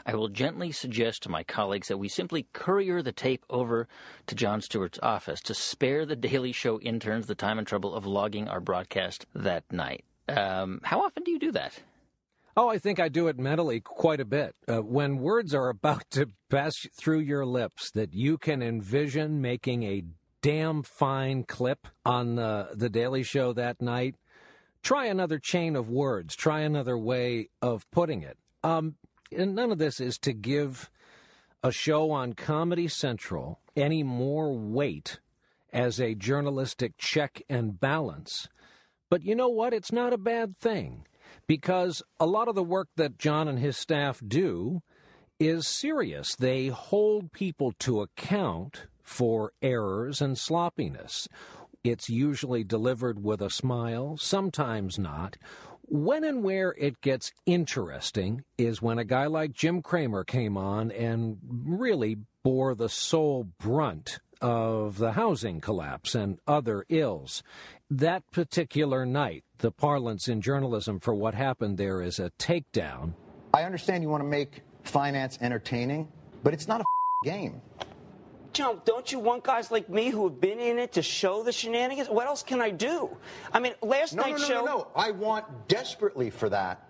I 0.06 0.16
will 0.16 0.30
gently 0.30 0.72
suggest 0.72 1.24
to 1.24 1.30
my 1.30 1.44
colleagues 1.44 1.90
that 1.90 1.98
we 1.98 2.08
simply 2.08 2.48
courier 2.54 3.02
the 3.02 3.12
tape 3.12 3.46
over 3.50 3.88
to 4.28 4.36
Jon 4.36 4.62
Stewart's 4.62 5.00
office 5.04 5.42
to 5.42 5.54
spare 5.54 6.06
the 6.06 6.16
Daily 6.16 6.54
Show 6.54 6.80
interns 6.80 7.28
the 7.28 7.36
time 7.36 7.58
and 7.58 7.68
trouble 7.68 7.94
of 7.94 8.06
logging 8.06 8.48
our 8.48 8.62
broadcast 8.62 9.26
that 9.36 9.64
night. 9.72 10.06
Um, 10.30 10.80
how 10.84 11.02
often 11.02 11.24
do 11.24 11.32
you 11.32 11.40
do 11.40 11.52
that? 11.52 11.80
Oh, 12.58 12.68
I 12.68 12.80
think 12.80 13.00
I 13.00 13.08
do 13.08 13.28
it 13.28 13.40
mentally 13.40 13.80
quite 13.80 14.20
a 14.20 14.26
bit. 14.26 14.56
Uh, 14.68 14.82
when 14.82 15.20
words 15.20 15.54
are 15.54 15.70
about 15.70 16.04
to 16.12 16.28
pass 16.50 16.76
through 16.94 17.20
your 17.20 17.46
lips 17.46 17.92
that 17.92 18.14
you 18.14 18.38
can 18.38 18.62
envision 18.62 19.40
making 19.42 19.84
a 19.84 20.04
damn 20.42 20.84
fine 20.84 21.44
clip 21.44 21.88
on 22.06 22.36
the, 22.36 22.70
the 22.74 22.90
Daily 22.90 23.24
Show 23.24 23.54
that 23.54 23.82
night, 23.82 24.16
try 24.84 25.06
another 25.06 25.40
chain 25.40 25.78
of 25.78 25.90
words, 25.90 26.36
try 26.36 26.62
another 26.62 26.98
way 26.98 27.50
of 27.62 27.90
putting 27.90 28.22
it. 28.22 28.38
Um, 28.64 28.96
and 29.36 29.56
none 29.56 29.72
of 29.72 29.78
this 29.78 30.02
is 30.02 30.18
to 30.20 30.34
give 30.34 30.92
a 31.64 31.72
show 31.72 32.12
on 32.12 32.34
Comedy 32.34 32.90
Central 32.90 33.60
any 33.78 34.04
more 34.04 34.54
weight 34.54 35.20
as 35.72 36.02
a 36.02 36.16
journalistic 36.16 36.98
check 36.98 37.42
and 37.48 37.80
balance. 37.80 38.50
But 39.10 39.24
you 39.24 39.36
know 39.36 39.48
what? 39.48 39.74
It's 39.74 39.92
not 39.92 40.12
a 40.12 40.18
bad 40.18 40.58
thing 40.58 41.06
because 41.52 42.02
a 42.18 42.26
lot 42.26 42.48
of 42.48 42.56
the 42.56 42.64
work 42.64 42.88
that 42.96 43.18
Jon 43.18 43.50
and 43.50 43.60
his 43.60 43.76
staff 43.76 44.22
do 44.26 44.82
is 45.38 45.68
serious. 45.68 46.34
They 46.34 46.68
hold 46.68 47.34
people 47.34 47.74
to 47.80 48.00
account 48.00 48.86
for 49.04 49.52
errors 49.62 50.22
and 50.22 50.38
sloppiness. 50.38 51.28
It's 51.84 52.10
usually 52.10 52.64
delivered 52.64 53.22
with 53.22 53.42
a 53.42 53.50
smile, 53.50 54.16
sometimes 54.16 54.98
not. 54.98 55.36
When 55.82 56.24
and 56.24 56.42
where 56.42 56.74
it 56.78 57.02
gets 57.02 57.34
interesting 57.46 58.46
is 58.58 58.82
when 58.82 58.98
a 58.98 59.04
guy 59.04 59.26
like 59.26 59.52
Jim 59.52 59.82
Cramer 59.82 60.24
came 60.24 60.56
on 60.56 60.90
and 60.90 61.38
really 61.44 62.16
bore 62.46 62.76
the 62.76 62.88
sole 62.88 63.44
brunt 63.60 64.22
of 64.42 64.98
the 64.98 65.14
housing 65.14 65.62
collapse 65.62 66.16
and 66.16 66.40
other 66.48 66.86
ills. 66.90 67.44
That 67.90 68.30
particular 68.32 69.06
night, 69.06 69.44
the 69.60 69.72
parlance 69.72 70.28
in 70.28 70.42
journalism 70.42 71.00
for 71.00 71.14
what 71.14 71.34
happened 71.34 71.78
there 71.78 72.02
is 72.02 72.20
a 72.20 72.32
takedown. 72.40 73.14
I 73.54 73.64
understand 73.64 74.04
you 74.04 74.10
want 74.10 74.24
to 74.24 74.28
make 74.30 74.62
finance 74.84 75.38
entertaining, 75.42 76.08
but 76.44 76.54
it's 76.54 76.68
not 76.68 76.82
a 76.82 76.84
game. 77.26 77.62
Jon, 78.54 78.82
don't 78.84 79.10
you 79.12 79.20
want 79.20 79.44
guys 79.44 79.72
like 79.72 79.90
me 79.90 80.10
who 80.10 80.28
have 80.28 80.42
been 80.42 80.60
in 80.60 80.78
it 80.78 80.92
to 80.94 81.02
show 81.02 81.42
the 81.44 81.52
shenanigans? 81.52 82.10
What 82.10 82.28
else 82.28 82.44
can 82.44 82.60
I 82.62 82.70
do? 82.70 83.10
I 83.54 83.60
mean, 83.60 83.74
last 83.82 84.14
No, 84.14 84.24
no, 84.24 84.30
night's 84.30 84.42
no, 84.42 84.48
show. 84.48 84.66
no, 84.66 84.78
no. 84.78 84.88
I 84.96 85.12
want 85.12 85.46
desperately 85.70 86.30
for 86.30 86.50
that. 86.50 86.88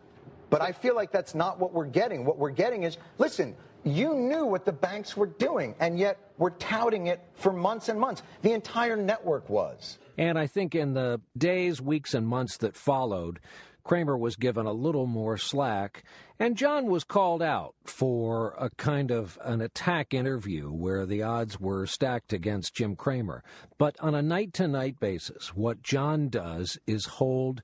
But 0.50 0.62
I 0.62 0.72
feel 0.72 0.96
like 0.96 1.12
that's 1.12 1.34
not 1.36 1.60
what 1.60 1.72
we're 1.72 1.86
getting. 1.86 2.26
What 2.26 2.38
we're 2.38 2.50
getting 2.50 2.84
is 2.84 2.98
listen, 3.20 3.56
you 3.84 4.16
knew 4.16 4.46
what 4.46 4.66
the 4.66 4.72
banks 4.72 5.18
were 5.18 5.28
doing, 5.28 5.76
and 5.80 5.98
yet 5.98 6.18
we're 6.38 6.52
touting 6.52 7.08
it 7.08 7.20
for 7.34 7.52
months 7.52 7.90
and 7.90 8.00
months. 8.00 8.24
The 8.42 8.52
entire 8.52 8.96
network 8.96 9.50
was. 9.50 9.98
And 10.18 10.38
I 10.38 10.48
think 10.48 10.76
in 10.76 10.94
the 10.94 11.22
days, 11.38 11.82
weeks, 11.82 12.14
and 12.14 12.28
months 12.28 12.58
that 12.58 12.76
followed, 12.76 13.40
Cramer 13.84 14.18
was 14.18 14.36
given 14.36 14.66
a 14.66 14.74
little 14.74 15.08
more 15.08 15.38
slack, 15.38 16.04
and 16.40 16.56
Jon 16.56 16.86
was 16.86 17.04
called 17.04 17.42
out 17.42 17.74
for 17.84 18.54
a 18.58 18.70
kind 18.70 19.12
of 19.12 19.40
an 19.44 19.62
attack 19.62 20.14
interview 20.14 20.70
where 20.70 21.06
the 21.06 21.24
odds 21.24 21.60
were 21.60 21.88
stacked 21.88 22.34
against 22.34 22.76
Jim 22.76 22.96
Cramer. 22.96 23.44
But 23.78 23.96
on 24.00 24.14
a 24.14 24.22
night 24.22 24.54
to 24.54 24.68
night 24.68 25.00
basis, 25.00 25.56
what 25.56 25.82
Jon 25.82 26.30
does 26.30 26.78
is 26.86 27.06
hold 27.06 27.64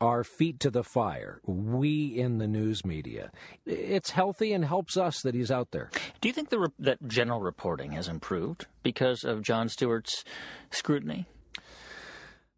our 0.00 0.24
feet 0.24 0.58
to 0.60 0.70
the 0.70 0.82
fire. 0.82 1.40
We 1.46 2.06
in 2.06 2.38
the 2.38 2.46
news 2.46 2.84
media. 2.84 3.30
It's 3.66 4.10
healthy 4.10 4.52
and 4.52 4.64
helps 4.64 4.96
us 4.96 5.20
that 5.22 5.34
he's 5.34 5.50
out 5.50 5.70
there. 5.72 5.90
Do 6.20 6.28
you 6.28 6.32
think 6.32 6.48
the 6.48 6.58
re- 6.58 6.68
that 6.78 7.06
general 7.06 7.40
reporting 7.40 7.92
has 7.92 8.08
improved 8.08 8.66
because 8.82 9.24
of 9.24 9.42
Jon 9.42 9.68
Stewart's 9.68 10.24
scrutiny? 10.70 11.26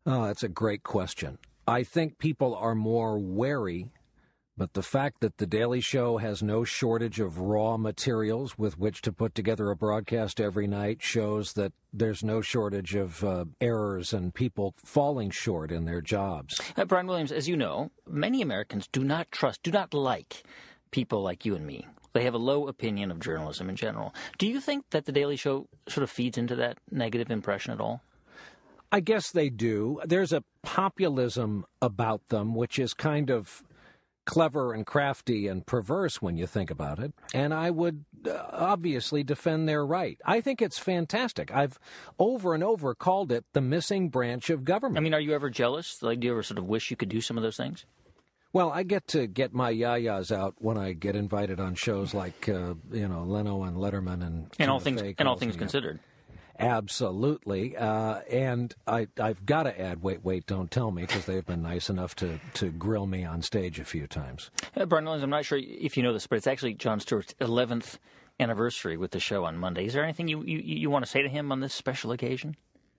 Oh, 0.07 0.27
that's 0.27 0.43
a 0.43 0.49
great 0.49 0.83
question. 0.83 1.39
I 1.67 1.85
think 1.85 2.19
people 2.19 2.55
are 2.57 2.75
more 2.75 3.19
wary, 3.19 3.91
but 4.63 4.75
the 4.75 4.81
fact 4.81 5.19
that 5.23 5.39
The 5.39 5.47
Daily 5.47 5.81
Show 5.81 6.19
has 6.19 6.41
no 6.41 6.63
shortage 6.63 7.19
of 7.19 7.37
raw 7.37 7.77
materials 7.77 8.57
with 8.57 8.79
which 8.79 9.03
to 9.03 9.13
put 9.13 9.35
together 9.35 9.73
a 9.73 9.77
broadcast 9.77 10.41
every 10.41 10.69
night 10.69 11.03
shows 11.03 11.55
that 11.55 11.73
there's 11.93 12.23
no 12.23 12.41
shortage 12.43 12.95
of 12.95 13.25
uh, 13.25 13.47
errors 13.61 14.13
and 14.13 14.33
people 14.33 14.73
falling 14.77 15.33
short 15.33 15.73
in 15.73 15.85
their 15.85 16.01
jobs. 16.01 16.61
Uh, 16.77 16.85
Brian 16.85 17.09
Williams, 17.09 17.33
as 17.33 17.49
you 17.49 17.57
know, 17.57 17.91
many 18.09 18.41
Americans 18.41 18.87
do 18.93 19.03
not 19.03 19.33
trust, 19.33 19.65
do 19.65 19.73
not 19.73 19.93
like 19.93 20.45
people 20.93 21.23
like 21.23 21.45
you 21.45 21.57
and 21.57 21.67
me. 21.67 21.85
They 22.13 22.23
have 22.23 22.35
a 22.35 22.39
low 22.39 22.69
opinion 22.69 23.11
of 23.11 23.19
journalism 23.19 23.69
in 23.69 23.75
general. 23.75 24.15
Do 24.39 24.47
you 24.47 24.61
think 24.61 24.85
that 24.91 25.07
The 25.07 25.13
Daily 25.13 25.35
Show 25.35 25.67
sort 25.89 26.05
of 26.05 26.11
feeds 26.11 26.39
into 26.39 26.55
that 26.55 26.79
negative 26.89 27.33
impression 27.33 27.73
at 27.73 27.81
all? 27.81 28.01
I 28.93 29.01
guess 29.01 29.33
they 29.33 29.51
do. 29.51 30.01
There's 30.05 30.33
a 30.33 30.45
populism 30.63 31.67
about 31.81 32.29
them, 32.29 32.55
which 32.55 32.79
is 32.79 32.95
kind 32.95 33.29
of 33.29 33.65
clever 34.25 34.73
and 34.73 34.87
crafty 34.87 35.49
and 35.49 35.67
perverse 35.67 36.23
when 36.23 36.37
you 36.37 36.47
think 36.47 36.71
about 36.71 36.99
it. 36.99 37.13
And 37.35 37.53
I 37.53 37.71
would 37.71 38.05
uh, 38.27 38.43
obviously 38.53 39.23
defend 39.25 39.69
their 39.69 39.85
right. 39.85 40.19
I 40.25 40.41
think 40.41 40.63
it's 40.63 40.79
fantastic. 40.79 41.53
I've 41.53 41.79
over 42.19 42.55
and 42.55 42.63
over 42.63 42.95
called 42.95 43.33
it 43.33 43.45
the 43.53 43.61
missing 43.61 44.09
branch 44.11 44.49
of 44.51 44.65
government. 44.65 44.99
I 44.99 45.01
mean, 45.01 45.15
are 45.15 45.21
you 45.21 45.35
ever 45.35 45.51
jealous? 45.51 46.03
Like, 46.03 46.21
do 46.21 46.27
you 46.27 46.33
ever 46.33 46.43
sort 46.43 46.59
of 46.59 46.67
wish 46.67 46.91
you 46.91 46.97
could 46.97 47.09
do 47.09 47.21
some 47.21 47.37
of 47.37 47.43
those 47.43 47.57
things? 47.57 47.85
Well, 48.55 48.71
I 48.71 48.83
get 48.83 49.07
to 49.09 49.27
get 49.27 49.55
my 49.55 49.73
yayas 49.73 50.31
out 50.31 50.57
when 50.59 50.77
I 50.77 50.93
get 50.93 51.17
invited 51.17 51.59
on 51.59 51.75
shows 51.75 52.13
like 52.13 52.49
uh, 52.51 52.75
you 52.91 53.09
know 53.09 53.23
Leno 53.23 53.63
and 53.63 53.77
Letterman 53.79 54.23
and 54.25 54.53
And 54.59 54.71
all 54.71 54.79
things, 54.79 55.01
and 55.01 55.27
all 55.27 55.37
things 55.39 55.55
up. 55.55 55.59
considered. 55.59 56.01
Absolutely, 56.63 57.77
uh, 57.77 58.21
and 58.31 58.75
I, 58.87 59.09
I've 59.21 59.45
got 59.45 59.65
to 59.65 59.81
add. 59.81 60.03
Wait, 60.03 60.25
wait, 60.25 60.47
don't 60.47 60.71
tell 60.71 60.93
me 60.93 61.03
because 61.03 61.27
they've 61.27 61.45
been 61.45 61.63
nice 61.63 61.91
enough 61.91 62.15
to, 62.17 62.39
to 62.55 62.71
grill 62.71 63.07
me 63.07 63.25
on 63.25 63.43
stage 63.43 63.81
a 63.81 63.85
few 63.85 64.07
times. 64.07 64.51
Uh, 64.77 64.87
Brian 64.87 65.05
Williams, 65.05 65.25
I'm 65.25 65.31
not 65.31 65.45
sure 65.45 65.59
if 65.61 65.97
you 65.97 66.05
know 66.05 66.13
this, 66.13 66.29
but 66.29 66.37
it's 66.37 66.47
actually 66.47 66.75
Jon 66.75 67.01
Stewart's 67.01 67.35
11th 67.41 67.99
anniversary 68.39 68.97
with 68.97 69.11
the 69.11 69.21
show 69.21 69.45
on 69.45 69.59
Monday. 69.59 69.87
Is 69.87 69.93
there 69.93 70.05
anything 70.05 70.29
you, 70.29 70.43
you, 70.43 70.59
you 70.59 70.91
want 70.91 71.05
to 71.05 71.11
say 71.11 71.23
to 71.23 71.29
him 71.29 71.51
on 71.51 71.61
this 71.61 71.75
special 71.75 72.13
occasion? 72.13 72.57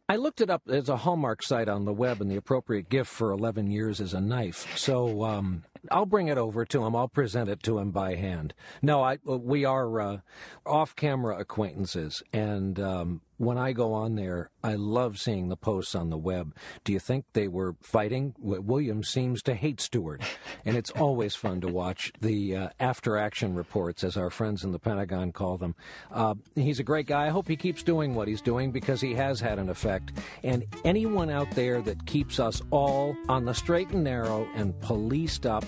I 0.10 0.18
looked 0.18 0.42
it 0.42 0.50
up. 0.50 0.64
There's 0.66 0.90
a 0.90 0.98
Hallmark 0.98 1.42
site 1.42 1.70
on 1.70 1.86
the 1.86 1.94
web, 1.94 2.20
and 2.22 2.30
the 2.30 2.36
appropriate 2.36 2.90
gift 2.90 3.10
for 3.10 3.32
11 3.32 3.72
years 3.72 4.02
is 4.02 4.14
a 4.14 4.20
knife. 4.20 4.78
So 4.78 5.24
um, 5.24 5.64
I'll 5.90 6.06
bring 6.06 6.28
it 6.28 6.38
over 6.38 6.66
to 6.66 6.86
him. 6.86 6.96
I'll 6.96 7.08
present 7.08 7.50
it 7.50 7.64
to 7.64 7.80
him 7.80 7.92
by 7.92 8.16
hand. 8.16 8.54
No, 8.82 9.02
I 9.02 9.20
we 9.24 9.64
are 9.64 10.02
uh, 10.02 10.18
off-camera 10.66 11.40
acquaintances, 11.40 12.22
and 12.34 12.80
um, 12.82 13.22
when 13.38 13.58
I 13.58 13.74
go 13.74 13.94
on 13.94 14.16
there, 14.16 14.50
I 14.64 14.76
love 14.76 15.20
seeing 15.20 15.50
the 15.50 15.58
posts 15.58 15.96
on 15.96 16.10
the 16.10 16.18
web. 16.18 16.56
Do 16.84 16.94
you 16.94 17.00
think 17.00 17.26
they 17.34 17.48
were 17.48 17.76
fighting? 17.82 18.36
W- 18.40 18.62
William 18.62 19.04
seems 19.04 19.42
to 19.44 19.54
hate 19.54 19.82
Stewart, 19.82 20.22
and 20.66 20.78
it's 20.78 20.92
always 20.92 21.36
fun 21.36 21.62
to 21.62 21.68
watch 21.68 22.12
the 22.22 22.56
uh, 22.56 22.70
after-action 22.80 23.56
reports, 23.56 24.04
as 24.04 24.16
our 24.18 24.30
friends 24.30 24.64
in 24.64 24.72
the 24.72 24.80
Pentagon 24.80 25.32
call 25.32 25.58
them. 25.58 25.76
Uh, 26.12 26.36
he's 26.56 26.80
a 26.80 26.84
great 26.84 27.08
guy. 27.08 27.28
I 27.28 27.30
hope 27.30 27.48
he 27.48 27.56
keeps 27.56 27.84
doing 27.84 28.16
what 28.16 28.28
he's 28.28 28.42
doing 28.42 28.72
because 28.72 29.02
he 29.02 29.14
has 29.16 29.40
had 29.40 29.60
an 29.60 29.70
effect. 29.70 30.14
And 30.44 30.66
anyone 30.86 31.30
out 31.30 31.52
there 31.52 31.82
that 31.82 32.06
keeps 32.06 32.40
us 32.40 32.62
all 32.72 33.16
on 33.28 33.46
the 33.46 33.54
straight 33.54 33.90
and 33.90 34.04
narrow 34.04 34.48
and 34.56 34.80
policed 34.82 35.46
up, 35.46 35.66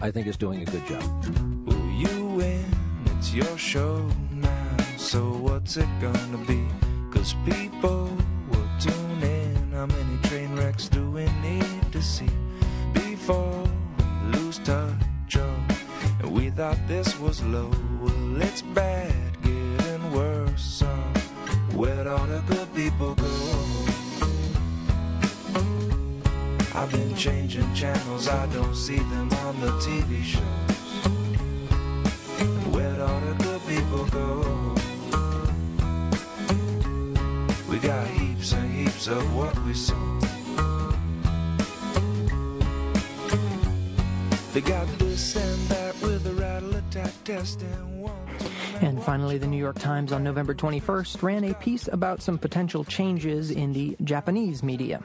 I 0.00 0.10
think 0.10 0.26
is 0.26 0.36
doing 0.36 0.62
a 0.62 0.64
good 0.64 0.86
job. 0.86 1.02
You 1.96 2.26
win, 2.26 2.64
it's 3.06 3.32
your 3.32 3.58
show 3.58 4.08
now. 4.30 4.76
So 4.96 5.30
what's 5.30 5.76
it 5.76 5.88
gonna 6.00 6.38
be? 6.46 6.66
Cause 7.12 7.34
people 7.44 8.08
will 8.50 8.68
tune 8.80 9.22
in. 9.22 9.72
How 9.72 9.86
many 9.86 10.16
train 10.24 10.56
wrecks 10.56 10.88
do 10.88 11.10
we 11.10 11.26
need 11.42 11.92
to 11.92 12.02
see 12.02 12.30
before 12.94 13.64
we 13.98 14.38
lose 14.38 14.58
touch? 14.58 15.36
Oh, 15.36 15.54
and 16.20 16.32
we 16.32 16.50
thought 16.50 16.78
this 16.88 17.18
was 17.20 17.42
low. 17.44 17.70
Well, 18.00 18.42
it's 18.42 18.62
bad, 18.62 19.12
getting 19.42 20.12
worse. 20.12 20.82
Oh, 20.84 21.12
Where'd 21.76 22.06
all 22.06 22.26
the 22.26 22.40
good 22.46 22.74
people 22.74 23.14
go? 23.14 23.52
I've 26.74 26.90
been 26.90 27.14
changing 27.14 27.72
channels, 27.74 28.26
I 28.26 28.46
don't 28.46 28.74
see 28.74 28.96
them 28.96 29.30
on 29.44 29.60
the 29.60 29.72
TV 29.84 30.22
shows. 30.22 30.42
Where'd 32.72 33.00
all 33.00 33.20
the 33.20 33.34
good 33.44 33.60
people 33.68 34.06
go? 34.06 34.61
Of 39.12 39.36
what 39.36 39.56
we 39.64 39.74
sow. 39.74 39.94
They 44.52 44.60
got 44.60 44.86
this 44.98 45.36
and 45.36 45.68
that 45.68 45.94
with 46.02 46.26
a 46.26 46.32
rattle 46.32 46.74
attack 46.74 47.12
test 47.24 47.62
and 47.62 48.02
one. 48.02 48.31
And 48.82 49.00
finally, 49.00 49.38
the 49.38 49.46
New 49.46 49.58
York 49.58 49.78
Times 49.78 50.10
on 50.10 50.24
November 50.24 50.54
21st 50.54 51.22
ran 51.22 51.44
a 51.44 51.54
piece 51.54 51.86
about 51.86 52.20
some 52.20 52.36
potential 52.36 52.82
changes 52.82 53.52
in 53.52 53.72
the 53.72 53.96
Japanese 54.02 54.64
media. 54.64 55.00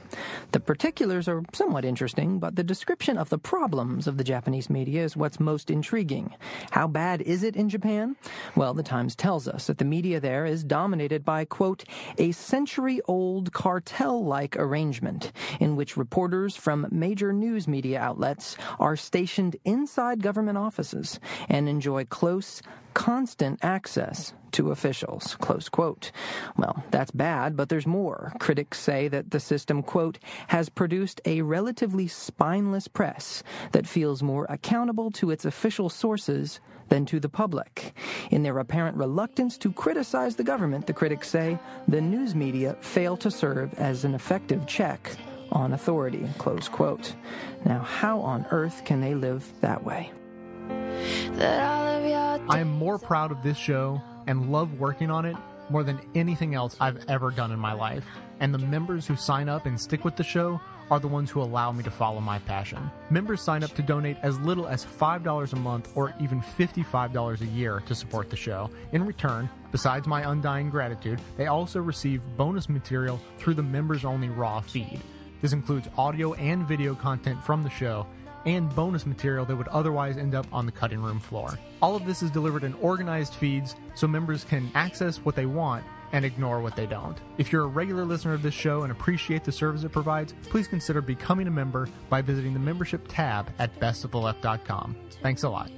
The 0.51 0.59
particulars 0.59 1.28
are 1.28 1.43
somewhat 1.53 1.86
interesting, 1.86 2.39
but 2.39 2.55
the 2.55 2.63
description 2.63 3.19
of 3.19 3.30
the 3.30 3.38
problems 3.38 4.07
of 4.07 4.17
the 4.17 4.23
Japanese 4.23 4.71
media 4.71 5.03
is 5.03 5.15
what's 5.15 5.39
most 5.39 5.69
intriguing. 5.69 6.34
How 6.71 6.88
bad 6.88 7.21
is 7.21 7.43
it 7.43 7.55
in 7.55 7.69
Japan? 7.69 8.15
Well, 8.55 8.73
the 8.73 8.82
Times 8.82 9.15
tells 9.15 9.47
us 9.47 9.67
that 9.67 9.78
the 9.78 9.86
media 9.86 10.19
there 10.19 10.47
is 10.47 10.63
dominated 10.63 11.23
by, 11.23 11.45
quote, 11.45 11.84
a 12.17 12.32
century 12.32 12.99
old 13.05 13.53
cartel 13.53 14.25
like 14.25 14.57
arrangement 14.57 15.32
in 15.59 15.75
which 15.75 15.97
reporters 15.97 16.55
from 16.55 16.88
major 16.89 17.32
news 17.32 17.67
media 17.67 17.99
outlets 17.99 18.57
are 18.80 18.95
stationed 18.95 19.55
inside 19.65 20.23
government 20.23 20.57
offices 20.57 21.19
and 21.47 21.69
enjoy 21.69 22.05
close, 22.05 22.63
constant 22.98 23.60
access 23.62 24.34
to 24.52 24.72
officials. 24.72 25.36
Close 25.39 25.70
quote. 25.70 26.12
Well, 26.58 26.84
that's 26.89 27.12
bad, 27.12 27.56
but 27.56 27.70
there's 27.70 27.86
more. 27.86 28.34
Critics 28.39 28.80
say 28.80 29.08
that 29.08 29.30
the 29.30 29.39
system, 29.39 29.84
quote, 29.84 30.18
has 30.48 30.68
produced 30.68 31.22
a 31.24 31.43
relatively 31.43 32.08
spineless 32.08 32.88
press 32.88 33.43
that 33.72 33.86
feels 33.86 34.24
more 34.24 34.48
accountable 34.50 35.12
to 35.12 35.30
its 35.30 35.45
official 35.45 35.89
sources 35.89 36.60
than 36.89 37.06
to 37.06 37.20
the 37.20 37.30
public. 37.30 37.93
In 38.32 38.41
their 38.41 38.58
apparent 38.58 38.98
reluctance 38.98 39.60
to 39.60 39.72
criticize 39.72 40.36
the 40.36 40.43
government, 40.43 40.88
the 40.88 40.93
critics 40.93 41.30
say 41.30 41.60
the 41.88 42.02
news 42.02 42.34
media 42.34 42.76
fail 42.82 43.16
to 43.18 43.30
serve 43.30 43.76
as 43.76 44.06
an 44.06 44.16
effective 44.16 44.66
check 44.66 45.12
on 45.52 45.74
authority. 45.74 46.28
Close 46.39 46.68
quote. 46.68 47.14
Now, 47.64 47.80
how 47.80 48.22
on 48.22 48.48
earth 48.50 48.82
can 48.86 49.02
they 49.02 49.14
live 49.14 49.48
that 49.62 49.84
way? 49.84 50.12
I 52.49 52.59
am 52.59 52.70
more 52.70 52.97
proud 52.97 53.32
of 53.32 53.43
this 53.43 53.57
show 53.57 54.01
and 54.28 54.51
love 54.51 54.80
working 54.80 55.11
on 55.11 55.26
it 55.26 55.36
more 55.70 55.84
than 55.84 55.99
anything 56.15 56.55
else 56.55 56.78
I've 56.80 57.03
ever 57.09 57.32
done 57.32 57.51
in 57.51 57.59
my 57.59 57.74
life. 57.74 58.05
And 58.39 58.53
the 58.53 58.59
members 58.59 59.05
who 59.05 59.15
sign 59.15 59.49
up 59.49 59.65
and 59.65 59.80
stick 59.80 60.05
with 60.05 60.15
the 60.15 60.24
show 60.24 60.61
are 60.89 60.99
the 60.99 61.07
ones 61.07 61.30
who 61.30 61.41
allow 61.41 61.72
me 61.72 61.84
to 61.84 61.91
follow 61.91 62.22
my 62.22 62.39
passion. 62.39 62.89
Members 63.09 63.41
sign 63.41 63.63
up 63.63 63.74
to 63.76 63.82
donate 63.82 64.18
as 64.24 64.39
little 64.39 64.68
as 64.68 64.86
$5 64.86 65.53
a 65.53 65.55
month 65.57 65.91
or 65.95 66.13
even 66.22 66.41
$55 66.41 67.41
a 67.41 67.45
year 67.45 67.82
to 67.86 67.95
support 67.95 68.30
the 68.30 68.38
show. 68.38 68.70
In 68.93 69.05
return, 69.05 69.49
besides 69.72 70.07
my 70.07 70.32
undying 70.32 70.70
gratitude, 70.70 71.20
they 71.36 71.47
also 71.47 71.82
receive 71.82 72.22
bonus 72.38 72.70
material 72.70 73.20
through 73.38 73.55
the 73.55 73.63
members 73.63 74.05
only 74.05 74.30
Raw 74.30 74.61
feed. 74.61 75.01
This 75.41 75.53
includes 75.53 75.89
audio 75.97 76.34
and 76.36 76.65
video 76.65 76.95
content 76.95 77.43
from 77.43 77.63
the 77.63 77.70
show 77.70 78.07
and 78.48 78.74
bonus 78.74 79.06
material 79.06 79.45
that 79.45 79.56
would 79.56 79.68
otherwise 79.68 80.18
end 80.18 80.34
up 80.34 80.48
on 80.54 80.66
the 80.66 80.72
cutting 80.72 81.02
room 81.02 81.20
floor. 81.20 81.60
All 81.82 81.98
of 81.98 82.06
this 82.06 82.24
is 82.24 82.32
delivered 82.32 82.64
in 82.64 82.74
organized 82.76 83.34
feeds 83.34 83.76
so 83.93 84.08
members 84.08 84.45
can 84.45 84.72
access 84.74 85.18
what 85.18 85.36
they 85.36 85.45
want 85.45 85.84
and 86.14 86.24
ignore 86.24 86.62
what 86.62 86.74
they 86.74 86.86
don't. 86.86 87.18
If 87.38 87.52
you're 87.52 87.66
a 87.66 87.68
regular 87.68 88.06
listener 88.06 88.34
of 88.34 88.41
this 88.41 88.54
show 88.54 88.84
and 88.84 88.91
appreciate 88.93 89.43
the 89.43 89.52
service 89.52 89.84
it 89.84 89.91
provides, 89.91 90.34
please 90.43 90.66
consider 90.66 91.02
becoming 91.02 91.48
a 91.48 91.52
member 91.52 91.89
by 92.10 92.22
visiting 92.22 92.54
the 92.54 92.60
membership 92.60 93.06
tab 93.10 93.52
at 93.60 93.78
bestoftheleft.com. 93.82 94.95
Thanks 95.22 95.43
a 95.43 95.50
lot. 95.50 95.70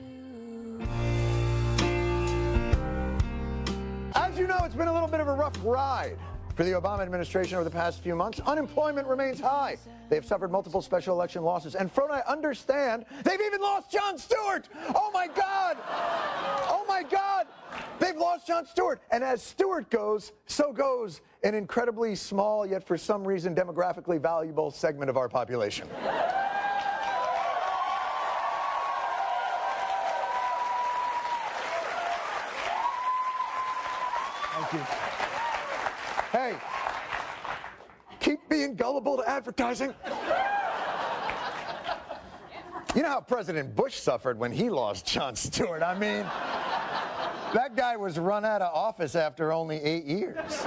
As 4.13 4.37
you 4.37 4.45
know, 4.45 4.59
it's 4.63 4.75
been 4.75 4.87
a 4.87 4.93
little 4.93 5.07
bit 5.07 5.21
of 5.21 5.27
a 5.27 5.33
rough 5.33 5.57
ride 5.63 6.19
for 6.59 6.65
the 6.65 6.71
Obama 6.71 6.99
administration 6.99 7.55
over 7.55 7.63
the 7.63 7.71
past 7.71 8.03
few 8.03 8.17
months. 8.17 8.41
Unemployment 8.41 9.07
remains 9.07 9.39
high. 9.39 9.77
They 10.09 10.17
have 10.17 10.25
suffered 10.25 10.51
multiple 10.51 10.81
special 10.81 11.15
election 11.15 11.41
losses. 11.41 11.73
And 11.73 11.89
from 11.89 12.11
I 12.11 12.21
understand, 12.27 13.05
they've 13.23 13.39
even 13.39 13.61
lost 13.61 13.89
Jon 13.89 14.17
Stewart. 14.17 14.67
Oh 14.93 15.09
my 15.13 15.27
God! 15.27 15.77
Oh 15.87 16.83
my 16.85 17.03
God! 17.03 17.47
They've 17.99 18.17
lost 18.17 18.45
Jon 18.45 18.65
Stewart. 18.65 18.99
And 19.09 19.23
as 19.23 19.41
Stewart 19.41 19.89
goes, 19.89 20.33
so 20.47 20.73
goes 20.73 21.21
an 21.45 21.55
incredibly 21.55 22.13
small, 22.13 22.65
yet 22.65 22.85
for 22.85 22.97
some 22.97 23.25
reason 23.25 23.55
demographically 23.55 24.19
valuable 24.19 24.69
segment 24.69 25.09
of 25.09 25.15
our 25.15 25.29
population. 25.29 25.87
Thank 34.51 34.73
you. 34.73 35.09
Hey, 36.31 36.55
to 38.93 39.23
advertising. 39.27 39.93
You 42.95 43.03
know 43.03 43.09
how 43.09 43.21
President 43.21 43.75
Bush 43.75 43.95
suffered 43.95 44.39
when 44.39 44.51
he 44.51 44.69
lost 44.69 45.05
Jon 45.05 45.35
Stewart? 45.35 45.83
I 45.83 45.93
mean, 45.93 46.25
that 47.53 47.75
guy 47.75 47.95
was 47.95 48.17
run 48.17 48.43
out 48.43 48.61
of 48.61 48.73
office 48.73 49.15
after 49.15 49.51
only 49.51 49.77
eight 49.77 50.05
years. 50.05 50.65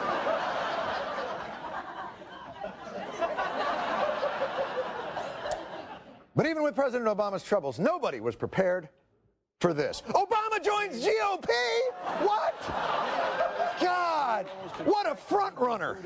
But 6.35 6.47
even 6.47 6.63
with 6.63 6.75
President 6.75 7.11
Obama's 7.11 7.43
troubles, 7.43 7.79
nobody 7.79 8.21
was 8.21 8.37
prepared 8.37 8.89
for 9.61 9.75
this. 9.75 10.03
Obama 10.09 10.65
joins 10.65 11.05
GOP? 11.05 11.49
What? 12.21 12.55
God, 14.85 14.93
what 14.93 15.11
a 15.11 15.15
front 15.15 15.57
runner. 15.59 15.99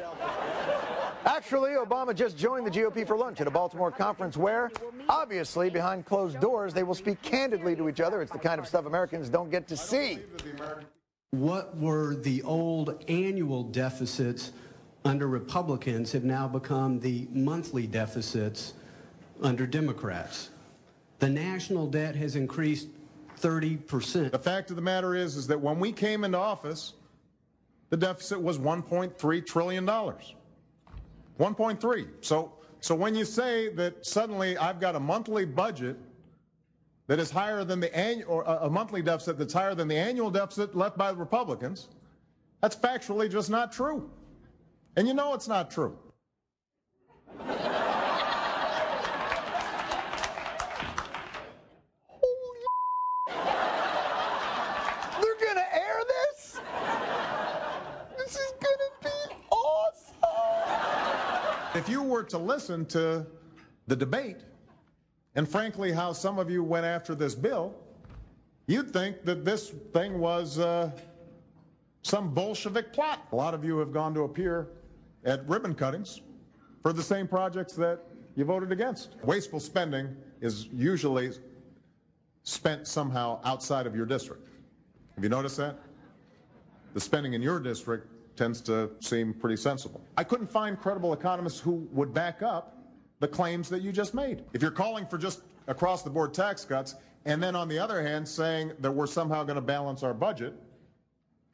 Actually, 1.24 1.70
Obama 1.72 2.14
just 2.14 2.38
joined 2.38 2.66
the 2.66 2.70
GOP 2.70 3.06
for 3.06 3.16
lunch 3.16 3.40
at 3.40 3.46
a 3.46 3.50
Baltimore 3.50 3.90
conference 3.90 4.36
where, 4.36 4.70
obviously, 5.08 5.70
behind 5.70 6.06
closed 6.06 6.40
doors, 6.40 6.72
they 6.72 6.82
will 6.82 6.94
speak 6.94 7.20
candidly 7.22 7.74
to 7.76 7.88
each 7.88 8.00
other. 8.00 8.22
It's 8.22 8.32
the 8.32 8.38
kind 8.38 8.60
of 8.60 8.68
stuff 8.68 8.86
Americans 8.86 9.28
don't 9.28 9.50
get 9.50 9.66
to 9.68 9.76
see. 9.76 10.20
What 11.30 11.76
were 11.76 12.14
the 12.14 12.42
old 12.42 13.04
annual 13.08 13.64
deficits 13.64 14.52
under 15.06 15.28
Republicans 15.28 16.12
have 16.12 16.24
now 16.24 16.48
become 16.48 16.98
the 16.98 17.28
monthly 17.30 17.86
deficits 17.86 18.74
under 19.42 19.66
Democrats. 19.66 20.50
The 21.20 21.28
national 21.28 21.86
debt 21.86 22.16
has 22.16 22.36
increased 22.36 22.88
30%. 23.40 24.32
The 24.32 24.38
fact 24.38 24.70
of 24.70 24.76
the 24.76 24.82
matter 24.82 25.14
is, 25.14 25.36
is 25.36 25.46
that 25.46 25.60
when 25.60 25.78
we 25.78 25.92
came 25.92 26.24
into 26.24 26.38
office, 26.38 26.94
the 27.91 27.97
deficit 27.97 28.41
was 28.41 28.59
1.3 28.59 29.47
trillion 29.47 29.84
dollars. 29.84 30.34
1.3. 31.39 32.09
So, 32.20 32.53
so 32.80 32.95
when 32.95 33.14
you 33.14 33.24
say 33.24 33.68
that 33.74 34.07
suddenly 34.07 34.57
I've 34.57 34.80
got 34.80 34.97
a 34.97 35.01
monthly 35.01 35.45
budget 35.45 35.97
that 37.07 37.18
is 37.20 37.30
higher 37.30 37.62
than 37.64 37.78
the 37.80 37.95
annual, 37.97 38.43
a 38.43 38.68
monthly 38.68 39.03
deficit 39.03 39.39
that's 39.39 39.53
higher 39.53 39.74
than 39.74 39.87
the 39.89 39.97
annual 39.97 40.30
deficit 40.30 40.74
left 40.74 40.97
by 40.97 41.12
the 41.12 41.18
Republicans, 41.18 41.89
that's 42.61 42.74
factually 42.74 43.30
just 43.30 43.51
not 43.51 43.70
true. 43.70 44.11
And 44.97 45.07
you 45.07 45.14
know 45.14 45.34
it's 45.34 45.47
not 45.47 45.70
true. 45.70 45.97
They're 55.20 55.39
gonna 55.41 55.66
air 55.72 56.03
this? 56.09 56.61
This 58.16 58.34
is 58.34 58.53
gonna 58.61 58.91
be 59.03 59.34
awesome. 59.51 60.18
If 61.74 61.89
you 61.89 62.03
were 62.16 62.22
to 62.22 62.38
listen 62.38 62.86
to 62.86 63.26
the 63.88 63.94
debate, 63.94 64.38
and 65.34 65.46
frankly, 65.46 65.92
how 65.92 66.14
some 66.14 66.38
of 66.38 66.50
you 66.50 66.64
went 66.64 66.86
after 66.86 67.14
this 67.14 67.34
bill, 67.34 67.74
you'd 68.66 68.90
think 68.90 69.22
that 69.26 69.44
this 69.44 69.68
thing 69.92 70.18
was 70.18 70.58
uh, 70.58 70.90
some 72.00 72.32
Bolshevik 72.32 72.90
plot. 72.94 73.28
A 73.32 73.36
lot 73.36 73.52
of 73.52 73.66
you 73.66 73.76
have 73.76 73.92
gone 73.92 74.14
to 74.14 74.22
appear 74.22 74.68
at 75.26 75.46
ribbon 75.46 75.74
cuttings 75.74 76.22
for 76.80 76.94
the 76.94 77.02
same 77.02 77.28
projects 77.28 77.74
that 77.74 78.00
you 78.34 78.46
voted 78.46 78.72
against. 78.72 79.16
Wasteful 79.22 79.60
spending 79.60 80.16
is 80.40 80.68
usually 80.72 81.32
spent 82.44 82.86
somehow 82.86 83.40
outside 83.44 83.86
of 83.86 83.94
your 83.94 84.06
district. 84.06 84.48
Have 85.16 85.22
you 85.22 85.28
noticed 85.28 85.58
that? 85.58 85.78
The 86.94 87.00
spending 87.00 87.34
in 87.34 87.42
your 87.42 87.60
district 87.60 88.08
tends 88.37 88.61
to 88.62 88.91
seem 89.01 89.34
pretty 89.34 89.57
sensible. 89.57 90.01
I 90.16 90.24
couldn't 90.24 90.51
find 90.51 90.78
credible 90.78 91.12
economists 91.12 91.61
who 91.61 91.89
would 91.93 92.12
back 92.12 92.43
up 92.43 92.76
the 93.20 93.28
claims 93.28 93.68
that 93.70 93.82
you 93.82 93.93
just 93.93 94.14
made. 94.14 94.45
If 94.53 94.62
you're 94.62 94.70
calling 94.70 95.07
for 95.07 95.18
just 95.18 95.43
across 95.66 96.03
the 96.03 96.11
board 96.11 96.34
tax 96.34 96.64
cuts, 96.64 96.97
and 97.24 97.43
then 97.43 97.57
on 97.57 97.68
the 97.68 97.78
other 97.78 98.03
hand 98.03 98.28
saying 98.28 98.72
that 98.80 98.91
we're 98.93 99.07
somehow 99.07 99.43
going 99.43 99.57
to 99.57 99.62
balance 99.62 100.03
our 100.03 100.14
budget, 100.14 100.55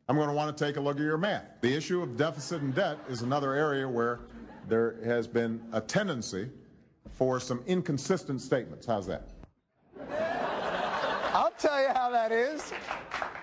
I'm 0.09 0.17
going 0.17 0.29
to 0.29 0.35
want 0.35 0.57
to 0.57 0.65
take 0.65 0.77
a 0.77 0.81
look 0.81 0.97
at 0.97 1.03
your 1.03 1.17
math. 1.17 1.45
The 1.61 1.75
issue 1.75 2.03
of 2.03 2.17
deficit 2.17 2.61
and 2.61 2.75
debt 2.75 2.99
is 3.09 3.23
another 3.23 3.55
area 3.55 3.89
where 3.89 4.21
there 4.69 4.97
has 5.05 5.27
been 5.27 5.63
a 5.73 5.81
tendency 5.81 6.51
for 7.13 7.41
some 7.41 7.63
inconsistent 7.67 8.41
statements. 8.41 8.87
How's 8.87 9.07
that? 9.07 9.29
I'll 11.33 11.53
tell 11.59 11.81
you 11.81 11.89
how 11.95 12.11
that 12.11 12.33
is. 12.33 12.73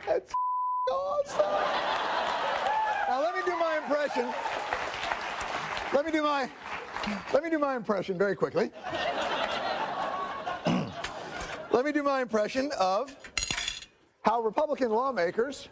That's 0.05 0.33
awesome. 0.91 1.45
Now 3.09 3.19
let 3.23 3.35
me 3.35 3.41
do 3.43 3.57
my 3.57 3.77
impression. 3.77 4.31
Let 5.95 6.05
me 6.05 6.11
do 6.11 6.21
my 6.21 6.47
let 7.33 7.43
me 7.43 7.49
do 7.49 7.57
my 7.57 7.75
impression 7.75 8.19
very 8.19 8.35
quickly. 8.35 8.69
let 11.71 11.85
me 11.85 11.91
do 11.91 12.03
my 12.03 12.21
impression 12.21 12.71
of 12.79 13.15
how 14.21 14.41
Republican 14.41 14.91
lawmakers 14.91 15.69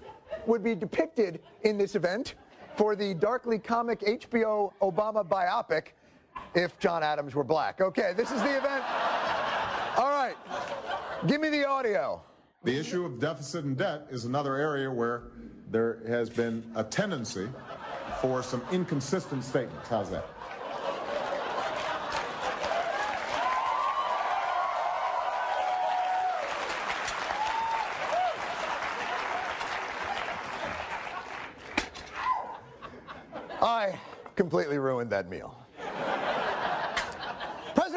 would 0.48 0.64
be 0.64 0.74
depicted 0.74 1.40
in 1.62 1.78
this 1.78 1.94
event 1.94 2.34
for 2.76 2.96
the 2.96 3.14
darkly 3.14 3.60
comic 3.60 4.00
HBO 4.00 4.74
Obama 4.82 5.24
biopic 5.24 5.90
if 6.56 6.80
John 6.80 7.04
Adams 7.04 7.36
were 7.36 7.44
black. 7.44 7.82
Okay, 7.82 8.14
this 8.18 8.32
is 8.32 8.42
the 8.42 8.58
event. 8.58 8.84
All 9.96 10.10
right. 10.10 10.34
Give 11.28 11.40
me 11.40 11.50
the 11.50 11.68
audio. 11.68 12.20
The 12.64 12.76
issue 12.76 13.06
of 13.06 13.20
deficit 13.20 13.64
and 13.64 13.78
debt 13.78 14.08
is 14.10 14.26
another 14.26 14.56
area 14.56 14.92
where 14.92 15.26
there 15.72 16.00
has 16.08 16.30
been 16.30 16.64
a 16.76 16.84
tendency 16.84 17.50
for 18.22 18.42
some 18.42 18.62
inconsistent 18.72 19.44
statements. 19.44 19.90
How's 19.90 20.10
that? 20.10 20.26
I 33.62 34.00
completely 34.36 34.78
ruined 34.78 35.10
that 35.10 35.30
meal. 35.30 35.67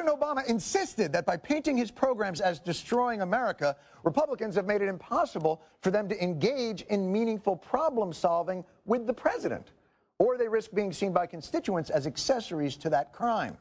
President 0.00 0.18
Obama 0.18 0.46
insisted 0.46 1.12
that 1.12 1.26
by 1.26 1.36
painting 1.36 1.76
his 1.76 1.90
programs 1.90 2.40
as 2.40 2.58
destroying 2.58 3.20
America, 3.20 3.76
Republicans 4.02 4.54
have 4.54 4.64
made 4.64 4.80
it 4.80 4.88
impossible 4.88 5.60
for 5.82 5.90
them 5.90 6.08
to 6.08 6.24
engage 6.24 6.80
in 6.88 7.12
meaningful 7.12 7.54
problem 7.54 8.10
solving 8.10 8.64
with 8.86 9.06
the 9.06 9.12
president, 9.12 9.72
or 10.18 10.38
they 10.38 10.48
risk 10.48 10.70
being 10.72 10.90
seen 10.90 11.12
by 11.12 11.26
constituents 11.26 11.90
as 11.90 12.06
accessories 12.06 12.76
to 12.76 12.88
that 12.88 13.12
crime. 13.12 13.58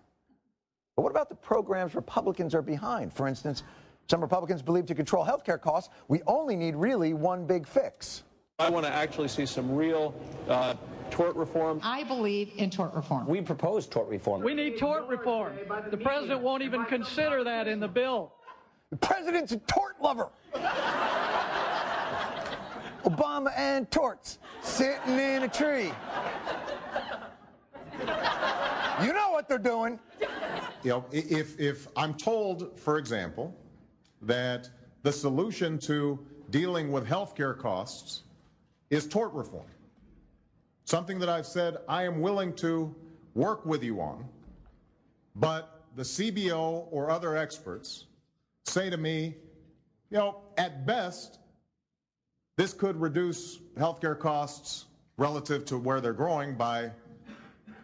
But 0.96 1.02
what 1.02 1.10
about 1.10 1.28
the 1.28 1.36
programs 1.36 1.94
Republicans 1.94 2.56
are 2.56 2.62
behind? 2.62 3.12
For 3.12 3.28
instance, 3.28 3.64
some 4.10 4.22
Republicans 4.22 4.62
believe 4.62 4.86
to 4.86 4.96
control 4.96 5.26
health 5.26 5.44
care 5.44 5.58
costs, 5.58 5.94
we 6.08 6.22
only 6.26 6.56
need 6.56 6.74
really 6.78 7.14
one 7.14 7.46
big 7.48 7.68
fix. 7.68 8.24
I 8.60 8.70
want 8.70 8.86
to 8.86 8.94
actually 8.94 9.28
see 9.28 9.46
some 9.46 9.76
real 9.76 10.16
uh, 10.48 10.76
tort 11.10 11.36
reform. 11.36 11.80
I 11.84 12.04
believe 12.04 12.52
in 12.58 12.70
tort 12.70 12.94
reform. 12.94 13.28
We 13.28 13.42
propose 13.42 13.88
tort 13.88 14.08
reform. 14.08 14.42
We 14.42 14.54
need 14.54 14.78
tort 14.78 15.08
reform. 15.08 15.54
The 15.90 15.98
president 15.98 16.42
won't 16.42 16.64
even 16.64 16.86
consider 16.86 17.44
that 17.44 17.68
in 17.68 17.80
the 17.80 17.88
bill. 17.88 18.34
The 18.90 18.98
president's 18.98 19.52
a 19.52 19.58
tort 19.58 20.02
lover. 20.02 20.30
Obama 23.04 23.52
and 23.56 23.90
torts 23.92 24.40
sitting 24.62 25.20
in 25.20 25.44
a 25.44 25.48
tree. 25.48 25.92
You 29.04 29.14
know 29.14 29.30
what 29.32 29.48
they're 29.48 29.58
doing. 29.58 30.00
You 30.84 30.90
know, 30.90 31.06
if, 31.12 31.60
if 31.60 31.88
I'm 31.96 32.14
told, 32.14 32.78
for 32.80 32.98
example, 32.98 33.56
that 34.22 34.70
the 35.04 35.12
solution 35.12 35.78
to 35.80 36.20
dealing 36.50 36.92
with 36.92 37.08
healthcare 37.08 37.58
costs 37.58 38.24
is 38.90 39.08
tort 39.08 39.34
reform, 39.34 39.68
something 40.90 41.20
that 41.20 41.30
I've 41.30 41.46
said 41.46 41.78
I 41.88 42.04
am 42.04 42.20
willing 42.20 42.54
to 42.56 42.94
work 43.36 43.64
with 43.64 43.84
you 43.84 44.02
on, 44.02 44.26
but 45.36 45.84
the 45.96 46.02
CBO 46.02 46.88
or 46.90 47.12
other 47.12 47.38
experts 47.38 48.08
say 48.66 48.90
to 48.90 48.98
me, 48.98 49.36
you 50.10 50.18
know, 50.18 50.42
at 50.58 50.88
best, 50.88 51.38
this 52.58 52.74
could 52.74 53.00
reduce 53.00 53.60
healthcare 53.78 54.18
costs 54.18 54.86
relative 55.18 55.64
to 55.66 55.78
where 55.78 56.02
they're 56.02 56.12
growing 56.12 56.56
by 56.56 56.90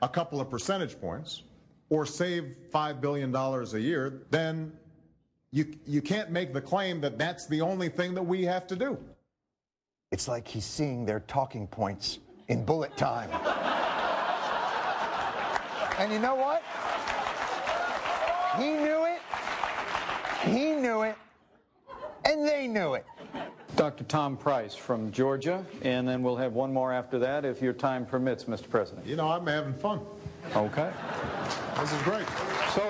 a 0.02 0.10
couple 0.10 0.42
of 0.42 0.50
percentage 0.50 1.00
points 1.00 1.44
or 1.90 2.08
save 2.08 2.56
$5 2.74 3.02
billion 3.02 3.34
a 3.36 3.78
year, 3.78 4.24
then 4.32 4.74
you, 5.52 5.78
you 5.86 6.02
can't 6.02 6.32
make 6.32 6.54
the 6.54 6.62
claim 6.62 7.00
that 7.02 7.20
that's 7.20 7.46
the 7.46 7.62
only 7.62 7.88
thing 7.88 8.16
that 8.16 8.24
we 8.24 8.44
have 8.46 8.66
to 8.66 8.76
do. 8.76 8.98
It's 10.12 10.28
like 10.28 10.48
he's 10.48 10.66
seeing 10.66 11.06
their 11.06 11.20
talking 11.20 11.68
points 11.68 12.20
in 12.48 12.64
bullet 12.64 12.96
time. 12.98 13.30
and 15.98 16.12
you 16.12 16.20
know 16.20 16.36
what? 16.36 16.62
He 18.58 18.72
knew 18.72 19.06
it. 19.06 19.22
He 20.44 20.74
knew 20.76 21.02
it. 21.02 21.16
And 22.24 22.48
they 22.48 22.68
knew 22.68 22.94
it. 22.94 23.06
Dr. 23.76 24.06
Tom 24.06 24.38
Price 24.38 24.74
from 24.74 25.12
Georgia, 25.12 25.66
and 25.82 26.08
then 26.08 26.24
we'll 26.24 26.38
have 26.38 26.54
one 26.54 26.72
more 26.72 26.94
after 26.94 27.20
that 27.20 27.44
if 27.44 27.62
your 27.62 27.74
time 27.74 28.06
permits, 28.06 28.46
Mr. 28.46 28.70
President. 28.70 29.06
You 29.06 29.18
know, 29.18 29.28
I'm 29.28 29.46
having 29.46 29.74
fun. 29.74 30.00
Okay. 30.56 30.92
This 31.78 31.92
is 31.92 32.02
great. 32.04 32.26
So, 32.74 32.82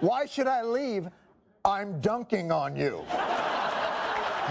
why 0.00 0.26
should 0.26 0.46
I 0.46 0.62
leave? 0.62 1.08
I'm 1.64 2.00
dunking 2.00 2.52
on 2.52 2.76
you. 2.76 3.04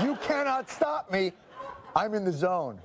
You 0.01 0.17
cannot 0.23 0.69
stop 0.69 1.11
me. 1.11 1.33
I'm 1.95 2.13
in 2.13 2.23
the 2.23 2.31
zone. 2.31 2.79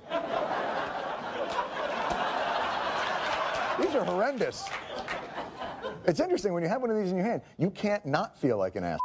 These 3.79 3.95
are 3.95 4.03
horrendous. 4.03 4.67
It's 6.05 6.19
interesting 6.19 6.53
when 6.53 6.63
you 6.63 6.69
have 6.69 6.81
one 6.81 6.89
of 6.89 6.97
these 6.97 7.11
in 7.11 7.17
your 7.17 7.25
hand, 7.25 7.41
you 7.57 7.69
can't 7.69 8.05
not 8.05 8.37
feel 8.37 8.57
like 8.57 8.75
an 8.75 8.83
ass. 8.83 8.99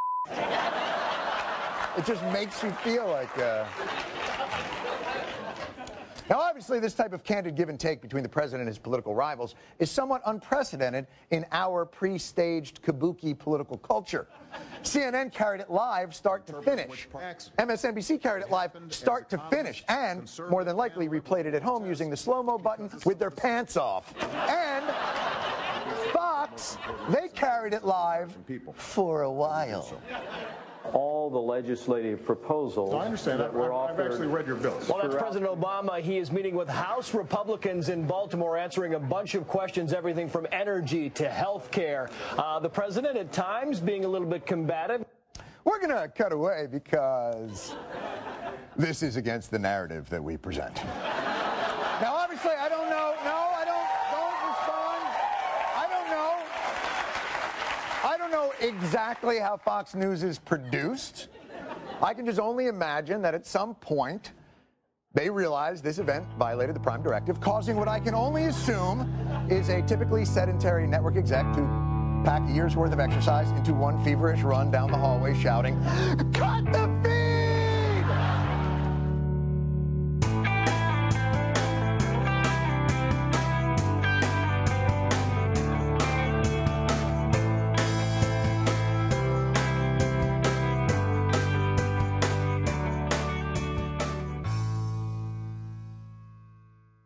It 1.97 2.07
just 2.07 2.23
makes 2.27 2.63
you 2.63 2.71
feel 2.71 3.07
like. 3.07 3.37
Uh... 3.39 3.67
Now, 6.31 6.41
obviously, 6.41 6.79
this 6.79 6.95
type 6.95 7.13
of 7.13 7.25
candid 7.25 7.57
give 7.57 7.69
and 7.69 7.79
take 7.79 8.01
between 8.01 8.23
the 8.23 8.29
president 8.29 8.63
and 8.63 8.69
his 8.69 8.79
political 8.79 9.15
rivals 9.15 9.55
is 9.79 9.91
somewhat 9.91 10.23
unprecedented 10.27 11.07
in 11.31 11.45
our 11.53 11.85
pre 11.85 12.19
staged 12.19 12.83
kabuki 12.83 13.37
political 13.37 13.77
culture. 13.79 14.27
CNN 14.83 15.33
carried 15.33 15.61
it 15.61 15.71
live 15.71 16.15
start 16.15 16.47
to 16.47 16.63
finish. 16.63 17.09
MSNBC 17.59 18.21
carried 18.23 18.43
it 18.43 18.51
live 18.51 18.73
start 18.91 19.29
to 19.31 19.39
finish, 19.51 19.85
and 19.89 20.31
more 20.49 20.65
than 20.65 20.77
likely 20.77 21.09
replayed 21.09 21.45
it 21.45 21.55
at 21.55 21.63
home 21.63 21.87
using 21.87 22.11
the 22.11 22.17
slow 22.17 22.43
mo 22.43 22.59
button 22.59 22.91
with 23.05 23.19
their 23.19 23.31
pants 23.31 23.77
off. 23.77 24.15
And 24.49 24.85
Fox, 26.13 26.79
they 27.11 27.29
carried 27.29 27.73
it 27.73 27.85
live 27.85 28.37
for 28.75 29.23
a 29.23 29.31
while. 29.31 30.01
All 30.93 31.31
the 31.31 31.39
legislative 31.39 32.25
proposals 32.25 32.93
I 32.93 33.05
understand. 33.05 33.41
that 33.41 33.49
I've, 33.51 33.55
were 33.55 33.73
I've 33.73 33.91
offered. 33.91 34.13
actually 34.13 34.27
read 34.27 34.47
your 34.47 34.57
bills. 34.57 34.89
Well, 34.89 34.99
that's 35.01 35.15
President 35.15 35.51
Obama. 35.51 36.01
He 36.01 36.19
is 36.19 36.33
meeting 36.33 36.55
with 36.57 36.69
House 36.69 37.15
Republicans 37.15 37.89
in 37.89 38.07
Baltimore, 38.07 38.59
answering 38.59 38.95
a 38.95 38.99
bunch 38.99 39.35
of 39.35 39.47
questions, 39.47 39.93
everything 39.93 40.29
from 40.29 40.47
energy 40.51 41.09
to 41.11 41.29
health 41.29 41.71
care. 41.71 42.11
Uh, 42.37 42.59
the 42.59 42.69
president, 42.69 43.17
at 43.17 43.33
times, 43.33 43.81
being 43.81 44.05
a 44.05 44.09
little 44.09 44.27
bit 44.29 44.45
combative. 44.45 45.05
We're 45.65 45.79
going 45.79 45.91
to 45.91 46.09
cut 46.09 46.33
away 46.33 46.67
because 46.71 47.75
this 48.77 49.03
is 49.05 49.17
against 49.17 49.53
the 49.53 49.59
narrative 49.61 50.11
that 50.11 50.23
we 50.23 50.37
present. 50.37 50.75
Now, 50.85 52.15
obviously, 52.15 52.51
I 52.59 52.69
don't 52.69 52.91
know. 52.91 53.15
No, 53.25 53.37
I 53.55 53.65
don't. 53.65 53.87
Don't 54.11 54.39
respond. 54.51 55.07
I 55.79 55.87
don't 55.89 56.11
know. 56.11 56.43
I 58.05 58.17
don't 58.19 58.33
know 58.33 58.52
exactly 58.63 59.39
how 59.39 59.57
Fox 59.57 59.95
News 59.95 60.23
is 60.23 60.39
produced. 60.39 61.29
I 62.03 62.15
can 62.15 62.25
just 62.25 62.41
only 62.41 62.67
imagine 62.67 63.21
that 63.23 63.35
at 63.35 63.47
some 63.47 63.75
point 63.77 64.33
they 65.15 65.29
realized 65.29 65.85
this 65.85 65.99
event 65.99 66.25
violated 66.39 66.75
the 66.75 66.81
Prime 66.81 67.03
Directive, 67.03 67.41
causing 67.41 67.77
what 67.77 67.89
I 67.89 68.01
can 68.01 68.15
only 68.15 68.45
assume 68.45 69.13
is 69.51 69.69
a 69.69 69.83
typically 69.83 70.25
sedentary 70.25 70.87
network 70.87 71.17
exec 71.17 71.53
to 71.55 71.61
pack 72.25 72.49
a 72.49 72.53
year's 72.53 72.77
worth 72.77 72.93
of 72.93 73.01
exercise 73.01 73.51
into 73.51 73.75
one 73.75 74.03
feverish 74.05 74.41
run 74.41 74.71
down 74.71 74.91
the 74.91 74.97
hallway 74.97 75.39
shouting, 75.39 75.79
Cut 76.33 76.65
the 76.73 77.01
feed! 77.05 77.22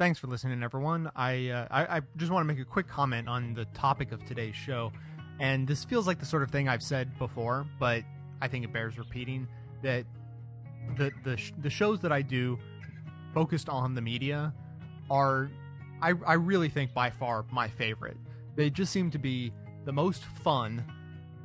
Thanks 0.06 0.20
for 0.20 0.28
listening, 0.28 0.62
everyone. 0.62 1.10
I, 1.16 1.48
uh, 1.48 1.66
I 1.68 1.96
I 1.96 2.00
just 2.16 2.30
want 2.30 2.48
to 2.48 2.54
make 2.54 2.62
a 2.62 2.64
quick 2.64 2.86
comment 2.86 3.26
on 3.28 3.54
the 3.54 3.64
topic 3.74 4.12
of 4.12 4.24
today's 4.24 4.54
show, 4.54 4.92
and 5.40 5.66
this 5.66 5.84
feels 5.84 6.06
like 6.06 6.20
the 6.20 6.26
sort 6.26 6.44
of 6.44 6.50
thing 6.52 6.68
I've 6.68 6.84
said 6.84 7.18
before, 7.18 7.66
but 7.80 8.04
I 8.40 8.46
think 8.46 8.64
it 8.64 8.72
bears 8.72 8.98
repeating. 8.98 9.48
That 9.82 10.04
the 10.96 11.10
the 11.24 11.36
sh- 11.36 11.54
the 11.58 11.70
shows 11.70 11.98
that 12.02 12.12
I 12.12 12.22
do 12.22 12.56
focused 13.34 13.68
on 13.68 13.96
the 13.96 14.00
media 14.00 14.54
are, 15.10 15.50
I, 16.00 16.12
I 16.24 16.34
really 16.34 16.68
think, 16.68 16.94
by 16.94 17.10
far 17.10 17.44
my 17.50 17.66
favorite. 17.66 18.16
They 18.54 18.70
just 18.70 18.92
seem 18.92 19.10
to 19.10 19.18
be 19.18 19.52
the 19.86 19.92
most 19.92 20.22
fun, 20.22 20.84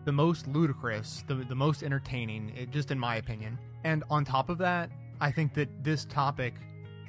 the 0.06 0.12
most 0.12 0.48
ludicrous, 0.48 1.24
the, 1.28 1.34
the 1.34 1.56
most 1.56 1.82
entertaining, 1.82 2.56
it, 2.56 2.70
just 2.70 2.92
in 2.92 3.00
my 3.00 3.16
opinion. 3.16 3.58
And 3.84 4.04
on 4.12 4.24
top 4.24 4.50
of 4.50 4.60
that, 4.60 4.92
I 5.20 5.32
think 5.32 5.56
that 5.56 5.84
this 5.84 6.06
topic, 6.06 6.54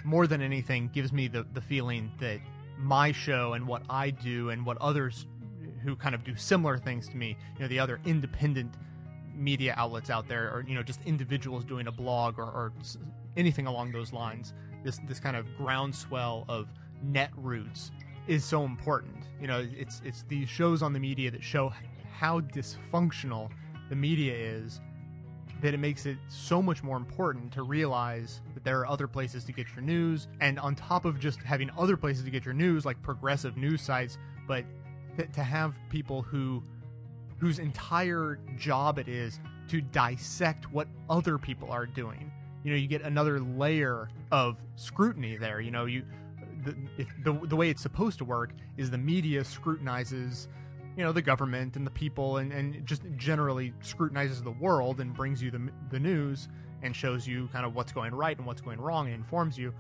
more 0.05 0.27
than 0.27 0.43
anything, 0.43 0.91
gives 0.93 1.13
me 1.13 1.29
the, 1.29 1.47
the 1.53 1.61
feeling 1.61 2.11
that 2.21 2.41
my 2.79 3.13
show 3.13 3.53
and 3.53 3.67
what 3.67 3.83
I 3.89 4.11
do 4.11 4.51
and 4.51 4.67
what 4.67 4.79
others 4.79 5.27
who 5.83 5.97
kind 5.97 6.15
of 6.15 6.25
do 6.25 6.35
similar 6.37 6.79
things 6.79 7.09
to 7.09 7.17
me, 7.17 7.37
you 7.55 7.61
know, 7.61 7.69
the 7.69 7.79
other 7.79 8.01
independent 8.05 8.75
media 9.35 9.75
outlets 9.77 10.11
out 10.11 10.29
there, 10.29 10.53
or 10.53 10.65
you 10.67 10.75
know, 10.75 10.83
just 10.83 11.01
individuals 11.07 11.65
doing 11.65 11.87
a 11.87 11.93
blog 11.93 12.39
or, 12.39 12.45
or 12.45 12.73
anything 13.37 13.67
along 13.67 13.93
those 13.93 14.13
lines. 14.13 14.55
This 14.85 14.99
this 15.07 15.21
kind 15.21 15.37
of 15.37 15.47
groundswell 15.57 16.45
of 16.49 16.69
net 17.03 17.31
roots 17.37 17.91
is 18.27 18.45
so 18.45 18.65
important. 18.65 19.25
You 19.41 19.47
know, 19.47 19.67
it's 19.77 20.01
it's 20.05 20.25
these 20.29 20.49
shows 20.49 20.83
on 20.83 20.93
the 20.93 21.01
media 21.01 21.31
that 21.31 21.43
show 21.43 21.73
how 22.13 22.41
dysfunctional 22.41 23.51
the 23.89 23.97
media 23.97 24.35
is 24.35 24.81
that 25.63 25.75
it 25.75 25.79
makes 25.79 26.07
it 26.07 26.19
so 26.29 26.61
much 26.61 26.83
more 26.83 26.97
important 26.97 27.53
to 27.53 27.63
realize 27.63 28.41
that 28.55 28.65
there 28.65 28.81
are 28.81 28.87
other 28.87 29.07
places 29.07 29.45
to 29.45 29.53
get 29.53 29.69
your 29.75 29.83
news. 29.83 30.27
And 30.41 30.59
on 30.59 30.75
top 30.75 31.05
of 31.05 31.21
just 31.21 31.41
having 31.41 31.71
other 31.79 31.97
places 31.97 32.25
to 32.25 32.31
get 32.31 32.45
your 32.45 32.55
news 32.55 32.85
like 32.85 33.01
progressive 33.03 33.57
news 33.57 33.81
sites 33.81 34.19
but 34.49 34.65
to, 35.33 35.43
have 35.43 35.79
people 35.89 36.23
who 36.23 36.63
whose 37.39 37.59
entire 37.59 38.39
job 38.57 38.99
it 38.99 39.09
is 39.09 39.39
to 39.69 39.81
dissect 39.81 40.71
what 40.73 40.89
other 41.09 41.39
people 41.39 41.71
are 41.71 41.87
doing. 41.87 42.33
You 42.65 42.73
know 42.73 42.77
you 42.77 42.89
get 42.89 43.03
another 43.03 43.39
layer 43.39 44.09
of 44.31 44.59
scrutiny 44.77 45.37
there 45.37 45.61
you 45.61 45.71
know 45.71 45.85
you 45.85 46.05
the, 46.65 46.77
the, 47.25 47.47
the 47.47 47.57
way 47.57 47.71
it's 47.71 47.83
supposed 47.83 48.19
to 48.19 48.25
work 48.25 48.53
is 48.77 48.91
the 48.91 48.99
media 48.99 49.45
scrutinizes 49.45 50.49
you 50.97 51.03
know 51.03 51.13
the 51.13 51.23
government 51.23 51.77
and 51.77 51.87
the 51.87 51.91
people 51.91 52.39
and, 52.39 52.53
and 52.53 52.87
just 52.87 53.03
generally 53.17 53.73
scrutinizes 53.81 54.43
the 54.43 54.51
world 54.51 55.01
and 55.01 55.15
brings 55.15 55.43
you 55.43 55.51
the, 55.51 55.71
the 55.91 55.99
news 55.99 56.49
and 56.83 56.95
shows 56.95 57.27
you 57.27 57.49
kind 57.53 57.65
of 57.65 57.75
what's 57.75 57.93
going 57.93 58.15
right 58.15 58.37
and 58.37 58.47
what's 58.47 58.61
going 58.61 58.81
wrong 58.81 59.07
and 59.07 59.15
informs 59.15 59.57
you. 59.57 59.73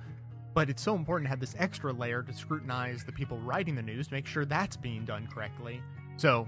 But 0.54 0.70
it's 0.70 0.82
so 0.82 0.94
important 0.94 1.26
to 1.26 1.30
have 1.30 1.40
this 1.40 1.54
extra 1.58 1.92
layer 1.92 2.22
to 2.22 2.32
scrutinize 2.32 3.04
the 3.04 3.12
people 3.12 3.38
writing 3.38 3.74
the 3.74 3.82
news 3.82 4.08
to 4.08 4.14
make 4.14 4.26
sure 4.26 4.44
that's 4.44 4.76
being 4.76 5.04
done 5.04 5.26
correctly. 5.26 5.82
So 6.16 6.46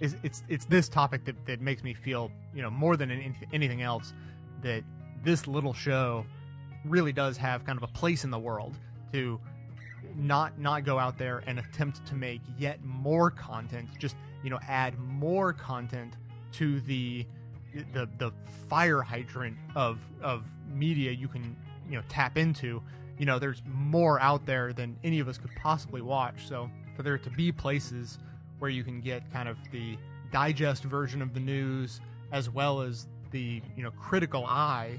it's 0.00 0.16
it's, 0.22 0.42
it's 0.48 0.64
this 0.66 0.88
topic 0.88 1.24
that, 1.24 1.46
that 1.46 1.60
makes 1.60 1.82
me 1.82 1.94
feel 1.94 2.30
you 2.54 2.62
know 2.62 2.70
more 2.70 2.96
than 2.96 3.10
any, 3.10 3.32
anything 3.52 3.82
else 3.82 4.12
that 4.62 4.84
this 5.24 5.46
little 5.46 5.72
show 5.72 6.24
really 6.84 7.12
does 7.12 7.36
have 7.36 7.64
kind 7.64 7.76
of 7.76 7.82
a 7.82 7.92
place 7.92 8.24
in 8.24 8.30
the 8.30 8.38
world 8.38 8.76
to 9.12 9.40
not 10.16 10.58
not 10.58 10.84
go 10.84 10.98
out 10.98 11.18
there 11.18 11.42
and 11.46 11.58
attempt 11.58 12.04
to 12.06 12.14
make 12.14 12.40
yet 12.58 12.82
more 12.84 13.30
content 13.30 13.88
just 13.98 14.16
you 14.42 14.50
know 14.50 14.58
add 14.68 14.98
more 14.98 15.52
content 15.52 16.14
to 16.52 16.80
the 16.80 17.26
the 17.92 18.08
the 18.18 18.32
fire 18.68 19.02
hydrant 19.02 19.56
of 19.74 19.98
of 20.22 20.44
media 20.68 21.10
you 21.10 21.28
can 21.28 21.56
you 21.88 21.96
know 21.96 22.02
tap 22.08 22.38
into. 22.38 22.82
You 23.18 23.26
know 23.26 23.38
there's 23.38 23.62
more 23.66 24.20
out 24.20 24.46
there 24.46 24.72
than 24.72 24.96
any 25.02 25.20
of 25.20 25.28
us 25.28 25.38
could 25.38 25.54
possibly 25.56 26.02
watch. 26.02 26.46
So 26.48 26.70
for 26.96 27.02
there 27.02 27.18
to 27.18 27.30
be 27.30 27.52
places 27.52 28.18
where 28.58 28.70
you 28.70 28.84
can 28.84 29.00
get 29.00 29.30
kind 29.32 29.48
of 29.48 29.56
the 29.70 29.98
digest 30.32 30.84
version 30.84 31.22
of 31.22 31.34
the 31.34 31.40
news 31.40 32.00
as 32.32 32.50
well 32.50 32.80
as 32.80 33.06
the 33.30 33.62
you 33.76 33.82
know 33.82 33.90
critical 33.92 34.44
eye 34.46 34.98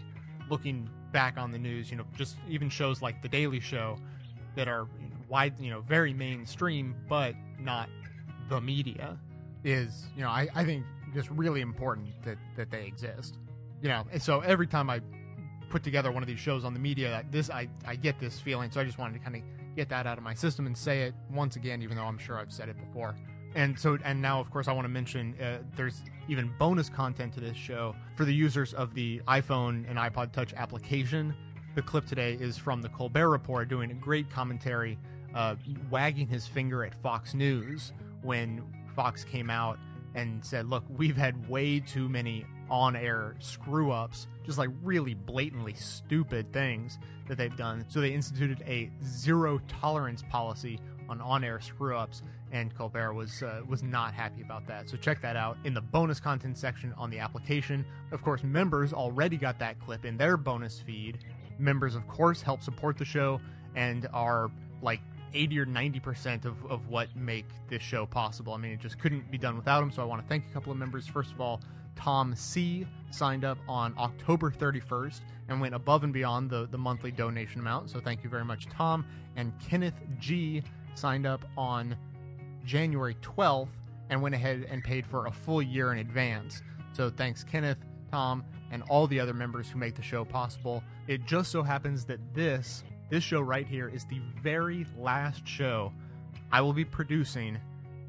looking 0.50 0.90
back 1.12 1.38
on 1.38 1.52
the 1.52 1.58
news 1.58 1.90
you 1.92 1.98
know 1.98 2.06
just 2.16 2.38
even 2.48 2.70
shows 2.70 3.02
like 3.02 3.22
the 3.22 3.28
daily 3.28 3.60
show 3.60 3.98
that 4.56 4.68
are 4.68 4.88
wide 5.30 5.60
you 5.60 5.70
know 5.70 5.82
very 5.82 6.14
mainstream 6.14 6.96
but 7.10 7.36
not 7.60 7.90
the 8.50 8.62
media 8.62 9.18
is 9.64 10.06
you 10.16 10.22
know 10.22 10.30
i, 10.30 10.48
I 10.56 10.64
think 10.64 10.86
just 11.14 11.30
really 11.32 11.62
important 11.62 12.10
that 12.24 12.38
that 12.56 12.70
they 12.70 12.86
exist. 12.86 13.38
You 13.82 13.90
know 13.90 14.06
and 14.12 14.22
so 14.22 14.40
every 14.42 14.68
time 14.68 14.90
i 14.90 15.02
put 15.70 15.84
together 15.84 16.12
one 16.12 16.24
of 16.24 16.28
these 16.28 16.40
shows 16.40 16.64
on 16.64 16.74
the 16.74 16.80
media 16.80 17.26
this 17.30 17.50
i 17.50 17.68
i 17.86 17.96
get 17.96 18.20
this 18.20 18.40
feeling. 18.40 18.72
So 18.72 18.82
i 18.82 18.84
just 18.84 18.98
wanted 18.98 19.14
to 19.14 19.20
kind 19.20 19.36
of 19.36 19.42
get 19.76 19.90
that 19.90 20.08
out 20.08 20.18
of 20.18 20.24
my 20.24 20.34
system 20.34 20.66
and 20.66 20.76
say 20.76 21.02
it 21.02 21.14
once 21.32 21.56
again 21.56 21.82
even 21.82 21.98
though 21.98 22.04
i'm 22.04 22.18
sure 22.18 22.38
i've 22.38 22.52
said 22.52 22.70
it 22.70 22.78
before. 22.78 23.16
And 23.56 23.80
so 23.80 23.98
and 24.04 24.22
now 24.22 24.40
of 24.40 24.50
course 24.52 24.68
i 24.68 24.74
want 24.74 24.86
to 24.86 24.90
mention 24.90 25.36
uh, 25.42 25.60
there's 25.76 26.02
even 26.28 26.52
bonus 26.60 26.90
content 26.90 27.34
to 27.34 27.40
this 27.40 27.58
show 27.58 27.96
for 28.16 28.26
the 28.26 28.34
users 28.34 28.74
of 28.74 28.94
the 28.94 29.22
iphone 29.28 29.90
and 29.90 29.98
ipod 29.98 30.32
touch 30.32 30.54
application. 30.54 31.36
The 31.76 31.82
clip 31.84 32.08
today 32.08 32.34
is 32.34 32.58
from 32.58 32.82
the 32.82 32.90
colbert 32.90 33.30
report 33.30 33.70
doing 33.70 33.92
a 33.92 33.94
great 33.94 34.32
commentary 34.32 34.98
uh, 35.38 35.56
wagging 35.90 36.28
his 36.28 36.48
finger 36.48 36.84
at 36.84 36.94
fox 37.02 37.34
news 37.34 37.94
when 38.24 38.64
fox 38.96 39.24
came 39.24 39.50
out 39.50 39.78
and 40.16 40.44
said 40.44 40.68
look 40.68 40.84
we've 40.90 41.18
had 41.18 41.48
way 41.48 41.80
too 41.80 42.10
many 42.10 42.46
on-air 42.70 43.36
screw 43.40 43.92
ups 43.92 44.28
just 44.46 44.58
like 44.58 44.70
really 44.84 45.14
blatantly 45.14 45.74
stupid 45.74 46.52
things 46.52 46.98
that 47.28 47.38
they've 47.38 47.56
done 47.56 47.86
so 47.88 48.02
they 48.02 48.14
instituted 48.14 48.62
a 48.68 48.90
zero 49.06 49.62
tolerance 49.68 50.24
policy 50.30 50.80
on 51.10 51.22
on-air 51.22 51.60
screw-ups, 51.60 52.22
and 52.52 52.76
Colbert 52.76 53.14
was 53.14 53.44
uh, 53.44 53.62
was 53.68 53.84
not 53.84 54.14
happy 54.14 54.42
about 54.42 54.68
that. 54.68 54.90
So 54.90 54.98
check 54.98 55.22
that 55.22 55.36
out 55.36 55.58
in 55.64 55.74
the 55.74 55.82
bonus 55.82 56.20
content 56.20 56.58
section 56.58 56.94
on 56.98 57.10
the 57.10 57.20
application. 57.20 57.86
Of 58.12 58.22
course, 58.24 58.44
members 58.44 58.94
already 58.94 59.38
got 59.38 59.60
that 59.60 59.80
clip 59.80 60.06
in 60.06 60.18
their 60.18 60.38
bonus 60.38 60.80
feed. 60.80 61.20
Members, 61.60 61.96
of 61.96 62.08
course, 62.08 62.42
help 62.42 62.62
support 62.62 62.98
the 62.98 63.06
show 63.06 63.42
and 63.76 64.08
are 64.14 64.52
like 64.82 65.02
80 65.34 65.60
or 65.60 65.66
90 65.66 66.00
percent 66.00 66.46
of, 66.46 66.66
of 66.66 66.88
what 66.90 67.16
make 67.16 67.46
this 67.70 67.82
show 67.82 68.06
possible. 68.06 68.54
I 68.54 68.58
mean, 68.58 68.72
it 68.72 68.80
just 68.80 69.00
couldn't 69.00 69.30
be 69.32 69.38
done 69.38 69.56
without 69.56 69.80
them. 69.80 69.92
So 69.92 70.02
I 70.02 70.06
want 70.06 70.22
to 70.22 70.28
thank 70.28 70.46
a 70.50 70.54
couple 70.54 70.72
of 70.72 70.78
members. 70.78 71.08
First 71.08 71.32
of 71.32 71.42
all, 71.42 71.62
Tom 71.96 72.36
C 72.36 72.86
signed 73.10 73.44
up 73.44 73.58
on 73.68 73.94
October 73.98 74.52
31st 74.52 75.22
and 75.50 75.60
went 75.60 75.74
above 75.74 76.04
and 76.04 76.14
beyond 76.14 76.50
the, 76.50 76.68
the 76.68 76.78
monthly 76.78 77.12
donation 77.12 77.60
amount. 77.60 77.90
So 77.90 78.00
thank 78.00 78.24
you 78.24 78.30
very 78.30 78.46
much, 78.46 78.68
Tom. 78.68 79.06
And 79.36 79.52
Kenneth 79.60 80.00
G 80.20 80.64
signed 80.96 81.26
up 81.26 81.44
on 81.58 81.96
January 82.66 83.16
12th 83.22 83.70
and 84.10 84.22
went 84.22 84.36
ahead 84.36 84.68
and 84.70 84.84
paid 84.84 85.06
for 85.06 85.28
a 85.28 85.32
full 85.32 85.62
year 85.62 85.92
in 85.92 86.00
advance. 86.00 86.62
So 86.94 87.10
thanks, 87.10 87.44
Kenneth, 87.44 87.78
Tom, 88.12 88.44
and 88.72 88.84
all 88.90 89.08
the 89.08 89.20
other 89.20 89.34
members 89.34 89.70
who 89.70 89.78
make 89.80 89.96
the 89.96 90.02
show 90.02 90.26
possible. 90.26 90.84
It 91.08 91.26
just 91.26 91.52
so 91.52 91.64
happens 91.64 92.06
that 92.06 92.20
this 92.34 92.84
this 93.10 93.24
show 93.24 93.42
right 93.42 93.68
here 93.68 93.88
is 93.88 94.06
the 94.06 94.20
very 94.42 94.86
last 94.98 95.48
show 95.48 95.94
I 96.52 96.62
will 96.62 96.74
be 96.74 96.86
producing 96.86 97.58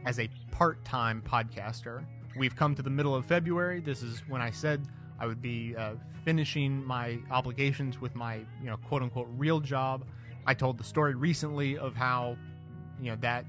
as 0.04 0.18
a 0.18 0.28
part-time 0.50 1.22
podcaster. 1.26 2.04
We've 2.36 2.54
come 2.54 2.74
to 2.74 2.82
the 2.82 2.90
middle 2.90 3.14
of 3.14 3.24
February. 3.24 3.80
This 3.80 4.02
is 4.02 4.22
when 4.28 4.40
I 4.40 4.50
said 4.50 4.86
I 5.18 5.26
would 5.26 5.42
be 5.42 5.74
uh, 5.76 5.94
finishing 6.24 6.84
my 6.84 7.18
obligations 7.30 8.00
with 8.00 8.14
my, 8.14 8.36
you 8.60 8.66
know, 8.66 8.76
quote 8.76 9.02
unquote 9.02 9.28
real 9.36 9.60
job. 9.60 10.04
I 10.46 10.54
told 10.54 10.78
the 10.78 10.84
story 10.84 11.14
recently 11.14 11.76
of 11.78 11.94
how, 11.94 12.36
you 13.00 13.10
know, 13.10 13.16
that 13.20 13.44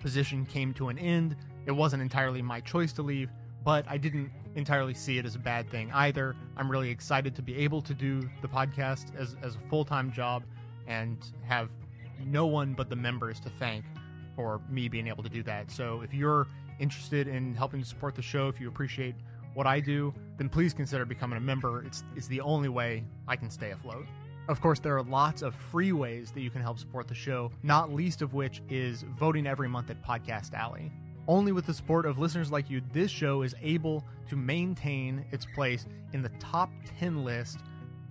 position 0.00 0.44
came 0.44 0.74
to 0.74 0.88
an 0.88 0.98
end. 0.98 1.36
It 1.66 1.72
wasn't 1.72 2.02
entirely 2.02 2.42
my 2.42 2.60
choice 2.60 2.92
to 2.94 3.02
leave, 3.02 3.30
but 3.64 3.84
I 3.88 3.96
didn't 3.96 4.30
entirely 4.56 4.94
see 4.94 5.18
it 5.18 5.24
as 5.24 5.34
a 5.34 5.38
bad 5.38 5.70
thing 5.70 5.90
either. 5.92 6.36
I'm 6.56 6.70
really 6.70 6.90
excited 6.90 7.34
to 7.36 7.42
be 7.42 7.56
able 7.58 7.80
to 7.82 7.94
do 7.94 8.28
the 8.40 8.48
podcast 8.48 9.16
as, 9.16 9.36
as 9.42 9.54
a 9.54 9.58
full 9.70 9.84
time 9.84 10.12
job 10.12 10.42
and 10.86 11.18
have 11.46 11.70
no 12.24 12.46
one 12.46 12.74
but 12.74 12.88
the 12.88 12.96
members 12.96 13.40
to 13.40 13.50
thank 13.58 13.84
for 14.34 14.60
me 14.68 14.88
being 14.88 15.08
able 15.08 15.22
to 15.22 15.28
do 15.28 15.42
that. 15.42 15.70
So 15.70 16.00
if 16.02 16.14
you're 16.14 16.46
interested 16.78 17.28
in 17.28 17.54
helping 17.54 17.82
to 17.82 17.86
support 17.86 18.14
the 18.14 18.22
show, 18.22 18.48
if 18.48 18.60
you 18.60 18.68
appreciate 18.68 19.14
what 19.54 19.66
I 19.66 19.80
do, 19.80 20.14
then 20.38 20.48
please 20.48 20.72
consider 20.72 21.04
becoming 21.04 21.36
a 21.36 21.40
member. 21.40 21.84
It's, 21.84 22.04
it's 22.16 22.26
the 22.26 22.40
only 22.40 22.68
way 22.68 23.04
I 23.28 23.36
can 23.36 23.50
stay 23.50 23.70
afloat. 23.70 24.06
Of 24.48 24.60
course, 24.60 24.80
there 24.80 24.96
are 24.96 25.02
lots 25.02 25.42
of 25.42 25.54
free 25.54 25.92
ways 25.92 26.32
that 26.32 26.40
you 26.40 26.50
can 26.50 26.62
help 26.62 26.78
support 26.78 27.06
the 27.06 27.14
show, 27.14 27.52
not 27.62 27.92
least 27.92 28.22
of 28.22 28.34
which 28.34 28.60
is 28.68 29.04
voting 29.16 29.46
every 29.46 29.68
month 29.68 29.90
at 29.90 30.02
Podcast 30.02 30.54
Alley. 30.54 30.90
Only 31.28 31.52
with 31.52 31.66
the 31.66 31.74
support 31.74 32.06
of 32.06 32.18
listeners 32.18 32.50
like 32.50 32.68
you, 32.68 32.82
this 32.92 33.10
show 33.10 33.42
is 33.42 33.54
able 33.62 34.04
to 34.28 34.36
maintain 34.36 35.24
its 35.30 35.46
place 35.54 35.86
in 36.12 36.22
the 36.22 36.30
top 36.40 36.70
10 36.98 37.22
list 37.22 37.58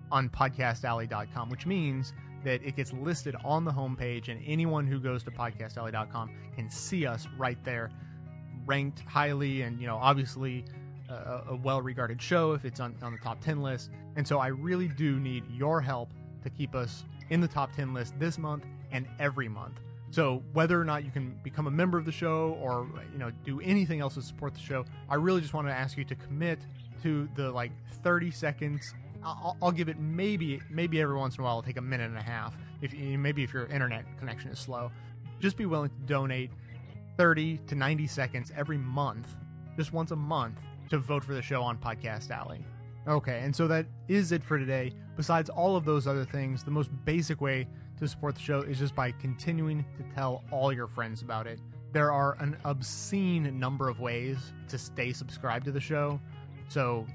on 0.10 0.30
podcastalley.com, 0.30 1.50
which 1.50 1.66
means 1.66 2.14
that 2.44 2.64
it 2.64 2.76
gets 2.76 2.94
listed 2.94 3.36
on 3.44 3.66
the 3.66 3.72
homepage, 3.72 4.30
and 4.30 4.42
anyone 4.46 4.88
who 4.88 5.00
goes 5.00 5.24
to 5.24 5.32
podcastalley.com 5.32 6.32
can 6.56 6.70
see 6.70 7.06
us 7.06 7.28
right 7.38 7.62
there, 7.64 7.92
ranked 8.66 9.02
highly, 9.02 9.62
and 9.62 9.80
you 9.80 9.88
know, 9.88 9.98
obviously 9.98 10.66
a, 11.10 11.44
a 11.50 11.56
well-regarded 11.56 12.22
show 12.22 12.54
if 12.54 12.66
it's 12.66 12.80
on, 12.80 12.96
on 13.02 13.12
the 13.12 13.20
top 13.20 13.42
10 13.42 13.62
list. 13.62 13.92
And 14.16 14.28
so 14.28 14.40
I 14.40 14.48
really 14.48 14.88
do 14.88 15.20
need 15.20 15.44
your 15.52 15.82
help 15.82 16.10
to 16.44 16.50
keep 16.50 16.76
us 16.76 17.06
in 17.30 17.42
the 17.42 17.48
top 17.48 17.74
10 17.74 17.94
list 17.94 18.18
this 18.20 18.38
month 18.38 18.66
and 18.92 19.08
every 19.20 19.48
month. 19.48 19.80
So 20.10 20.44
whether 20.52 20.80
or 20.80 20.84
not 20.84 21.06
you 21.06 21.12
can 21.12 21.40
become 21.42 21.68
a 21.68 21.72
member 21.72 21.98
of 21.98 22.04
the 22.04 22.12
show 22.12 22.58
or 22.62 22.88
you 23.14 23.18
know 23.18 23.32
do 23.46 23.62
anything 23.62 24.02
else 24.02 24.16
to 24.16 24.22
support 24.22 24.54
the 24.54 24.60
show, 24.60 24.86
I 25.10 25.16
really 25.16 25.40
just 25.40 25.54
want 25.54 25.68
to 25.68 25.74
ask 25.74 25.98
you 25.98 26.04
to 26.06 26.16
commit 26.16 26.60
to 27.04 27.30
the 27.36 27.50
like 27.50 27.72
30 28.04 28.30
seconds 28.32 28.94
I'll, 29.24 29.58
I'll 29.62 29.72
give 29.72 29.90
it 29.90 30.00
maybe 30.00 30.62
maybe 30.70 31.02
every 31.02 31.16
once 31.16 31.36
in 31.36 31.42
a 31.42 31.44
while 31.44 31.56
I'll 31.58 31.62
take 31.62 31.78
a 31.78 31.82
minute 31.82 32.10
and 32.10 32.18
a 32.18 32.24
half. 32.24 32.56
If 32.82 32.94
you- 32.94 33.18
maybe 33.18 33.44
if 33.44 33.54
your 33.54 33.66
internet 33.68 34.06
connection 34.20 34.50
is 34.52 34.60
slow, 34.60 34.92
just 35.40 35.58
be 35.58 35.66
willing 35.66 35.90
to 35.90 35.96
donate 36.06 36.52
30 37.18 37.58
to 37.68 37.76
90 37.76 38.08
seconds 38.08 38.52
every 38.56 38.78
month, 38.78 39.28
just 39.78 39.94
once 39.94 40.12
a 40.12 40.16
month, 40.16 40.60
to 40.90 40.98
vote 40.98 41.24
for 41.24 41.34
the 41.34 41.42
show 41.42 41.62
on 41.62 41.78
Podcast 41.78 42.32
Alley. 42.32 42.66
Okay, 43.08 43.40
and 43.44 43.56
so 43.56 43.68
that 43.68 43.86
is 44.08 44.32
it 44.32 44.44
for 44.44 44.58
today. 44.60 44.94
Besides 45.18 45.50
all 45.50 45.76
of 45.76 45.86
those 45.86 46.08
other 46.08 46.26
things, 46.26 46.64
the 46.64 46.72
most 46.72 46.90
basic 47.06 47.42
way 47.42 47.68
to 48.00 48.08
support 48.08 48.36
the 48.36 48.42
show 48.42 48.62
is 48.62 48.80
just 48.80 48.96
by 48.96 49.12
continuing 49.12 49.84
to 49.98 50.04
tell 50.16 50.44
all 50.52 50.72
your 50.74 50.88
friends 50.88 51.22
about 51.22 51.48
it. 51.48 51.60
There 51.94 52.12
are 52.12 52.38
an 52.40 52.58
obscene 52.64 53.60
number 53.60 53.90
of 53.90 54.00
ways 54.00 54.54
to 54.70 54.78
stay 54.78 55.12
subscribed 55.14 55.66
to 55.66 55.72
the 55.72 55.80
show. 55.80 56.20
So, 56.70 57.06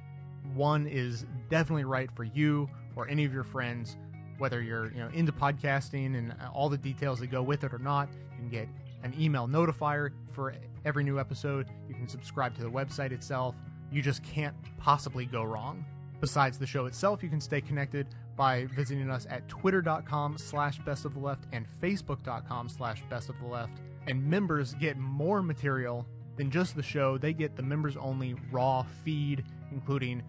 one 0.54 0.86
is 0.86 1.26
definitely 1.48 1.84
right 1.84 2.10
for 2.14 2.24
you 2.24 2.68
or 2.94 3.08
any 3.08 3.24
of 3.24 3.32
your 3.32 3.44
friends, 3.44 3.96
whether 4.38 4.62
you're 4.62 4.92
you 4.92 4.98
know 4.98 5.08
into 5.12 5.32
podcasting 5.32 6.16
and 6.16 6.34
all 6.54 6.68
the 6.68 6.78
details 6.78 7.20
that 7.20 7.28
go 7.28 7.42
with 7.42 7.64
it 7.64 7.72
or 7.72 7.78
not. 7.78 8.08
You 8.32 8.38
can 8.38 8.48
get 8.48 8.68
an 9.02 9.14
email 9.18 9.46
notifier 9.46 10.10
for 10.32 10.54
every 10.84 11.04
new 11.04 11.18
episode. 11.18 11.68
You 11.88 11.94
can 11.94 12.08
subscribe 12.08 12.54
to 12.56 12.62
the 12.62 12.70
website 12.70 13.12
itself. 13.12 13.54
You 13.90 14.02
just 14.02 14.22
can't 14.22 14.54
possibly 14.78 15.26
go 15.26 15.42
wrong. 15.44 15.84
Besides 16.20 16.58
the 16.58 16.66
show 16.66 16.86
itself, 16.86 17.22
you 17.22 17.28
can 17.28 17.40
stay 17.40 17.60
connected 17.60 18.06
by 18.36 18.66
visiting 18.66 19.10
us 19.10 19.26
at 19.30 19.48
twitter.com 19.48 20.38
slash 20.38 20.78
best 20.80 21.04
of 21.04 21.14
the 21.14 21.20
left 21.20 21.44
and 21.52 21.66
facebook.com 21.82 22.68
slash 22.68 23.02
best 23.08 23.28
of 23.28 23.38
the 23.40 23.46
left. 23.46 23.80
And 24.06 24.24
members 24.24 24.74
get 24.74 24.96
more 24.96 25.42
material 25.42 26.06
than 26.36 26.50
just 26.50 26.76
the 26.76 26.82
show. 26.82 27.18
They 27.18 27.32
get 27.32 27.56
the 27.56 27.62
members 27.62 27.96
only 27.96 28.34
raw 28.50 28.84
feed, 29.04 29.44
including, 29.76 30.22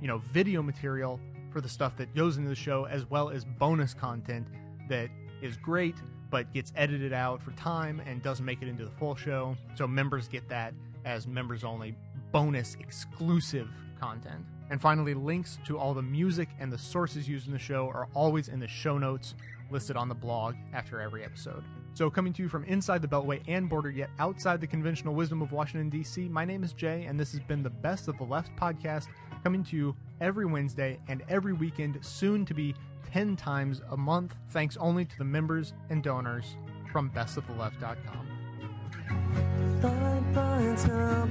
you 0.00 0.08
know, 0.08 0.18
video 0.32 0.62
material 0.62 1.20
for 1.50 1.60
the 1.60 1.68
stuff 1.68 1.96
that 1.98 2.14
goes 2.14 2.38
into 2.38 2.48
the 2.48 2.54
show, 2.54 2.86
as 2.86 3.10
well 3.10 3.28
as 3.28 3.44
bonus 3.44 3.92
content 3.92 4.46
that 4.88 5.10
is 5.42 5.56
great, 5.58 5.96
but 6.30 6.50
gets 6.54 6.72
edited 6.76 7.12
out 7.12 7.42
for 7.42 7.50
time 7.52 8.00
and 8.06 8.22
doesn't 8.22 8.46
make 8.46 8.62
it 8.62 8.68
into 8.68 8.84
the 8.84 8.90
full 8.92 9.14
show. 9.14 9.54
So 9.74 9.86
members 9.86 10.28
get 10.28 10.48
that 10.48 10.72
as 11.04 11.26
members 11.26 11.64
only 11.64 11.94
bonus 12.30 12.76
exclusive 12.80 13.68
content. 14.00 14.44
And 14.70 14.80
finally, 14.80 15.12
links 15.12 15.58
to 15.66 15.78
all 15.78 15.92
the 15.92 16.02
music 16.02 16.48
and 16.58 16.72
the 16.72 16.78
sources 16.78 17.28
used 17.28 17.46
in 17.46 17.52
the 17.52 17.58
show 17.58 17.88
are 17.88 18.08
always 18.14 18.48
in 18.48 18.60
the 18.60 18.68
show 18.68 18.96
notes 18.96 19.34
listed 19.70 19.96
on 19.96 20.08
the 20.08 20.14
blog 20.14 20.54
after 20.72 21.00
every 21.00 21.24
episode. 21.24 21.64
So, 21.94 22.08
coming 22.08 22.32
to 22.34 22.42
you 22.42 22.48
from 22.48 22.64
inside 22.64 23.02
the 23.02 23.08
Beltway 23.08 23.42
and 23.46 23.68
border, 23.68 23.90
yet 23.90 24.08
outside 24.18 24.60
the 24.60 24.66
conventional 24.66 25.14
wisdom 25.14 25.42
of 25.42 25.52
Washington, 25.52 25.90
D.C., 25.90 26.28
my 26.28 26.44
name 26.44 26.64
is 26.64 26.72
Jay, 26.72 27.04
and 27.04 27.20
this 27.20 27.32
has 27.32 27.40
been 27.40 27.62
the 27.62 27.70
Best 27.70 28.08
of 28.08 28.16
the 28.16 28.24
Left 28.24 28.54
podcast, 28.56 29.08
coming 29.44 29.62
to 29.64 29.76
you 29.76 29.94
every 30.20 30.46
Wednesday 30.46 30.98
and 31.08 31.22
every 31.28 31.52
weekend, 31.52 31.98
soon 32.00 32.46
to 32.46 32.54
be 32.54 32.74
10 33.12 33.36
times 33.36 33.82
a 33.90 33.96
month, 33.96 34.34
thanks 34.50 34.78
only 34.78 35.04
to 35.04 35.18
the 35.18 35.24
members 35.24 35.74
and 35.90 36.02
donors 36.02 36.56
from 36.90 37.10
bestoftheleft.com. 37.10 38.28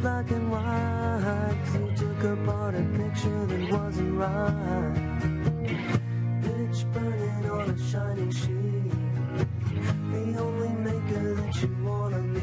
Black 0.01 0.31
and 0.31 0.51
white. 0.51 1.57
you 1.73 1.95
took 1.95 2.23
apart 2.23 2.75
a 2.75 2.83
picture 2.97 3.45
that 3.47 3.71
wasn't 3.71 4.13
right. 4.13 5.97
Burning 6.93 7.49
on 7.49 7.69
a 7.69 7.89
shining 7.89 8.31
sheet. 8.31 8.80
The 10.11 10.39
only 10.39 10.69
maker 10.69 11.35
that 11.35 11.55
you 11.61 11.69
wanna 11.83 12.21
be 12.33 12.41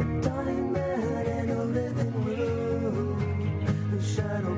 A 0.00 0.04
a 1.50 1.64
living 1.64 2.24
room 2.24 3.20
Whose 3.90 4.14
shadow 4.14 4.54